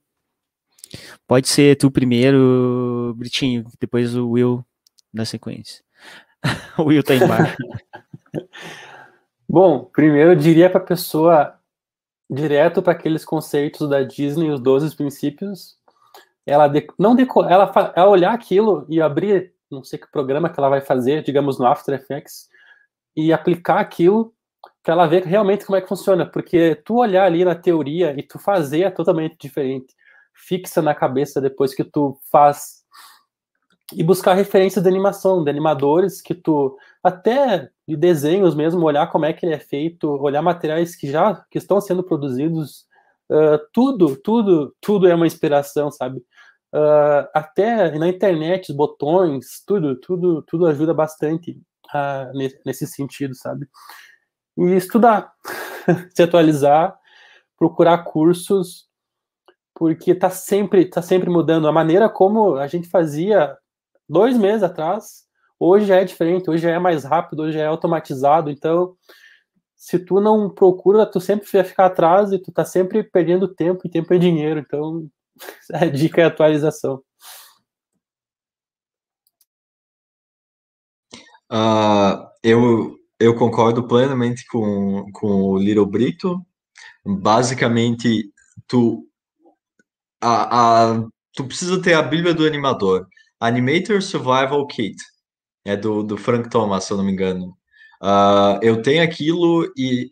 Pode 1.27 1.47
ser 1.49 1.75
tu 1.77 1.89
primeiro, 1.89 3.13
Britinho, 3.17 3.65
depois 3.79 4.15
o 4.15 4.29
Will 4.29 4.63
na 5.13 5.25
sequência. 5.25 5.83
o 6.77 6.83
Will 6.83 7.03
tá 7.03 7.15
embaixo. 7.15 7.57
Bom, 9.47 9.85
primeiro 9.85 10.31
eu 10.31 10.35
diria 10.35 10.69
para 10.69 10.81
a 10.81 10.85
pessoa 10.85 11.59
direto 12.29 12.81
para 12.81 12.93
aqueles 12.93 13.23
conceitos 13.23 13.87
da 13.87 14.01
Disney, 14.01 14.49
os 14.49 14.59
12 14.59 14.95
princípios, 14.95 15.77
ela 16.45 16.67
de, 16.67 16.87
não 16.97 17.15
deco, 17.15 17.43
ela, 17.43 17.71
ela 17.95 18.09
olhar 18.09 18.33
aquilo 18.33 18.85
e 18.89 19.01
abrir, 19.01 19.53
não 19.69 19.83
sei 19.83 19.99
que 19.99 20.11
programa 20.11 20.49
que 20.49 20.59
ela 20.59 20.69
vai 20.69 20.81
fazer, 20.81 21.23
digamos 21.23 21.59
no 21.59 21.67
After 21.67 21.93
Effects, 21.93 22.49
e 23.15 23.31
aplicar 23.31 23.79
aquilo 23.79 24.33
para 24.81 24.93
ela 24.93 25.07
ver 25.07 25.23
realmente 25.23 25.65
como 25.65 25.77
é 25.77 25.81
que 25.81 25.87
funciona, 25.87 26.25
porque 26.25 26.75
tu 26.75 26.97
olhar 26.97 27.25
ali 27.25 27.45
na 27.45 27.55
teoria 27.55 28.13
e 28.17 28.23
tu 28.23 28.39
fazer 28.39 28.83
é 28.83 28.89
totalmente 28.89 29.37
diferente. 29.39 29.93
Fixa 30.33 30.81
na 30.81 30.95
cabeça 30.95 31.39
depois 31.39 31.73
que 31.73 31.83
tu 31.83 32.19
faz 32.31 32.82
e 33.91 34.03
buscar 34.03 34.33
referências 34.33 34.83
de 34.83 34.89
animação, 34.89 35.43
de 35.43 35.49
animadores 35.49 36.21
que 36.21 36.33
tu 36.33 36.77
até 37.03 37.69
de 37.87 37.97
desenhos 37.97 38.55
mesmo, 38.55 38.85
olhar 38.85 39.07
como 39.07 39.25
é 39.25 39.33
que 39.33 39.45
ele 39.45 39.53
é 39.53 39.59
feito, 39.59 40.09
olhar 40.09 40.41
materiais 40.41 40.95
que 40.95 41.11
já 41.11 41.43
que 41.51 41.57
estão 41.57 41.81
sendo 41.81 42.03
produzidos, 42.03 42.85
uh, 43.29 43.59
tudo, 43.73 44.15
tudo, 44.15 44.73
tudo 44.79 45.07
é 45.07 45.13
uma 45.13 45.27
inspiração, 45.27 45.91
sabe? 45.91 46.19
Uh, 46.73 47.27
até 47.33 47.97
na 47.99 48.07
internet, 48.07 48.73
botões, 48.73 49.63
tudo, 49.67 49.95
tudo, 49.99 50.41
tudo 50.43 50.65
ajuda 50.65 50.93
bastante 50.93 51.59
uh, 51.93 52.37
nesse 52.65 52.87
sentido, 52.87 53.35
sabe? 53.35 53.67
E 54.57 54.75
estudar, 54.75 55.33
se 56.15 56.23
atualizar, 56.23 56.97
procurar 57.57 58.05
cursos, 58.05 58.87
porque 59.75 60.15
tá 60.15 60.29
sempre, 60.29 60.85
tá 60.85 61.01
sempre 61.01 61.29
mudando 61.29 61.67
a 61.67 61.71
maneira 61.71 62.07
como 62.07 62.55
a 62.55 62.67
gente 62.67 62.87
fazia 62.87 63.57
dois 64.13 64.37
meses 64.37 64.63
atrás, 64.63 65.23
hoje 65.59 65.87
já 65.87 65.97
é 65.97 66.05
diferente, 66.05 66.49
hoje 66.49 66.63
já 66.63 66.71
é 66.71 66.79
mais 66.79 67.03
rápido, 67.03 67.41
hoje 67.41 67.57
já 67.57 67.63
é 67.63 67.67
automatizado, 67.67 68.49
então 68.51 68.95
se 69.75 69.99
tu 69.99 70.21
não 70.21 70.49
procura, 70.49 71.05
tu 71.05 71.19
sempre 71.19 71.49
vai 71.51 71.63
ficar 71.63 71.87
atrás 71.87 72.31
e 72.31 72.39
tu 72.39 72.51
tá 72.51 72.63
sempre 72.63 73.03
perdendo 73.03 73.47
tempo, 73.47 73.81
e 73.85 73.89
tempo 73.89 74.13
é 74.13 74.17
dinheiro, 74.17 74.59
então 74.59 75.09
a 75.73 75.85
dica 75.87 76.21
é 76.21 76.25
atualização. 76.25 77.03
Uh, 81.51 82.25
eu, 82.41 82.97
eu 83.19 83.35
concordo 83.35 83.87
plenamente 83.87 84.45
com, 84.47 85.11
com 85.11 85.43
o 85.43 85.57
Little 85.57 85.85
Brito. 85.85 86.41
Basicamente, 87.05 88.31
tu, 88.67 89.07
a, 90.21 90.91
a, 90.91 91.07
tu 91.33 91.45
precisa 91.45 91.81
ter 91.81 91.93
a 91.93 92.01
Bíblia 92.01 92.33
do 92.33 92.45
animador. 92.45 93.07
Animator 93.43 94.01
Survival 94.01 94.65
Kit. 94.67 94.95
É 95.65 95.75
do, 95.75 96.03
do 96.03 96.17
Frank 96.17 96.49
Thomas, 96.49 96.85
se 96.85 96.93
eu 96.93 96.97
não 96.97 97.05
me 97.05 97.11
engano. 97.11 97.55
Uh, 98.01 98.59
eu 98.61 98.81
tenho 98.81 99.03
aquilo 99.03 99.65
e 99.77 100.11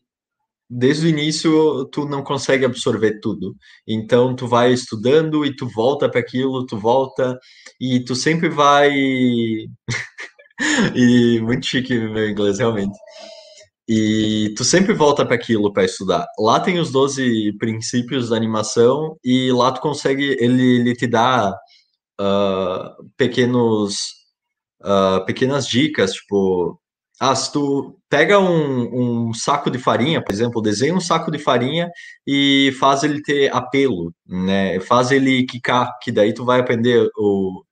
desde 0.70 1.06
o 1.06 1.10
início 1.10 1.86
tu 1.92 2.06
não 2.06 2.24
consegue 2.24 2.66
absorver 2.66 3.20
tudo. 3.22 3.56
Então 3.88 4.36
tu 4.36 4.48
vai 4.48 4.72
estudando 4.72 5.46
e 5.46 5.56
tu 5.56 5.68
volta 5.68 6.10
para 6.10 6.20
aquilo, 6.20 6.66
tu 6.66 6.78
volta 6.78 7.38
e 7.80 8.04
tu 8.04 8.16
sempre 8.16 8.50
vai 8.50 8.92
e 10.96 11.40
muito 11.42 11.66
chique 11.66 11.98
meu 11.98 12.30
inglês 12.30 12.60
realmente. 12.60 12.98
E 13.88 14.54
tu 14.56 14.64
sempre 14.64 14.94
volta 14.94 15.26
para 15.26 15.36
aquilo 15.36 15.74
para 15.74 15.84
estudar. 15.84 16.26
Lá 16.40 16.60
tem 16.60 16.80
os 16.80 16.92
12 16.92 17.54
princípios 17.58 18.30
da 18.30 18.38
animação 18.38 19.18
e 19.24 19.52
lá 19.52 19.72
tu 19.72 19.82
consegue 19.82 20.38
ele, 20.40 20.80
ele 20.80 20.96
te 20.96 21.08
dá 21.08 21.54
uh, 22.22 23.10
pequenos, 23.18 23.96
uh, 24.82 25.26
pequenas 25.26 25.68
dicas, 25.68 26.14
tipo, 26.14 26.80
ah, 27.20 27.36
se 27.36 27.52
tu 27.52 27.98
pega 28.10 28.40
um, 28.40 29.28
um, 29.30 29.34
saco 29.34 29.70
de 29.70 29.78
farinha, 29.78 30.24
por 30.24 30.34
exemplo, 30.34 30.62
desenha 30.62 30.96
um 30.96 31.00
saco 31.00 31.32
de 31.32 31.38
farinha 31.40 31.90
e 32.26 32.74
faz 32.80 33.04
ele 33.04 33.22
ter 33.22 33.54
apelo, 33.56 34.14
né? 34.28 34.80
Faz 34.82 35.12
ele 35.12 35.46
quicar, 35.46 35.98
que 36.02 36.12
daí 36.12 36.34
tu 36.34 36.44
vai 36.46 36.60
aprender 36.60 37.08
o 37.18 37.64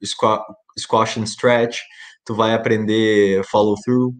squash 0.77 1.17
and 1.17 1.23
stretch, 1.25 1.79
tu 2.23 2.35
vai 2.35 2.53
aprender 2.53 3.43
follow 3.49 3.75
through. 3.83 4.13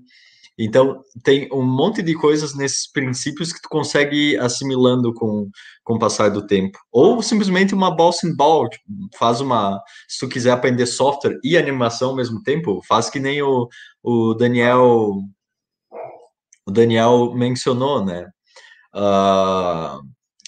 Então, 0.62 1.02
tem 1.24 1.48
um 1.54 1.64
monte 1.64 2.02
de 2.02 2.14
coisas 2.14 2.54
nesses 2.54 2.92
princípios 2.92 3.54
que 3.54 3.62
tu 3.62 3.70
consegue 3.70 4.38
assimilando 4.38 5.14
com, 5.14 5.50
com 5.86 5.94
o 5.94 6.00
passar 6.00 6.30
do 6.30 6.46
tempo. 6.46 6.78
Ou 6.92 7.24
simplesmente 7.24 7.74
uma 7.74 7.90
bouncing 7.90 8.36
ball, 8.36 8.68
tipo, 8.68 8.84
faz 9.18 9.40
uma... 9.40 9.82
Se 10.06 10.20
tu 10.20 10.28
quiser 10.28 10.52
aprender 10.52 10.86
software 10.86 11.40
e 11.46 11.58
animação 11.58 12.10
ao 12.10 12.16
mesmo 12.16 12.44
tempo, 12.44 12.82
faz 12.86 13.10
que 13.10 13.22
nem 13.22 13.42
o, 13.42 13.70
o 14.04 14.34
Daniel... 14.34 15.22
O 16.66 16.72
Daniel 16.72 17.34
mencionou, 17.34 18.04
né? 18.04 18.30
Uh, 18.94 20.04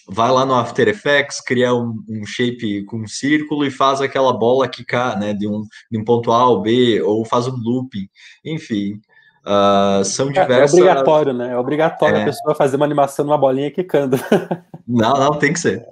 vai 0.09 0.30
lá 0.30 0.45
no 0.45 0.55
After 0.55 0.89
Effects, 0.89 1.39
cria 1.39 1.74
um, 1.74 2.03
um, 2.09 2.26
shape 2.26 2.84
com 2.84 2.97
um 2.97 3.07
círculo 3.07 3.66
e 3.66 3.72
faz 3.72 4.01
aquela 4.01 4.34
bola 4.34 4.68
quicar, 4.68 5.18
né, 5.18 5.34
de 5.34 5.47
um, 5.47 5.66
de 5.89 5.97
um 5.97 6.03
ponto 6.03 6.32
A 6.32 6.41
ao 6.41 6.62
B, 6.62 7.01
ou 7.01 7.24
faz 7.24 7.47
um 7.47 7.55
looping, 7.55 8.07
enfim, 8.43 8.99
Uh, 9.46 10.04
são 10.06 10.28
diversas. 10.28 10.74
É, 10.74 10.78
é 10.78 10.84
obrigatório, 10.84 11.34
né? 11.34 11.52
É 11.52 11.58
obrigatório 11.58 12.18
é... 12.18 12.22
a 12.22 12.26
pessoa 12.26 12.56
fazer 12.56 12.76
uma 12.76 12.86
animação 12.86 13.26
numa 13.26 13.38
bolinha 13.38 13.72
quicando. 13.72 14.18
Não, 14.88 15.14
não, 15.14 15.39
tem 15.39 15.54
que 15.54 15.60
ser. 15.60 15.86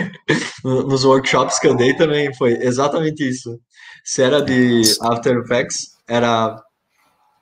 Nos 0.64 1.04
workshops 1.04 1.58
que 1.58 1.66
eu 1.66 1.74
dei 1.74 1.94
também 1.94 2.32
foi 2.32 2.52
exatamente 2.52 3.28
isso. 3.28 3.58
Se 4.02 4.22
era 4.22 4.40
de 4.40 4.80
After 5.02 5.36
Effects, 5.36 5.90
era 6.08 6.56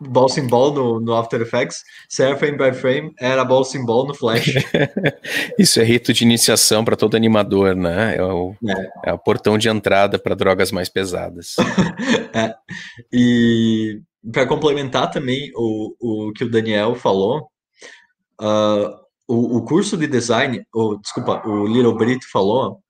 ball 0.00 0.28
symbol 0.28 0.72
no, 0.72 1.00
no 1.00 1.14
After 1.14 1.40
Effects, 1.40 1.82
se 2.08 2.22
era 2.22 2.36
frame 2.36 2.56
by 2.56 2.72
frame, 2.72 3.12
era 3.20 3.44
ball 3.44 3.64
symbol 3.64 4.06
no 4.06 4.14
Flash. 4.14 4.54
isso 5.58 5.80
é 5.80 5.84
rito 5.84 6.12
de 6.12 6.24
iniciação 6.24 6.84
para 6.84 6.96
todo 6.96 7.16
animador, 7.16 7.76
né? 7.76 8.16
É 8.16 8.22
o, 8.22 8.54
é. 8.66 9.10
é 9.10 9.12
o 9.12 9.18
portão 9.18 9.58
de 9.58 9.68
entrada 9.68 10.18
para 10.18 10.34
drogas 10.34 10.72
mais 10.72 10.88
pesadas. 10.88 11.56
é. 12.34 12.54
E 13.12 14.00
para 14.32 14.46
complementar 14.46 15.10
também 15.10 15.50
o, 15.54 15.94
o 16.28 16.32
que 16.32 16.44
o 16.44 16.50
Daniel 16.50 16.94
falou, 16.94 17.48
uh, 18.40 18.88
o, 19.26 19.58
o, 19.58 19.64
curso 19.64 19.96
de 19.96 20.06
design, 20.06 20.64
o, 20.74 20.96
desculpa, 20.96 21.46
o 21.46 21.66
Little 21.66 21.96
Brito 21.96 22.26
falou. 22.30 22.80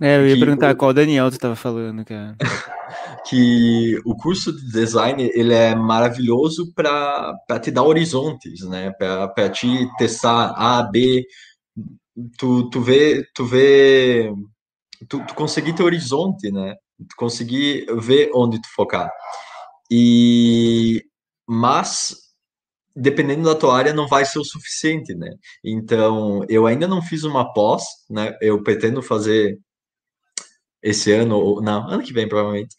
É, 0.00 0.16
eu 0.16 0.26
ia 0.26 0.36
perguntar 0.38 0.74
o, 0.74 0.76
qual 0.76 0.92
Daniel 0.92 1.30
tu 1.30 1.34
estava 1.34 1.54
falando, 1.54 2.04
cara. 2.04 2.36
que 3.28 3.98
o 4.04 4.16
curso 4.16 4.52
de 4.52 4.72
design 4.72 5.30
ele 5.34 5.54
é 5.54 5.74
maravilhoso 5.74 6.72
para 6.74 7.34
te 7.62 7.70
dar 7.70 7.84
horizontes, 7.84 8.60
né? 8.68 8.90
Para 8.92 9.48
te 9.50 9.88
testar 9.96 10.52
A, 10.56 10.82
B, 10.82 11.24
tu, 12.38 12.68
tu 12.70 12.80
vê, 12.80 13.24
tu 13.34 13.44
vê, 13.44 14.32
tu, 15.08 15.24
tu 15.26 15.34
conseguir 15.34 15.74
ter 15.74 15.82
horizonte, 15.82 16.50
né? 16.50 16.74
Tu 17.08 17.16
conseguir 17.16 17.86
ver 18.00 18.30
onde 18.34 18.60
tu 18.60 18.68
focar. 18.74 19.10
E 19.90 21.02
mas 21.46 22.16
dependendo 22.96 23.44
da 23.44 23.54
tua 23.54 23.76
área 23.76 23.92
não 23.92 24.06
vai 24.06 24.24
ser 24.24 24.38
o 24.38 24.44
suficiente, 24.44 25.14
né? 25.14 25.28
Então, 25.64 26.44
eu 26.48 26.66
ainda 26.66 26.86
não 26.86 27.02
fiz 27.02 27.24
uma 27.24 27.52
pós, 27.52 27.82
né? 28.08 28.36
Eu 28.40 28.62
pretendo 28.62 29.02
fazer 29.02 29.58
esse 30.82 31.12
ano 31.12 31.36
ou 31.36 31.62
não, 31.62 31.88
ano 31.88 32.02
que 32.02 32.12
vem 32.12 32.28
provavelmente. 32.28 32.76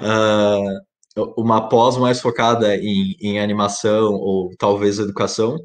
uh, 0.00 0.80
uma 1.36 1.68
pós 1.68 1.96
mais 1.96 2.20
focada 2.20 2.76
em, 2.76 3.16
em 3.20 3.40
animação 3.40 4.12
ou 4.14 4.50
talvez 4.58 4.98
educação, 4.98 5.56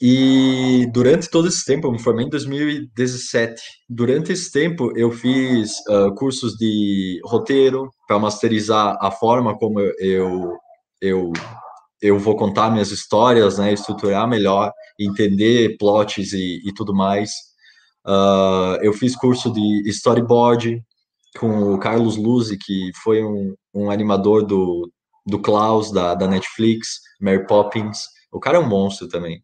e 0.00 0.86
durante 0.92 1.28
todo 1.28 1.48
esse 1.48 1.64
tempo, 1.64 1.88
eu 1.88 1.92
me 1.92 2.00
formei 2.00 2.24
em 2.24 2.28
2017. 2.28 3.60
Durante 3.88 4.32
esse 4.32 4.50
tempo, 4.52 4.92
eu 4.96 5.10
fiz 5.10 5.72
uh, 5.88 6.14
cursos 6.14 6.54
de 6.54 7.20
roteiro 7.24 7.90
para 8.06 8.18
masterizar 8.18 8.96
a 9.00 9.10
forma 9.10 9.58
como 9.58 9.80
eu, 9.80 10.56
eu, 11.02 11.32
eu 12.00 12.18
vou 12.18 12.36
contar 12.36 12.70
minhas 12.70 12.92
histórias, 12.92 13.58
né, 13.58 13.72
estruturar 13.72 14.28
melhor, 14.28 14.72
entender 15.00 15.76
plots 15.78 16.32
e, 16.32 16.60
e 16.64 16.72
tudo 16.72 16.94
mais. 16.94 17.30
Uh, 18.06 18.78
eu 18.80 18.92
fiz 18.92 19.16
curso 19.16 19.52
de 19.52 19.82
storyboard, 19.90 20.80
com 21.38 21.74
o 21.74 21.78
Carlos 21.78 22.16
Luzi, 22.16 22.56
que 22.56 22.90
foi 23.02 23.24
um, 23.24 23.54
um 23.74 23.90
animador 23.90 24.46
do, 24.46 24.88
do 25.26 25.40
Klaus, 25.40 25.90
da, 25.90 26.14
da 26.14 26.28
Netflix, 26.28 27.00
Mary 27.20 27.44
Poppins. 27.46 28.04
O 28.32 28.38
cara 28.38 28.58
é 28.58 28.60
um 28.60 28.68
monstro 28.68 29.08
também. 29.08 29.42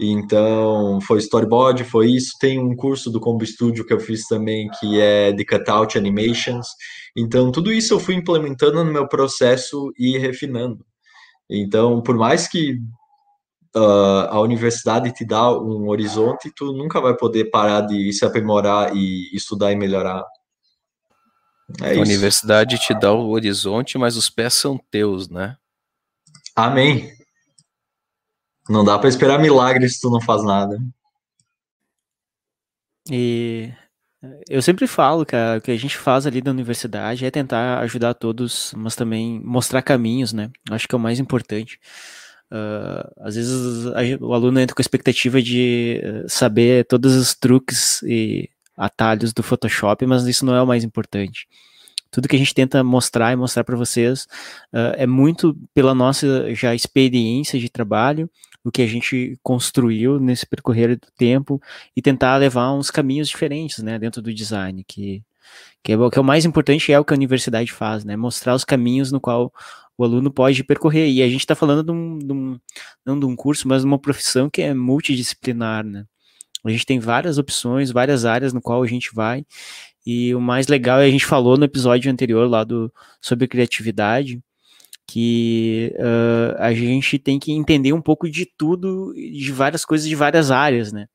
Então, 0.00 1.00
foi 1.00 1.18
storyboard, 1.18 1.82
foi 1.84 2.10
isso. 2.10 2.32
Tem 2.38 2.58
um 2.58 2.76
curso 2.76 3.10
do 3.10 3.20
Combo 3.20 3.44
Studio 3.46 3.84
que 3.86 3.92
eu 3.92 4.00
fiz 4.00 4.26
também, 4.26 4.68
que 4.78 5.00
é 5.00 5.32
de 5.32 5.44
cutout 5.44 5.96
animations. 5.96 6.66
Então, 7.16 7.50
tudo 7.50 7.72
isso 7.72 7.94
eu 7.94 8.00
fui 8.00 8.14
implementando 8.14 8.84
no 8.84 8.92
meu 8.92 9.08
processo 9.08 9.92
e 9.98 10.18
refinando. 10.18 10.84
Então, 11.48 12.02
por 12.02 12.16
mais 12.16 12.46
que 12.46 12.78
uh, 13.74 14.28
a 14.28 14.40
universidade 14.40 15.12
te 15.12 15.24
dá 15.24 15.50
um 15.50 15.88
horizonte, 15.88 16.52
tu 16.54 16.72
nunca 16.72 17.00
vai 17.00 17.16
poder 17.16 17.46
parar 17.46 17.82
de 17.82 18.12
se 18.12 18.24
aprimorar 18.24 18.94
e 18.94 19.34
estudar 19.34 19.72
e 19.72 19.76
melhorar. 19.76 20.24
É 21.80 21.88
a 21.88 21.92
isso. 21.92 22.02
universidade 22.02 22.78
te 22.78 22.92
dá 22.94 23.12
o 23.12 23.30
horizonte, 23.30 23.96
mas 23.96 24.16
os 24.16 24.28
pés 24.28 24.54
são 24.54 24.78
teus, 24.90 25.28
né? 25.28 25.56
Amém. 26.54 27.15
Não 28.68 28.84
dá 28.84 28.98
para 28.98 29.08
esperar 29.08 29.38
milagres 29.38 29.94
se 29.94 30.00
tu 30.00 30.10
não 30.10 30.20
faz 30.20 30.44
nada. 30.44 30.78
E 33.10 33.72
eu 34.48 34.60
sempre 34.60 34.86
falo 34.86 35.24
que 35.24 35.36
o 35.56 35.60
que 35.60 35.70
a 35.70 35.76
gente 35.76 35.96
faz 35.96 36.26
ali 36.26 36.40
da 36.40 36.50
universidade 36.50 37.24
é 37.24 37.30
tentar 37.30 37.78
ajudar 37.80 38.14
todos, 38.14 38.72
mas 38.76 38.96
também 38.96 39.40
mostrar 39.44 39.82
caminhos, 39.82 40.32
né? 40.32 40.50
Acho 40.70 40.88
que 40.88 40.94
é 40.94 40.98
o 40.98 41.00
mais 41.00 41.20
importante. 41.20 41.78
Uh, 42.50 43.10
às 43.20 43.34
vezes 43.34 43.86
o 44.20 44.32
aluno 44.32 44.60
entra 44.60 44.74
com 44.74 44.80
a 44.80 44.84
expectativa 44.84 45.42
de 45.42 46.00
eh, 46.00 46.24
saber 46.28 46.86
todos 46.86 47.16
os 47.16 47.34
truques 47.34 48.00
e 48.02 48.48
atalhos 48.76 49.32
do 49.32 49.42
Photoshop, 49.42 50.06
mas 50.06 50.24
isso 50.26 50.44
não 50.46 50.54
é 50.54 50.62
o 50.62 50.66
mais 50.66 50.84
importante. 50.84 51.48
Tudo 52.10 52.28
que 52.28 52.36
a 52.36 52.38
gente 52.38 52.54
tenta 52.54 52.84
mostrar 52.84 53.32
e 53.32 53.36
mostrar 53.36 53.64
para 53.64 53.76
vocês 53.76 54.24
uh, 54.72 54.94
é 54.96 55.06
muito 55.06 55.56
pela 55.74 55.94
nossa 55.94 56.54
já 56.54 56.74
experiência 56.74 57.58
de 57.58 57.68
trabalho, 57.68 58.30
o 58.66 58.72
que 58.72 58.82
a 58.82 58.86
gente 58.86 59.38
construiu 59.42 60.18
nesse 60.18 60.46
percorrer 60.46 60.96
do 60.96 61.06
tempo 61.16 61.60
e 61.96 62.02
tentar 62.02 62.36
levar 62.36 62.72
uns 62.72 62.90
caminhos 62.90 63.28
diferentes, 63.28 63.82
né, 63.82 63.98
dentro 63.98 64.20
do 64.20 64.34
design, 64.34 64.84
que 64.84 65.22
que 65.82 65.92
é, 65.92 65.96
que 66.10 66.18
é 66.18 66.20
o 66.20 66.24
mais 66.24 66.44
importante 66.44 66.92
é 66.92 66.98
o 66.98 67.04
que 67.04 67.14
a 67.14 67.16
universidade 67.16 67.72
faz, 67.72 68.04
né, 68.04 68.16
mostrar 68.16 68.54
os 68.54 68.64
caminhos 68.64 69.12
no 69.12 69.20
qual 69.20 69.52
o 69.96 70.04
aluno 70.04 70.32
pode 70.32 70.64
percorrer. 70.64 71.08
E 71.08 71.22
a 71.22 71.28
gente 71.28 71.40
está 71.40 71.54
falando 71.54 71.84
de 71.84 71.92
um, 71.92 72.18
de 72.18 72.32
um, 72.32 72.58
não 73.04 73.18
de 73.18 73.24
um 73.26 73.36
curso, 73.36 73.68
mas 73.68 73.82
de 73.82 73.86
uma 73.86 73.98
profissão 73.98 74.50
que 74.50 74.62
é 74.62 74.74
multidisciplinar, 74.74 75.84
né? 75.84 76.04
A 76.64 76.70
gente 76.70 76.84
tem 76.86 76.98
várias 76.98 77.38
opções, 77.38 77.92
várias 77.92 78.24
áreas 78.24 78.52
no 78.52 78.60
qual 78.60 78.82
a 78.82 78.86
gente 78.86 79.14
vai. 79.14 79.46
E 80.04 80.34
o 80.34 80.40
mais 80.40 80.66
legal 80.68 81.00
é 81.00 81.06
a 81.06 81.10
gente 81.10 81.26
falou 81.26 81.56
no 81.56 81.64
episódio 81.64 82.10
anterior 82.10 82.48
lá 82.48 82.64
do 82.64 82.92
sobre 83.20 83.46
criatividade, 83.48 84.40
que 85.06 85.94
uh, 85.96 86.56
a 86.58 86.74
gente 86.74 87.18
tem 87.18 87.38
que 87.38 87.52
entender 87.52 87.92
um 87.92 88.00
pouco 88.00 88.28
de 88.28 88.44
tudo, 88.44 89.14
de 89.14 89.52
várias 89.52 89.84
coisas 89.84 90.08
de 90.08 90.14
várias 90.16 90.50
áreas, 90.50 90.92
né? 90.92 91.06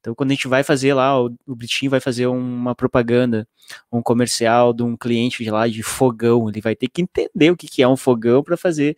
Então, 0.00 0.14
quando 0.14 0.30
a 0.30 0.34
gente 0.34 0.46
vai 0.46 0.62
fazer 0.62 0.94
lá, 0.94 1.20
o, 1.20 1.34
o 1.46 1.56
Britinho 1.56 1.90
vai 1.90 2.00
fazer 2.00 2.26
uma 2.26 2.74
propaganda, 2.74 3.48
um 3.90 4.02
comercial 4.02 4.72
de 4.72 4.82
um 4.82 4.96
cliente 4.96 5.42
de 5.42 5.50
lá 5.50 5.66
de 5.66 5.82
fogão, 5.82 6.48
ele 6.48 6.60
vai 6.60 6.76
ter 6.76 6.88
que 6.88 7.02
entender 7.02 7.50
o 7.50 7.56
que, 7.56 7.66
que 7.66 7.82
é 7.82 7.88
um 7.88 7.96
fogão 7.96 8.42
para 8.42 8.56
fazer 8.56 8.96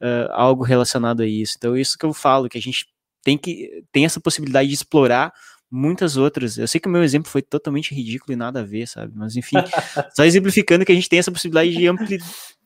uh, 0.00 0.32
algo 0.32 0.64
relacionado 0.64 1.22
a 1.22 1.26
isso. 1.26 1.54
Então, 1.58 1.76
isso 1.76 1.96
que 1.96 2.04
eu 2.04 2.12
falo, 2.12 2.48
que 2.48 2.58
a 2.58 2.60
gente 2.60 2.86
tem 3.22 3.38
que 3.38 3.84
tem 3.92 4.04
essa 4.04 4.20
possibilidade 4.20 4.68
de 4.68 4.74
explorar 4.74 5.32
muitas 5.70 6.16
outras. 6.16 6.58
Eu 6.58 6.68
sei 6.68 6.80
que 6.80 6.88
o 6.88 6.90
meu 6.90 7.02
exemplo 7.02 7.30
foi 7.30 7.40
totalmente 7.40 7.94
ridículo 7.94 8.32
e 8.32 8.36
nada 8.36 8.60
a 8.60 8.64
ver, 8.64 8.86
sabe? 8.86 9.12
Mas 9.16 9.36
enfim, 9.36 9.56
só 10.14 10.24
exemplificando 10.24 10.84
que 10.84 10.92
a 10.92 10.94
gente 10.94 11.08
tem 11.08 11.18
essa 11.18 11.32
possibilidade 11.32 11.72
de 11.72 11.86
ampli 11.86 12.18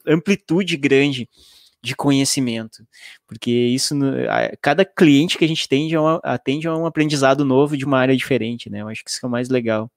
amplitude 0.07 0.77
grande 0.77 1.29
de 1.87 1.95
conhecimento, 1.95 2.87
porque 3.29 3.51
isso, 3.51 3.95
cada 4.61 4.85
cliente 4.85 5.39
que 5.39 5.45
a 5.45 5.49
gente 5.49 5.69
tem 5.69 5.89
atende 6.23 6.67
a 6.67 6.77
um 6.77 6.85
aprendizado 6.85 7.45
novo 7.45 7.77
de 7.77 7.85
uma 7.85 7.99
área 7.99 8.17
diferente, 8.17 8.69
né? 8.69 8.83
Eu 8.83 8.89
acho 8.89 9.05
que 9.05 9.11
isso 9.11 9.21
é 9.23 9.29
o 9.29 9.31
mais 9.31 9.49
legal. 9.49 9.91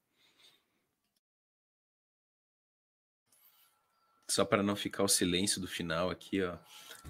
Só 4.29 4.45
para 4.45 4.61
não 4.61 4.75
ficar 4.75 5.03
o 5.03 5.07
silêncio 5.07 5.59
do 5.59 5.67
final 5.67 6.11
aqui, 6.11 6.43
ó. 6.43 6.53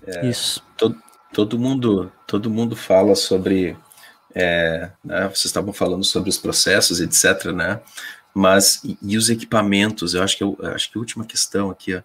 É, 0.07 0.27
isso. 0.27 0.63
Todo, 0.77 0.97
todo 1.33 1.59
mundo, 1.59 2.09
todo 2.25 2.49
mundo 2.49 2.73
fala 2.73 3.15
sobre, 3.15 3.75
é, 4.33 4.91
né, 5.03 5.23
vocês 5.27 5.45
estavam 5.45 5.73
falando 5.73 6.05
sobre 6.05 6.29
os 6.29 6.37
processos, 6.37 7.01
etc, 7.01 7.51
né? 7.51 7.81
Mas 8.33 8.81
e, 8.85 8.97
e 9.01 9.17
os 9.17 9.29
equipamentos? 9.29 10.13
Eu 10.13 10.23
acho 10.23 10.37
que 10.37 10.43
eu, 10.43 10.57
acho 10.73 10.89
que 10.89 10.97
a 10.97 11.01
última 11.01 11.25
questão 11.25 11.69
aqui, 11.69 11.95
ó 11.95 12.01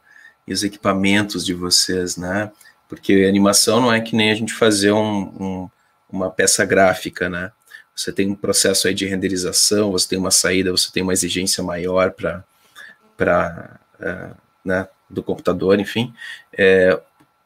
e 0.47 0.53
os 0.53 0.63
equipamentos 0.63 1.45
de 1.45 1.55
vocês, 1.55 2.17
né? 2.17 2.51
Porque 2.89 3.25
animação 3.29 3.81
não 3.81 3.93
é 3.93 4.01
que 4.01 4.15
nem 4.15 4.31
a 4.31 4.35
gente 4.35 4.53
fazer 4.53 4.93
um, 4.93 5.23
um, 5.41 5.71
uma 6.09 6.31
peça 6.31 6.65
gráfica, 6.65 7.29
né? 7.29 7.51
Você 7.95 8.13
tem 8.13 8.31
um 8.31 8.35
processo 8.35 8.89
aí 8.89 8.95
de 8.95 9.07
renderização, 9.07 9.93
você 9.93 10.09
tem 10.09 10.19
uma 10.19 10.31
saída, 10.31 10.73
você 10.73 10.91
tem 10.93 11.03
uma 11.03 11.13
exigência 11.13 11.63
maior 11.63 12.11
para 12.13 12.45
para 13.17 13.79
uh, 14.01 14.05
é, 14.05 14.31
né, 14.65 14.89
do 15.09 15.23
computador, 15.23 15.79
enfim. 15.79 16.13
É, 16.53 17.01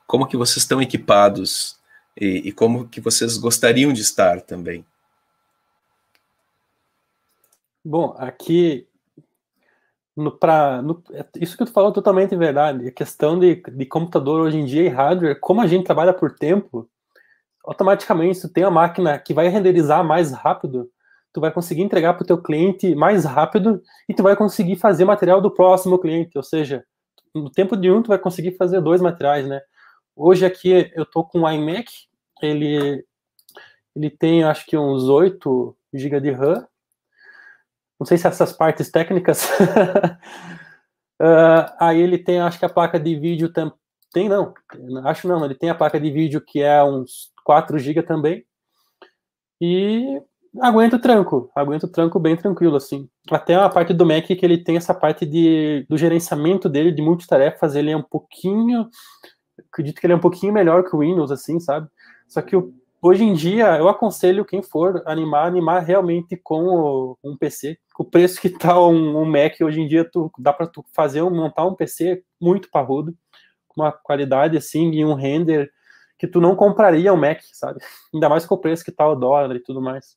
como 0.07 0.27
que 0.27 0.37
vocês 0.37 0.59
estão 0.59 0.81
equipados 0.81 1.79
e, 2.19 2.49
e 2.49 2.53
como 2.53 2.89
que 2.89 3.03
vocês 3.03 3.37
gostariam 3.37 3.93
de 3.93 4.01
estar 4.01 4.41
também? 4.41 4.85
Bom, 7.85 8.17
aqui 8.19 8.88
no, 10.19 10.33
pra, 10.33 10.83
no, 10.83 11.01
é, 11.13 11.25
isso 11.37 11.57
que 11.57 11.65
tu 11.65 11.71
falou 11.71 11.93
totalmente 11.93 12.35
verdade. 12.35 12.89
A 12.89 12.91
questão 12.91 13.39
de, 13.39 13.55
de 13.55 13.87
computador 13.87 14.41
hoje 14.41 14.59
em 14.59 14.65
dia 14.65 14.83
e 14.83 14.89
hardware, 14.89 15.39
como 15.39 15.61
a 15.61 15.67
gente 15.69 15.85
trabalha 15.85 16.13
por 16.13 16.33
tempo, 16.35 16.91
automaticamente 17.65 18.41
tu 18.41 18.49
tem 18.49 18.65
a 18.65 18.71
máquina 18.71 19.17
que 19.17 19.33
vai 19.33 19.47
renderizar 19.47 20.05
mais 20.05 20.33
rápido, 20.33 20.91
tu 21.33 21.41
vai 21.41 21.53
conseguir 21.53 21.83
entregar 21.83 22.15
para 22.15 22.25
o 22.25 22.27
teu 22.27 22.43
cliente 22.43 22.97
mais 22.97 23.25
rápido 23.25 23.81
e 24.09 24.15
tu 24.15 24.25
vai 24.25 24.35
conseguir 24.35 24.75
fazer 24.75 25.05
material 25.05 25.41
do 25.41 25.53
próximo 25.53 25.99
cliente, 26.01 26.37
ou 26.37 26.43
seja, 26.43 26.85
no 27.33 27.49
tempo 27.49 27.77
de 27.77 27.89
um 27.89 28.03
tu 28.03 28.09
vai 28.09 28.19
conseguir 28.19 28.57
fazer 28.57 28.81
dois 28.81 29.01
materiais, 29.01 29.47
né? 29.47 29.61
Hoje 30.17 30.45
aqui 30.45 30.91
eu 30.97 31.07
tô 31.07 31.23
com 31.23 31.43
o 31.43 31.51
iMac, 31.51 31.87
ele 32.43 33.05
ele 33.95 34.11
tem 34.11 34.43
acho 34.43 34.67
que 34.67 34.77
uns 34.77 35.09
8 35.09 35.77
GB 35.95 36.21
de 36.21 36.31
RAM 36.33 36.67
não 37.99 38.07
sei 38.07 38.17
se 38.17 38.27
essas 38.27 38.53
partes 38.53 38.91
técnicas. 38.91 39.49
uh, 41.21 41.67
aí 41.81 42.01
ele 42.01 42.19
tem, 42.19 42.41
acho 42.41 42.59
que 42.59 42.65
a 42.65 42.71
placa 42.71 42.99
de 42.99 43.19
vídeo 43.19 43.53
tam, 43.53 43.73
tem, 44.13 44.29
não, 44.29 44.55
acho 45.05 45.29
não, 45.29 45.45
ele 45.45 45.55
tem 45.55 45.71
a 45.71 45.75
placa 45.75 46.01
de 46.01 46.11
vídeo 46.11 46.41
que 46.41 46.63
é 46.63 46.83
uns 46.83 47.33
4 47.45 47.79
GB 47.79 48.03
também. 48.03 48.45
E 49.61 50.21
aguenta 50.61 50.97
o 50.97 51.01
tranco, 51.01 51.51
aguenta 51.55 51.87
o 51.87 51.91
tranco 51.91 52.19
bem 52.19 52.37
tranquilo, 52.37 52.77
assim. 52.77 53.09
Até 53.31 53.55
a 53.57 53.69
parte 53.69 53.93
do 53.93 54.07
Mac 54.07 54.25
que 54.27 54.39
ele 54.43 54.63
tem 54.63 54.77
essa 54.77 54.95
parte 54.95 55.27
de, 55.27 55.85
do 55.89 55.97
gerenciamento 55.97 56.69
dele, 56.69 56.93
de 56.93 57.03
multitarefas, 57.03 57.75
ele 57.75 57.91
é 57.91 57.97
um 57.97 58.03
pouquinho, 58.03 58.89
acredito 59.71 60.01
que 60.01 60.07
ele 60.07 60.13
é 60.13 60.17
um 60.17 60.21
pouquinho 60.21 60.53
melhor 60.53 60.85
que 60.85 60.95
o 60.95 61.01
Windows, 61.01 61.31
assim, 61.31 61.59
sabe? 61.59 61.89
Só 62.29 62.41
que 62.43 62.55
o 62.55 62.73
hoje 63.01 63.25
em 63.25 63.33
dia, 63.35 63.77
eu 63.77 63.89
aconselho 63.89 64.45
quem 64.45 64.63
for 64.63 65.03
animar, 65.07 65.47
animar 65.47 65.81
realmente 65.83 66.37
com 66.37 66.65
o, 66.65 67.19
um 67.23 67.37
PC. 67.37 67.79
O 67.99 68.05
preço 68.05 68.41
que 68.41 68.51
tá 68.51 68.81
um, 68.81 69.19
um, 69.21 69.25
Mac 69.25 69.61
hoje 69.61 69.81
em 69.81 69.89
dia, 69.89 70.05
tu, 70.05 70.31
dá 70.39 70.53
para 70.53 70.67
tu 70.67 70.85
fazer, 70.95 71.23
montar 71.23 71.67
um 71.67 71.75
PC 71.75 72.23
muito 72.41 72.71
parrudo, 72.71 73.17
com 73.67 73.83
uma 73.83 73.93
qualidade 73.93 74.57
assim, 74.57 74.91
e 74.93 75.05
um 75.05 75.15
render 75.15 75.71
que 76.19 76.27
tu 76.27 76.41
não 76.41 76.57
compraria 76.57 77.13
um 77.13 77.17
Mac, 77.17 77.41
sabe? 77.53 77.81
Ainda 78.13 78.29
mais 78.29 78.45
com 78.45 78.55
o 78.55 78.61
preço 78.61 78.85
que 78.85 78.93
tá 78.93 79.09
o 79.09 79.15
dólar 79.15 79.55
e 79.55 79.61
tudo 79.61 79.81
mais. 79.81 80.17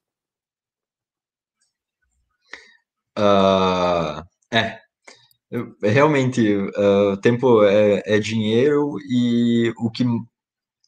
Uh, 3.18 4.24
é, 4.52 4.80
realmente, 5.84 6.56
uh, 6.56 7.18
tempo 7.22 7.64
é, 7.64 8.02
é, 8.06 8.20
dinheiro 8.20 8.96
e 9.10 9.74
o 9.78 9.92
que 9.92 10.06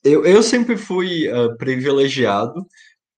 eu, 0.03 0.25
eu 0.25 0.43
sempre 0.43 0.77
fui 0.77 1.27
uh, 1.31 1.57
privilegiado, 1.57 2.65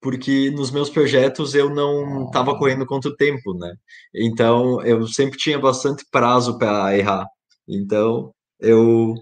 porque 0.01 0.51
nos 0.51 0.71
meus 0.71 0.89
projetos 0.89 1.55
eu 1.55 1.69
não 1.69 2.25
estava 2.25 2.57
correndo 2.57 2.86
contra 2.86 3.09
o 3.09 3.15
tempo, 3.15 3.53
né? 3.57 3.73
Então 4.13 4.81
eu 4.83 5.07
sempre 5.07 5.38
tinha 5.38 5.57
bastante 5.59 6.05
prazo 6.11 6.57
para 6.59 6.95
errar. 6.97 7.25
Então 7.67 8.31
eu. 8.59 9.15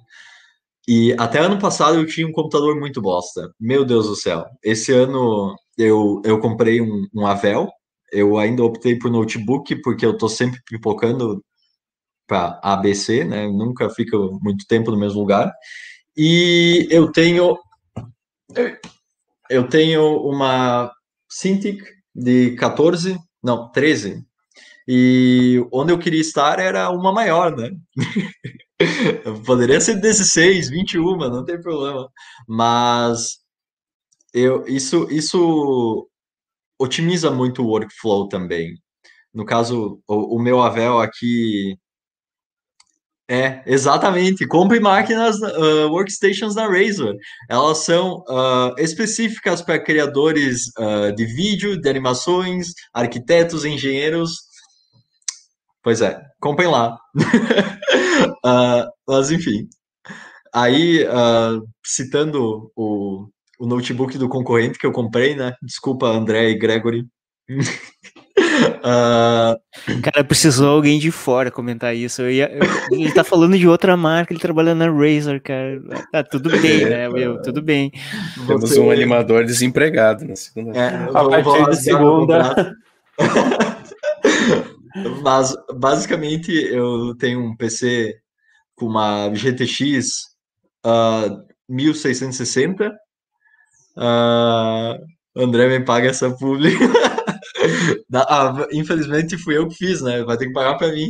E 0.88 1.16
até 1.18 1.40
ano 1.40 1.58
passado 1.60 1.98
eu 1.98 2.06
tinha 2.06 2.28
um 2.28 2.34
computador 2.34 2.78
muito 2.78 3.02
bosta. 3.02 3.50
Meu 3.60 3.86
Deus 3.86 4.08
do 4.08 4.16
céu. 4.16 4.46
Esse 4.62 4.92
ano 4.92 5.56
eu, 5.78 6.22
eu 6.26 6.40
comprei 6.40 6.82
um, 6.82 7.08
um 7.14 7.26
Avel. 7.26 7.70
Eu 8.12 8.38
ainda 8.38 8.64
optei 8.64 8.98
por 9.00 9.10
notebook, 9.10 9.82
porque 9.82 10.06
eu 10.06 10.18
tô 10.18 10.30
sempre 10.30 10.60
pipocando 10.68 11.44
para 12.28 12.60
ABC, 12.64 13.24
né? 13.24 13.48
nunca 13.48 13.90
fico 13.90 14.38
muito 14.42 14.66
tempo 14.68 14.92
no 14.92 14.98
mesmo 14.98 15.20
lugar. 15.20 15.52
E 16.16 16.88
eu 16.92 17.12
tenho 17.12 17.58
eu 19.50 19.68
tenho 19.68 20.18
uma 20.22 20.92
Cintiq 21.30 21.84
de 22.16 22.56
14, 22.56 23.18
não, 23.44 23.72
13, 23.72 24.24
e 24.88 25.66
onde 25.72 25.92
eu 25.92 26.00
queria 26.00 26.22
estar 26.22 26.60
era 26.60 26.90
uma 26.92 27.12
maior, 27.12 27.56
né? 27.56 27.72
Poderia 29.46 29.80
ser 29.82 29.96
16, 30.00 30.70
21, 30.70 31.18
não 31.18 31.46
tem 31.46 31.60
problema. 31.62 32.10
Mas 32.48 33.40
eu, 34.34 34.66
isso, 34.68 35.08
isso 35.10 36.10
otimiza 36.80 37.32
muito 37.32 37.64
o 37.64 37.68
workflow 37.68 38.28
também. 38.28 38.76
No 39.34 39.46
caso, 39.46 40.02
o, 40.08 40.38
o 40.38 40.40
meu 40.42 40.62
Avel 40.62 41.00
aqui 41.00 41.78
é, 43.30 43.64
exatamente. 43.66 44.46
Compre 44.48 44.80
máquinas, 44.80 45.38
uh, 45.42 45.90
workstations 45.90 46.56
da 46.56 46.68
Razer. 46.68 47.16
Elas 47.50 47.80
são 47.80 48.24
uh, 48.28 48.74
específicas 48.78 49.62
para 49.62 49.80
criadores 49.80 50.64
uh, 50.78 51.14
de 51.16 51.26
vídeo, 51.26 51.80
de 51.80 51.90
animações, 51.90 52.68
arquitetos, 52.94 53.64
engenheiros. 53.64 54.34
Pois 55.82 56.02
é, 56.02 56.22
comprem 56.40 56.68
lá. 56.68 56.98
mas, 59.08 59.32
enfim. 59.32 59.68
Aí, 60.54 61.06
citando 61.84 62.72
o, 62.76 63.28
o 63.60 63.66
notebook 63.66 64.18
do 64.18 64.30
concorrente 64.30 64.78
que 64.80 64.86
eu 64.86 64.92
comprei, 64.92 65.36
né? 65.36 65.54
Desculpa, 65.62 66.08
André 66.08 66.50
e 66.50 66.58
Gregory. 66.58 67.06
Uh... 68.36 70.02
Cara, 70.02 70.24
precisou 70.24 70.70
alguém 70.70 71.00
de 71.00 71.12
fora 71.12 71.52
comentar 71.52 71.96
isso. 71.96 72.22
Eu 72.22 72.32
ia, 72.32 72.52
eu, 72.52 72.64
ele 72.92 73.12
tá 73.12 73.24
falando 73.24 73.58
de 73.58 73.68
outra 73.68 73.96
marca, 73.96 74.34
ele 74.34 74.40
trabalha 74.40 74.74
na 74.74 74.90
Razer, 74.90 75.42
cara. 75.42 75.82
Tá 76.12 76.24
tudo 76.24 76.50
bem, 76.50 76.86
né, 76.86 77.10
meu? 77.10 77.42
Tudo 77.42 77.62
bem. 77.62 77.92
Temos 78.48 78.70
Você... 78.70 78.80
um 78.80 78.92
animador 78.92 79.46
desempregado 79.46 80.26
na 80.26 80.36
segunda. 80.36 80.78
É, 80.78 80.88
a 81.14 81.44
partir 81.44 81.66
da 81.66 81.74
segunda. 81.74 82.76
Mas, 85.22 85.54
basicamente, 85.76 86.52
eu 86.52 87.16
tenho 87.16 87.40
um 87.40 87.56
PC 87.56 88.16
com 88.76 88.88
uma 88.88 89.30
GTX 89.34 90.34
uh, 90.86 91.44
1660. 91.70 92.92
Uh, 93.96 94.98
André 95.36 95.68
me 95.68 95.86
paga 95.86 96.10
essa 96.10 96.30
publi. 96.32 96.76
ah, 98.14 98.68
infelizmente 98.72 99.38
fui 99.38 99.58
eu 99.58 99.68
que 99.68 99.76
fiz, 99.76 100.02
né? 100.02 100.24
Vai 100.24 100.38
ter 100.38 100.48
que 100.48 100.54
pagar 100.54 100.78
para 100.78 100.92
mim. 100.92 101.10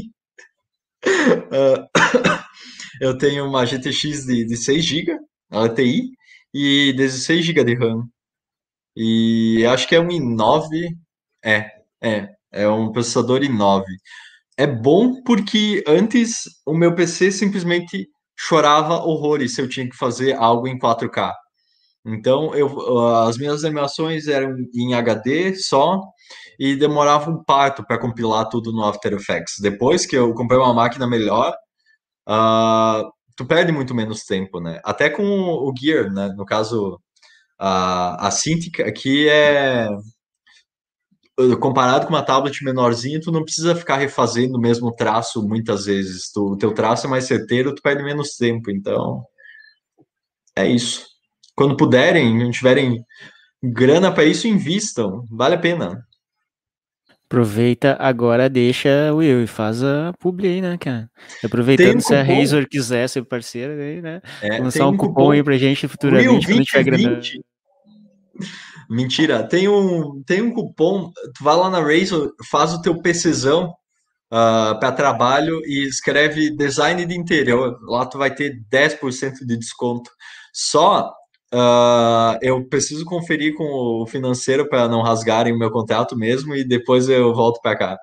Uh, 1.06 1.88
eu 3.02 3.18
tenho 3.18 3.46
uma 3.46 3.66
GTX 3.66 4.26
de, 4.26 4.46
de 4.46 4.58
6 4.58 4.86
GB, 4.86 5.18
LTI, 5.52 6.10
e 6.54 6.94
16 6.94 7.46
GB 7.46 7.64
de 7.64 7.76
RAM. 7.76 8.08
E 8.96 9.66
acho 9.66 9.88
que 9.88 9.96
é 9.96 10.00
um 10.00 10.08
i9. 10.08 10.68
É, 11.44 11.72
é. 12.02 12.30
É 12.52 12.68
um 12.70 12.92
processador 12.92 13.42
i9. 13.42 13.84
É 14.58 14.68
bom 14.68 15.22
porque 15.24 15.84
antes 15.88 16.44
o 16.66 16.76
meu 16.76 16.94
PC 16.94 17.32
simplesmente 17.32 18.08
chorava 18.38 18.96
horrores 19.04 19.56
se 19.56 19.62
eu 19.62 19.68
tinha 19.68 19.90
que 19.90 19.96
fazer 19.98 20.34
algo 20.36 20.68
em 20.68 20.78
4K. 20.78 21.32
Então, 22.06 22.54
eu, 22.54 23.08
as 23.24 23.38
minhas 23.38 23.64
animações 23.64 24.28
eram 24.28 24.56
em 24.76 24.94
HD 24.94 25.56
só 25.56 26.02
e 26.60 26.76
demorava 26.76 27.30
um 27.30 27.44
parto 27.44 27.86
para 27.86 28.00
compilar 28.00 28.48
tudo 28.50 28.72
no 28.72 28.84
After 28.84 29.14
Effects. 29.14 29.56
Depois 29.62 30.06
que 30.06 30.16
eu 30.16 30.34
comprei 30.34 30.60
uma 30.60 30.74
máquina 30.74 31.08
melhor, 31.08 31.54
uh, 32.30 33.10
tu 33.36 33.46
perde 33.46 33.72
muito 33.72 33.94
menos 33.96 34.24
tempo, 34.24 34.60
né? 34.60 34.80
Até 34.84 35.10
com 35.10 35.24
o 35.24 35.74
Gear, 35.78 36.12
né? 36.12 36.34
No 36.38 36.46
caso, 36.46 36.96
uh, 37.62 38.16
a 38.20 38.32
Cintiq 38.32 38.82
aqui 38.84 39.28
é 39.30 39.90
comparado 41.60 42.06
com 42.06 42.14
uma 42.14 42.24
tablet 42.24 42.64
menorzinha, 42.64 43.20
tu 43.20 43.32
não 43.32 43.44
precisa 43.44 43.76
ficar 43.76 43.98
refazendo 43.98 44.56
o 44.56 44.62
mesmo 44.62 44.94
traço 44.96 45.42
muitas 45.48 45.86
vezes. 45.86 46.32
Tu, 46.32 46.40
o 46.40 46.58
teu 46.58 46.74
traço 46.74 47.08
é 47.08 47.10
mais 47.10 47.26
certeiro, 47.26 47.74
tu 47.74 47.82
perde 47.82 48.04
menos 48.04 48.36
tempo. 48.36 48.70
Então, 48.70 49.26
é 50.56 50.68
isso 50.68 51.14
quando 51.56 51.78
puderem, 51.78 52.38
não 52.38 52.52
tiverem 52.52 53.04
grana 53.62 54.12
para 54.14 54.26
isso, 54.26 54.48
invistam. 54.48 55.26
Vale 55.30 55.56
a 55.56 55.60
pena. 55.60 56.06
Aproveita 57.26 57.98
agora, 58.00 58.48
deixa 58.50 59.12
o 59.12 59.18
Will 59.18 59.44
e 59.44 59.48
faz 59.48 59.84
a 59.84 60.14
publi 60.20 60.48
aí, 60.48 60.62
né, 60.62 60.78
cara? 60.78 61.10
Aproveitando 61.44 61.98
um 61.98 62.00
se 62.00 62.14
a 62.14 62.22
Razor 62.22 62.68
quiser 62.68 63.08
ser 63.10 63.24
parceira 63.24 63.74
aí, 63.74 64.02
né? 64.02 64.22
É, 64.42 64.60
lançar 64.60 64.86
um, 64.86 64.90
um 64.90 64.98
cupom, 64.98 65.14
cupom 65.14 65.32
aí 65.32 65.44
pra 65.44 65.58
gente 65.58 65.88
futuramente 65.88 66.30
Will, 66.30 66.42
20, 66.42 66.72
quando 66.72 66.86
grana. 66.86 67.22
Mentira, 68.90 69.48
tem 69.48 69.68
um, 69.68 70.22
tem 70.24 70.42
um 70.42 70.54
cupom, 70.54 71.12
tu 71.36 71.44
vai 71.44 71.56
lá 71.56 71.70
na 71.70 71.80
Razor, 71.80 72.34
faz 72.52 72.74
o 72.74 72.82
teu 72.82 73.02
PCzão 73.02 73.70
uh, 74.32 74.36
ah, 74.36 74.78
para 74.80 74.92
trabalho 74.92 75.60
e 75.66 75.88
escreve 75.88 76.56
design 76.56 77.06
de 77.06 77.18
interior, 77.18 77.80
lá 77.84 78.06
tu 78.06 78.18
vai 78.18 78.34
ter 78.34 78.62
10% 78.72 79.46
de 79.46 79.58
desconto. 79.58 80.12
Só 80.54 81.12
Uh, 81.54 82.36
eu 82.42 82.68
preciso 82.68 83.06
conferir 83.06 83.54
com 83.54 83.64
o 84.02 84.08
financeiro 84.08 84.68
para 84.68 84.88
não 84.88 85.04
rasgarem 85.04 85.54
o 85.54 85.58
meu 85.60 85.70
contrato 85.70 86.18
mesmo 86.18 86.56
e 86.56 86.64
depois 86.64 87.08
eu 87.08 87.32
volto 87.36 87.62
para 87.62 87.78
cá. 87.78 87.98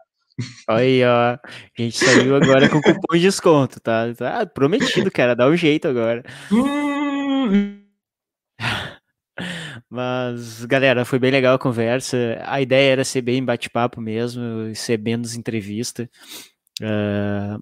Aí, 0.68 1.03
ó, 1.05 1.32
a 1.34 1.40
gente 1.76 1.98
saiu 1.98 2.36
agora 2.36 2.68
com 2.68 2.80
cupom 2.80 3.14
de 3.14 3.20
desconto, 3.20 3.80
tá? 3.80 4.14
tá 4.14 4.46
prometido, 4.46 5.11
cara, 5.11 5.34
dá 5.34 5.48
um 5.48 5.57
jeito 5.57 5.88
agora. 5.88 6.22
Mas, 9.90 10.64
galera, 10.66 11.05
foi 11.05 11.18
bem 11.18 11.32
legal 11.32 11.57
a 11.57 11.59
conversa. 11.59 12.40
A 12.44 12.61
ideia 12.61 12.92
era 12.92 13.05
ser 13.05 13.22
bem 13.22 13.44
bate-papo 13.44 14.01
mesmo, 14.01 14.72
ser 14.76 14.96
menos 15.01 15.34
entrevista. 15.34 16.09
Uh, 16.80 17.61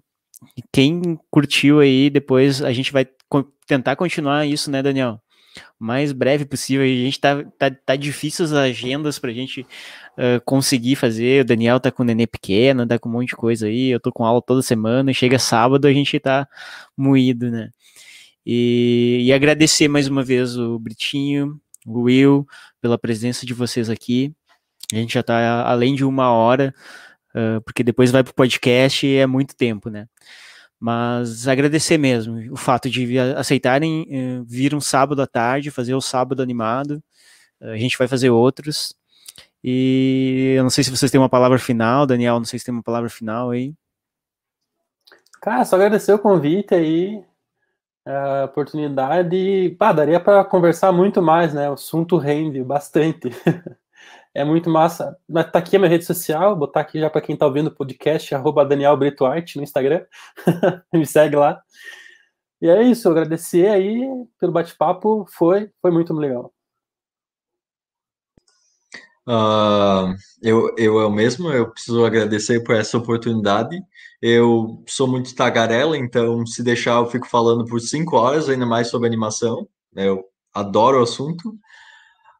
quem 0.71 1.17
curtiu 1.31 1.79
aí, 1.79 2.11
depois 2.11 2.61
a 2.61 2.71
gente 2.71 2.91
vai 2.91 3.07
tentar 3.65 3.95
continuar 3.95 4.45
isso, 4.45 4.69
né, 4.69 4.83
Daniel? 4.83 5.19
Mais 5.79 6.11
breve 6.11 6.45
possível. 6.45 6.85
A 6.85 6.87
gente 6.87 7.19
tá, 7.19 7.43
tá, 7.57 7.71
tá 7.71 7.95
difícil 7.95 8.45
as 8.45 8.53
agendas 8.53 9.17
pra 9.19 9.31
gente 9.31 9.61
uh, 9.61 10.41
conseguir 10.45 10.95
fazer. 10.95 11.41
O 11.41 11.45
Daniel 11.45 11.79
tá 11.79 11.91
com 11.91 12.03
o 12.03 12.05
nenê 12.05 12.27
pequeno, 12.27 12.85
tá 12.85 12.99
com 12.99 13.09
um 13.09 13.11
monte 13.13 13.29
de 13.29 13.35
coisa 13.35 13.67
aí. 13.67 13.89
Eu 13.89 13.99
tô 13.99 14.11
com 14.11 14.25
aula 14.25 14.41
toda 14.41 14.61
semana. 14.61 15.13
Chega 15.13 15.39
sábado, 15.39 15.87
a 15.87 15.93
gente 15.93 16.19
tá 16.19 16.47
moído, 16.95 17.49
né? 17.49 17.69
E, 18.45 19.23
e 19.25 19.33
agradecer 19.33 19.87
mais 19.87 20.07
uma 20.07 20.23
vez 20.23 20.57
o 20.57 20.79
Britinho, 20.79 21.59
o 21.85 22.01
Will, 22.03 22.47
pela 22.81 22.97
presença 22.97 23.45
de 23.45 23.53
vocês 23.53 23.89
aqui. 23.89 24.33
A 24.91 24.95
gente 24.95 25.13
já 25.13 25.23
tá 25.23 25.63
além 25.67 25.93
de 25.93 26.03
uma 26.03 26.31
hora, 26.31 26.73
uh, 27.35 27.61
porque 27.61 27.83
depois 27.83 28.11
vai 28.11 28.23
pro 28.23 28.33
podcast 28.33 29.05
e 29.05 29.17
é 29.17 29.27
muito 29.27 29.55
tempo, 29.55 29.89
né? 29.89 30.07
Mas 30.79 31.47
agradecer 31.47 31.97
mesmo 31.97 32.53
o 32.53 32.55
fato 32.55 32.89
de 32.89 33.19
aceitarem 33.19 34.07
eh, 34.09 34.41
vir 34.45 34.73
um 34.73 34.79
sábado 34.79 35.21
à 35.21 35.27
tarde, 35.27 35.71
fazer 35.71 35.93
o 35.93 36.01
sábado 36.01 36.41
animado. 36.41 37.03
A 37.59 37.75
gente 37.75 37.97
vai 37.97 38.07
fazer 38.07 38.29
outros. 38.29 38.95
E 39.63 40.55
eu 40.57 40.63
não 40.63 40.69
sei 40.69 40.83
se 40.83 40.89
vocês 40.89 41.11
têm 41.11 41.19
uma 41.19 41.27
palavra 41.29 41.59
final, 41.59 42.05
Daniel, 42.05 42.37
não 42.37 42.45
sei 42.45 42.57
se 42.59 42.65
tem 42.65 42.73
uma 42.73 42.83
palavra 42.83 43.09
final 43.09 43.49
aí. 43.49 43.73
Cara, 45.41 45.65
só 45.65 45.75
agradecer 45.75 46.13
o 46.13 46.19
convite 46.19 46.73
aí, 46.73 47.23
a 48.05 48.45
oportunidade. 48.45 49.75
Pá, 49.77 49.91
daria 49.91 50.19
para 50.19 50.43
conversar 50.45 50.91
muito 50.91 51.21
mais, 51.21 51.53
né? 51.53 51.69
O 51.69 51.73
assunto 51.73 52.17
rende 52.17 52.63
bastante. 52.63 53.29
É 54.33 54.43
muito 54.43 54.69
massa. 54.69 55.17
Mas 55.27 55.51
tá 55.51 55.59
aqui 55.59 55.75
a 55.75 55.79
minha 55.79 55.89
rede 55.89 56.05
social, 56.05 56.51
vou 56.51 56.59
botar 56.59 56.81
aqui 56.81 56.99
já 56.99 57.09
para 57.09 57.21
quem 57.21 57.35
tá 57.35 57.45
ouvindo 57.45 57.67
o 57.67 57.75
podcast, 57.75 58.33
arroba 58.35 58.65
Daniel 58.65 58.95
Brito 58.95 59.25
Arte 59.25 59.57
no 59.57 59.63
Instagram. 59.63 60.05
Me 60.93 61.05
segue 61.05 61.35
lá. 61.35 61.61
E 62.61 62.67
é 62.67 62.83
isso, 62.83 63.09
agradecer 63.09 63.67
aí 63.69 64.05
pelo 64.39 64.51
bate-papo, 64.51 65.25
foi, 65.29 65.71
foi 65.81 65.91
muito 65.91 66.13
legal. 66.13 66.53
Uh, 69.25 70.15
eu, 70.41 70.73
eu, 70.75 70.99
eu 70.99 71.11
mesmo, 71.11 71.51
eu 71.51 71.69
preciso 71.69 72.03
agradecer 72.03 72.63
por 72.63 72.75
essa 72.75 72.97
oportunidade. 72.97 73.79
Eu 74.21 74.83
sou 74.87 75.07
muito 75.07 75.35
tagarela, 75.35 75.97
então 75.97 76.45
se 76.45 76.63
deixar 76.63 76.95
eu 76.95 77.05
fico 77.05 77.27
falando 77.27 77.63
por 77.65 77.79
cinco 77.79 78.17
horas, 78.17 78.49
ainda 78.49 78.65
mais 78.65 78.89
sobre 78.89 79.07
animação. 79.07 79.67
Eu 79.95 80.25
adoro 80.53 80.99
o 80.99 81.03
assunto. 81.03 81.49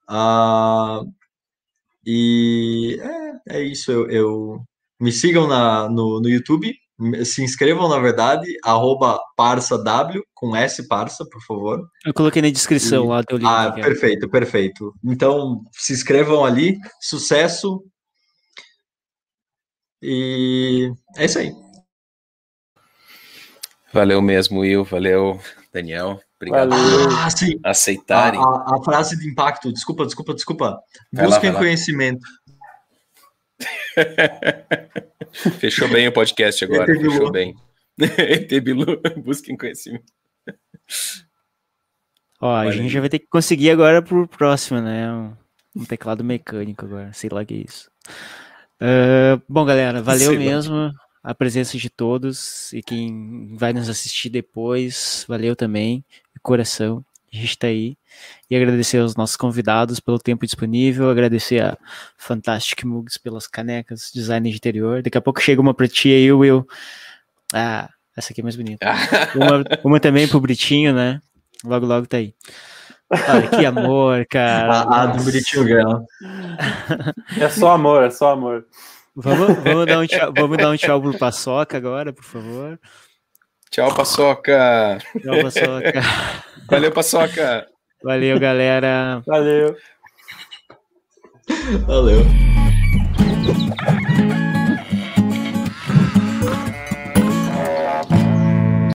Uh, 0.09 1.07
e 2.11 2.99
é, 3.47 3.57
é 3.59 3.61
isso. 3.61 3.91
Eu, 3.91 4.09
eu, 4.09 4.63
me 4.99 5.11
sigam 5.11 5.47
na, 5.47 5.87
no, 5.87 6.19
no 6.19 6.27
YouTube, 6.27 6.73
se 7.23 7.43
inscrevam, 7.43 7.87
na 7.87 7.99
verdade, 7.99 8.51
arroba 8.63 9.19
parsaw, 9.37 9.79
com 10.33 10.55
S 10.55 10.87
parsa, 10.87 11.23
por 11.29 11.39
favor. 11.45 11.87
Eu 12.03 12.11
coloquei 12.11 12.41
na 12.41 12.49
descrição 12.49 13.05
e, 13.05 13.07
lá 13.09 13.23
teu 13.23 13.37
link. 13.37 13.47
Ah, 13.47 13.71
perfeito, 13.71 14.27
perfeito. 14.27 14.91
Então, 15.05 15.61
se 15.71 15.93
inscrevam 15.93 16.43
ali, 16.43 16.79
sucesso. 16.99 17.83
E 20.01 20.91
é 21.15 21.25
isso 21.25 21.37
aí. 21.37 21.51
Valeu 23.93 24.19
mesmo, 24.19 24.61
Will. 24.61 24.83
Valeu, 24.83 25.39
Daniel. 25.71 26.19
Obrigado 26.41 26.73
ah, 26.73 27.29
sim. 27.29 27.59
aceitarem. 27.63 28.39
A, 28.39 28.43
a, 28.43 28.77
a, 28.77 28.83
frase 28.83 29.19
de 29.19 29.29
impacto, 29.29 29.73
desculpa, 29.73 30.05
desculpa, 30.05 30.33
desculpa. 30.33 30.79
Busquem 31.11 31.53
conhecimento. 31.53 32.25
Fechou 35.59 35.89
bem 35.89 36.07
o 36.07 36.13
podcast 36.13 36.63
agora. 36.63 36.85
Fechou 36.85 37.29
bem. 37.29 37.53
ET 37.99 38.49
Bilu, 38.61 39.01
busquem 39.21 39.57
conhecimento. 39.57 40.05
Ó, 42.41 42.55
a 42.55 42.71
gente 42.71 42.87
já 42.87 43.01
vai 43.01 43.09
ter 43.09 43.19
que 43.19 43.27
conseguir 43.27 43.71
agora 43.71 44.01
pro 44.01 44.25
próximo, 44.25 44.79
né? 44.79 45.11
Um, 45.11 45.35
um 45.75 45.83
teclado 45.83 46.23
mecânico 46.23 46.85
agora, 46.85 47.11
sei 47.11 47.29
lá 47.29 47.41
o 47.41 47.45
que 47.45 47.53
é 47.53 47.57
isso. 47.57 47.91
Uh, 48.81 49.41
bom, 49.49 49.65
galera, 49.65 50.01
valeu 50.01 50.29
sei 50.29 50.37
mesmo 50.37 50.73
lá. 50.73 50.91
A 51.23 51.33
presença 51.33 51.77
de 51.77 51.89
todos 51.89 52.71
e 52.73 52.81
quem 52.81 53.55
vai 53.55 53.73
nos 53.73 53.89
assistir 53.89 54.29
depois, 54.29 55.25
valeu 55.27 55.55
também, 55.55 56.03
de 56.33 56.39
coração. 56.41 57.03
A 57.31 57.35
gente 57.35 57.57
tá 57.57 57.67
aí. 57.67 57.95
E 58.49 58.55
agradecer 58.55 58.97
aos 58.97 59.15
nossos 59.15 59.37
convidados 59.37 59.99
pelo 59.99 60.17
tempo 60.17 60.45
disponível, 60.45 61.09
agradecer 61.09 61.61
a 61.61 61.77
Fantastic 62.17 62.83
Mugs 62.83 63.17
pelas 63.17 63.47
canecas, 63.47 64.09
design 64.13 64.49
de 64.49 64.55
interior. 64.55 65.03
Daqui 65.03 65.17
a 65.17 65.21
pouco 65.21 65.39
chega 65.39 65.61
uma 65.61 65.73
pra 65.73 65.87
ti 65.87 66.09
aí, 66.09 66.31
Will. 66.31 66.67
Ah, 67.53 67.89
essa 68.17 68.33
aqui 68.33 68.41
é 68.41 68.43
mais 68.43 68.55
bonita. 68.55 68.85
uma, 69.35 69.63
uma 69.83 69.99
também 69.99 70.27
pro 70.27 70.41
Britinho, 70.41 70.93
né? 70.93 71.21
Logo, 71.63 71.85
logo 71.85 72.07
tá 72.07 72.17
aí. 72.17 72.33
Olha, 73.11 73.47
que 73.47 73.65
amor, 73.65 74.25
cara. 74.27 74.81
A, 74.81 75.03
a 75.03 75.05
do 75.07 75.23
Britinho 75.23 75.65
ganha. 75.65 75.99
É 77.39 77.49
só 77.49 77.71
amor, 77.71 78.03
é 78.03 78.09
só 78.09 78.31
amor. 78.31 78.65
Vamos, 79.21 79.63
vamos, 79.63 79.85
dar, 79.85 79.99
um 79.99 80.07
tchau, 80.07 80.33
vamos 80.33 80.57
dar 80.57 80.69
um 80.69 80.77
tchau 80.77 81.01
pro 81.01 81.17
Paçoca 81.17 81.75
agora, 81.75 82.13
por 82.13 82.23
favor. 82.23 82.79
Tchau, 83.69 83.93
Paçoca. 83.93 84.97
Tchau, 85.21 85.41
Paçoca. 85.41 86.01
Valeu, 86.69 86.91
Paçoca. 86.91 87.67
Valeu, 88.01 88.39
galera. 88.39 89.21
Valeu. 89.27 89.75
Valeu. 91.85 92.25